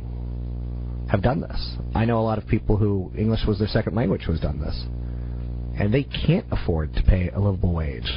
have 1.10 1.22
done 1.22 1.42
this. 1.42 1.78
I 1.94 2.06
know 2.06 2.20
a 2.20 2.26
lot 2.26 2.40
of 2.40 2.48
people 2.48 2.78
who 2.78 3.12
English 3.18 3.42
was 3.48 3.60
their 3.60 3.68
second 3.68 3.96
language 3.96 4.24
who 4.24 4.32
has 4.32 4.42
done 4.42 4.60
this. 4.60 4.84
And 5.80 5.94
they 5.94 6.04
can't 6.04 6.46
afford 6.52 6.94
to 6.96 7.04
pay 7.04 7.30
a 7.30 7.40
livable 7.40 7.74
wage. 7.74 8.12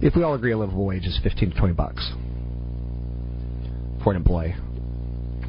If 0.00 0.16
we 0.16 0.22
all 0.22 0.34
agree 0.34 0.52
a 0.52 0.58
livable 0.58 0.86
wage 0.86 1.04
is 1.04 1.18
15 1.22 1.50
to 1.50 1.58
20 1.58 1.74
bucks 1.74 2.10
for 4.02 4.12
an 4.12 4.16
employee. 4.16 4.54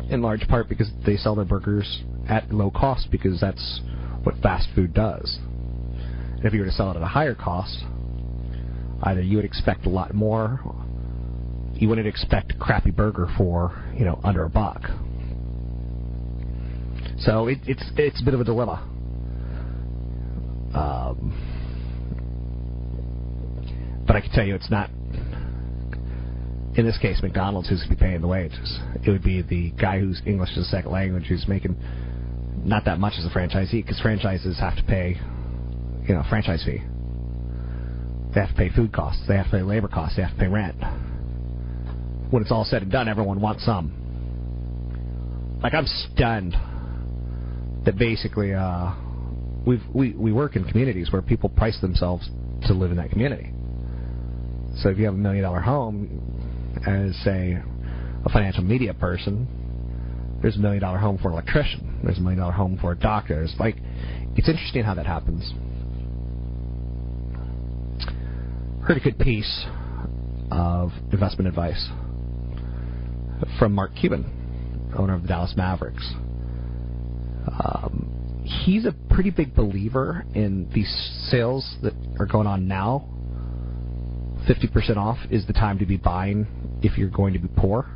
In 0.09 0.21
large 0.21 0.45
part 0.49 0.67
because 0.67 0.91
they 1.05 1.15
sell 1.15 1.35
their 1.35 1.45
burgers 1.45 2.03
at 2.27 2.51
low 2.51 2.69
cost 2.69 3.07
because 3.11 3.39
that's 3.39 3.79
what 4.23 4.35
fast 4.43 4.67
food 4.75 4.93
does. 4.93 5.39
If 6.43 6.53
you 6.53 6.59
were 6.59 6.65
to 6.65 6.71
sell 6.71 6.91
it 6.91 6.97
at 6.97 7.03
a 7.03 7.07
higher 7.07 7.35
cost, 7.35 7.83
either 9.03 9.21
you 9.21 9.37
would 9.37 9.45
expect 9.45 9.85
a 9.85 9.89
lot 9.89 10.13
more, 10.13 10.59
you 11.73 11.87
wouldn't 11.87 12.07
expect 12.07 12.51
a 12.51 12.57
crappy 12.57 12.91
burger 12.91 13.27
for, 13.37 13.83
you 13.97 14.05
know, 14.05 14.19
under 14.23 14.43
a 14.43 14.49
buck. 14.49 14.81
So 17.19 17.47
it, 17.47 17.59
it's 17.65 17.83
it's 17.97 18.21
a 18.21 18.25
bit 18.25 18.33
of 18.33 18.41
a 18.41 18.43
dilemma. 18.43 18.87
Um, 20.73 21.33
but 24.07 24.15
I 24.15 24.21
can 24.21 24.31
tell 24.31 24.45
you, 24.45 24.55
it's 24.55 24.69
not. 24.71 24.89
In 26.75 26.85
this 26.85 26.97
case, 26.99 27.21
McDonald's 27.21 27.67
who's 27.67 27.85
be 27.89 27.95
paying 27.95 28.21
the 28.21 28.27
wages. 28.27 28.79
It 29.05 29.09
would 29.09 29.23
be 29.23 29.41
the 29.41 29.71
guy 29.71 29.99
whose 29.99 30.21
English 30.25 30.51
is 30.51 30.59
a 30.59 30.63
second 30.65 30.91
language 30.91 31.25
who's 31.25 31.45
making 31.47 31.75
not 32.63 32.85
that 32.85 32.99
much 32.99 33.13
as 33.17 33.25
a 33.25 33.29
franchisee 33.29 33.83
because 33.83 33.99
franchises 33.99 34.57
have 34.59 34.77
to 34.77 34.83
pay, 34.83 35.19
you 36.11 36.17
know, 36.17 36.25
franchise 36.27 36.61
fee. 36.65 36.81
They 38.33 38.41
have 38.41 38.49
to 38.49 38.55
pay 38.55 38.67
food 38.67 38.91
costs. 38.91 39.23
They 39.29 39.37
have 39.37 39.45
to 39.45 39.51
pay 39.51 39.61
labor 39.61 39.87
costs. 39.87 40.17
They 40.17 40.23
have 40.23 40.33
to 40.33 40.37
pay 40.37 40.47
rent. 40.47 40.75
When 42.31 42.43
it's 42.43 42.51
all 42.51 42.65
said 42.65 42.81
and 42.81 42.91
done, 42.91 43.07
everyone 43.07 43.39
wants 43.39 43.63
some. 43.65 43.93
Like 45.63 45.73
I'm 45.73 45.85
stunned 45.87 46.53
that 47.85 47.97
basically 47.97 48.53
uh, 48.53 48.93
we've, 49.65 49.83
we 49.93 50.11
we 50.11 50.33
work 50.33 50.57
in 50.57 50.65
communities 50.65 51.13
where 51.13 51.21
people 51.21 51.47
price 51.47 51.79
themselves 51.79 52.29
to 52.67 52.73
live 52.73 52.91
in 52.91 52.97
that 52.97 53.09
community. 53.11 53.53
So 54.81 54.89
if 54.89 54.97
you 54.97 55.05
have 55.05 55.13
a 55.13 55.17
million 55.17 55.43
dollar 55.43 55.61
home, 55.61 56.75
as 56.85 57.15
say 57.23 57.57
a 58.25 58.29
financial 58.29 58.65
media 58.65 58.93
person, 58.93 59.47
there's 60.41 60.57
a 60.57 60.59
million 60.59 60.81
dollar 60.81 60.97
home 60.97 61.17
for 61.19 61.29
an 61.29 61.35
electrician. 61.35 62.01
There's 62.03 62.17
a 62.17 62.21
million 62.21 62.39
dollar 62.39 62.51
home 62.51 62.77
for 62.81 62.91
a 62.91 62.97
doctor. 62.97 63.43
It's 63.43 63.55
like 63.61 63.77
it's 64.35 64.49
interesting 64.49 64.83
how 64.83 64.95
that 64.95 65.05
happens. 65.05 65.53
A 68.91 68.99
good 68.99 69.19
piece 69.19 69.65
of 70.51 70.91
investment 71.13 71.47
advice 71.47 71.89
from 73.57 73.71
Mark 73.71 73.91
Cuban, 73.95 74.91
owner 74.97 75.15
of 75.15 75.21
the 75.21 75.29
Dallas 75.29 75.53
Mavericks. 75.55 76.05
Um, 77.47 78.43
he's 78.43 78.85
a 78.85 78.93
pretty 79.09 79.29
big 79.29 79.55
believer 79.55 80.25
in 80.35 80.69
these 80.73 80.89
sales 81.31 81.77
that 81.83 81.93
are 82.19 82.25
going 82.25 82.47
on 82.47 82.67
now. 82.67 83.07
50% 84.49 84.97
off 84.97 85.19
is 85.31 85.47
the 85.47 85.53
time 85.53 85.79
to 85.79 85.85
be 85.85 85.95
buying 85.95 86.45
if 86.83 86.97
you're 86.97 87.09
going 87.09 87.31
to 87.31 87.39
be 87.39 87.47
poor. 87.55 87.89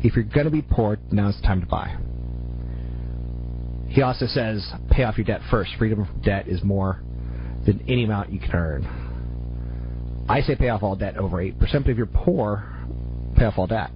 If 0.00 0.16
you're 0.16 0.24
going 0.24 0.46
to 0.46 0.50
be 0.50 0.62
poor, 0.62 0.98
now's 1.12 1.36
the 1.36 1.46
time 1.46 1.60
to 1.60 1.66
buy. 1.68 1.96
He 3.88 4.02
also 4.02 4.26
says 4.26 4.68
pay 4.90 5.04
off 5.04 5.16
your 5.16 5.26
debt 5.26 5.42
first. 5.48 5.70
Freedom 5.78 6.04
from 6.04 6.20
debt 6.22 6.48
is 6.48 6.64
more 6.64 7.00
than 7.66 7.84
any 7.88 8.02
amount 8.02 8.32
you 8.32 8.40
can 8.40 8.50
earn. 8.52 8.97
I 10.28 10.42
say 10.42 10.56
pay 10.56 10.68
off 10.68 10.82
all 10.82 10.94
debt 10.94 11.16
over 11.16 11.38
8%, 11.38 11.58
but 11.58 11.90
if 11.90 11.96
you're 11.96 12.06
poor, 12.06 12.64
pay 13.36 13.46
off 13.46 13.54
all 13.56 13.66
debt. 13.66 13.90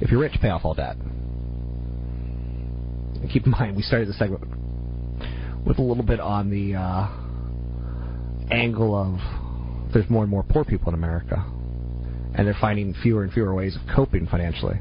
If 0.00 0.10
you're 0.10 0.20
rich, 0.20 0.32
pay 0.40 0.48
off 0.48 0.64
all 0.64 0.74
debt. 0.74 0.96
And 3.16 3.30
keep 3.30 3.44
in 3.44 3.52
mind, 3.52 3.76
we 3.76 3.82
started 3.82 4.08
the 4.08 4.14
segment 4.14 4.42
with 5.66 5.78
a 5.78 5.82
little 5.82 6.04
bit 6.04 6.20
on 6.20 6.48
the 6.50 6.74
uh, 6.74 7.08
angle 8.50 8.94
of 8.94 9.18
there's 9.92 10.08
more 10.08 10.22
and 10.22 10.30
more 10.30 10.42
poor 10.42 10.64
people 10.64 10.88
in 10.88 10.94
America, 10.94 11.44
and 12.34 12.46
they're 12.46 12.56
finding 12.60 12.94
fewer 13.02 13.22
and 13.24 13.32
fewer 13.32 13.54
ways 13.54 13.76
of 13.76 13.82
coping 13.94 14.26
financially. 14.26 14.80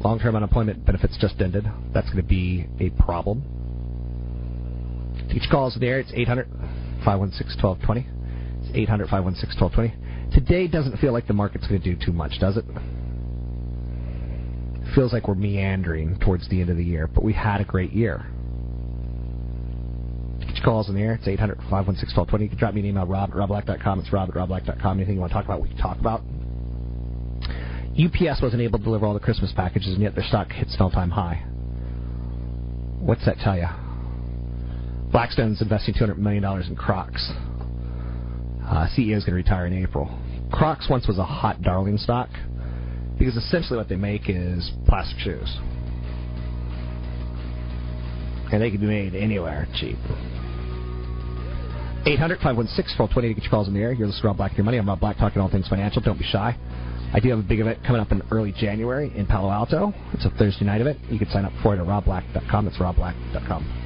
Long 0.00 0.18
term 0.18 0.36
unemployment 0.36 0.84
benefits 0.84 1.16
just 1.20 1.40
ended. 1.40 1.64
That's 1.94 2.06
going 2.06 2.22
to 2.22 2.22
be 2.22 2.66
a 2.80 2.90
problem. 3.02 3.42
Each 5.32 5.48
call 5.50 5.68
is 5.68 5.76
there. 5.80 5.98
It's 6.00 6.12
800 6.14 6.46
516 7.04 7.62
1220. 7.62 8.15
It's 8.76 8.82
800 8.82 9.08
516 9.08 9.58
1220. 9.58 10.38
Today 10.38 10.68
doesn't 10.68 10.98
feel 10.98 11.14
like 11.14 11.26
the 11.26 11.32
market's 11.32 11.66
going 11.66 11.80
to 11.80 11.94
do 11.94 12.04
too 12.04 12.12
much, 12.12 12.38
does 12.38 12.58
it? 12.58 12.64
Feels 14.94 15.14
like 15.14 15.28
we're 15.28 15.34
meandering 15.34 16.18
towards 16.18 16.46
the 16.50 16.60
end 16.60 16.68
of 16.68 16.76
the 16.76 16.84
year, 16.84 17.06
but 17.06 17.24
we 17.24 17.32
had 17.32 17.62
a 17.62 17.64
great 17.64 17.92
year. 17.92 18.26
Each 20.50 20.62
call's 20.62 20.90
in 20.90 20.94
the 20.94 21.00
air. 21.00 21.14
It's 21.14 21.26
800 21.26 21.56
516 21.70 22.16
1220. 22.16 22.44
You 22.44 22.50
can 22.50 22.58
drop 22.58 22.74
me 22.74 22.80
an 22.80 22.86
email, 22.86 23.06
rob 23.06 23.30
at 23.30 23.36
robblack.com. 23.36 24.00
It's 24.00 24.12
rob 24.12 24.28
at 24.28 24.34
robblack.com. 24.34 24.98
Anything 24.98 25.14
you 25.14 25.20
want 25.20 25.32
to 25.32 25.34
talk 25.34 25.46
about, 25.46 25.62
we 25.62 25.70
can 25.70 25.78
talk 25.78 25.98
about. 25.98 26.20
UPS 27.96 28.42
wasn't 28.42 28.60
able 28.60 28.78
to 28.78 28.84
deliver 28.84 29.06
all 29.06 29.14
the 29.14 29.20
Christmas 29.20 29.52
packages, 29.56 29.94
and 29.94 30.02
yet 30.02 30.14
their 30.14 30.24
stock 30.24 30.52
hits 30.52 30.74
an 30.74 30.82
all-time 30.82 31.10
high. 31.10 31.42
What's 33.00 33.24
that 33.24 33.38
tell 33.38 33.56
you? 33.56 33.68
Blackstone's 35.12 35.62
investing 35.62 35.94
$200 35.94 36.18
million 36.18 36.44
in 36.44 36.76
Crocs. 36.76 37.32
Uh, 38.66 38.88
CEO 38.96 39.16
is 39.16 39.24
going 39.24 39.32
to 39.32 39.34
retire 39.34 39.66
in 39.66 39.72
April. 39.72 40.10
Crocs 40.52 40.88
once 40.90 41.06
was 41.06 41.18
a 41.18 41.24
hot 41.24 41.62
darling 41.62 41.98
stock 41.98 42.28
because 43.18 43.36
essentially 43.36 43.76
what 43.76 43.88
they 43.88 43.96
make 43.96 44.22
is 44.28 44.70
plastic 44.86 45.18
shoes. 45.18 45.56
And 48.52 48.60
they 48.62 48.70
can 48.70 48.80
be 48.80 48.86
made 48.86 49.14
anywhere 49.14 49.66
cheap. 49.74 49.98
800 52.06 52.38
516 52.38 52.98
1220 52.98 53.28
to 53.28 53.34
get 53.34 53.42
your 53.42 53.50
calls 53.50 53.66
in 53.66 53.74
the 53.74 53.80
air. 53.80 53.92
You're 53.92 54.06
listening 54.06 54.22
to 54.22 54.28
Rob 54.28 54.36
Black 54.36 54.56
Your 54.56 54.64
Money. 54.64 54.78
I'm 54.78 54.88
Rob 54.88 55.00
Black 55.00 55.16
talking 55.16 55.42
all 55.42 55.50
things 55.50 55.66
financial. 55.68 56.00
Don't 56.02 56.18
be 56.18 56.24
shy. 56.24 56.56
I 57.12 57.20
do 57.20 57.30
have 57.30 57.38
a 57.38 57.42
big 57.42 57.60
event 57.60 57.82
coming 57.84 58.00
up 58.00 58.12
in 58.12 58.22
early 58.30 58.52
January 58.52 59.12
in 59.16 59.26
Palo 59.26 59.50
Alto. 59.50 59.92
It's 60.12 60.24
a 60.24 60.30
Thursday 60.30 60.64
night 60.64 60.80
event. 60.80 60.98
You 61.08 61.18
can 61.18 61.28
sign 61.30 61.44
up 61.44 61.52
for 61.62 61.74
it 61.74 61.80
at 61.80 61.86
robblack.com. 61.86 62.64
That's 62.64 62.78
robblack.com. 62.78 63.85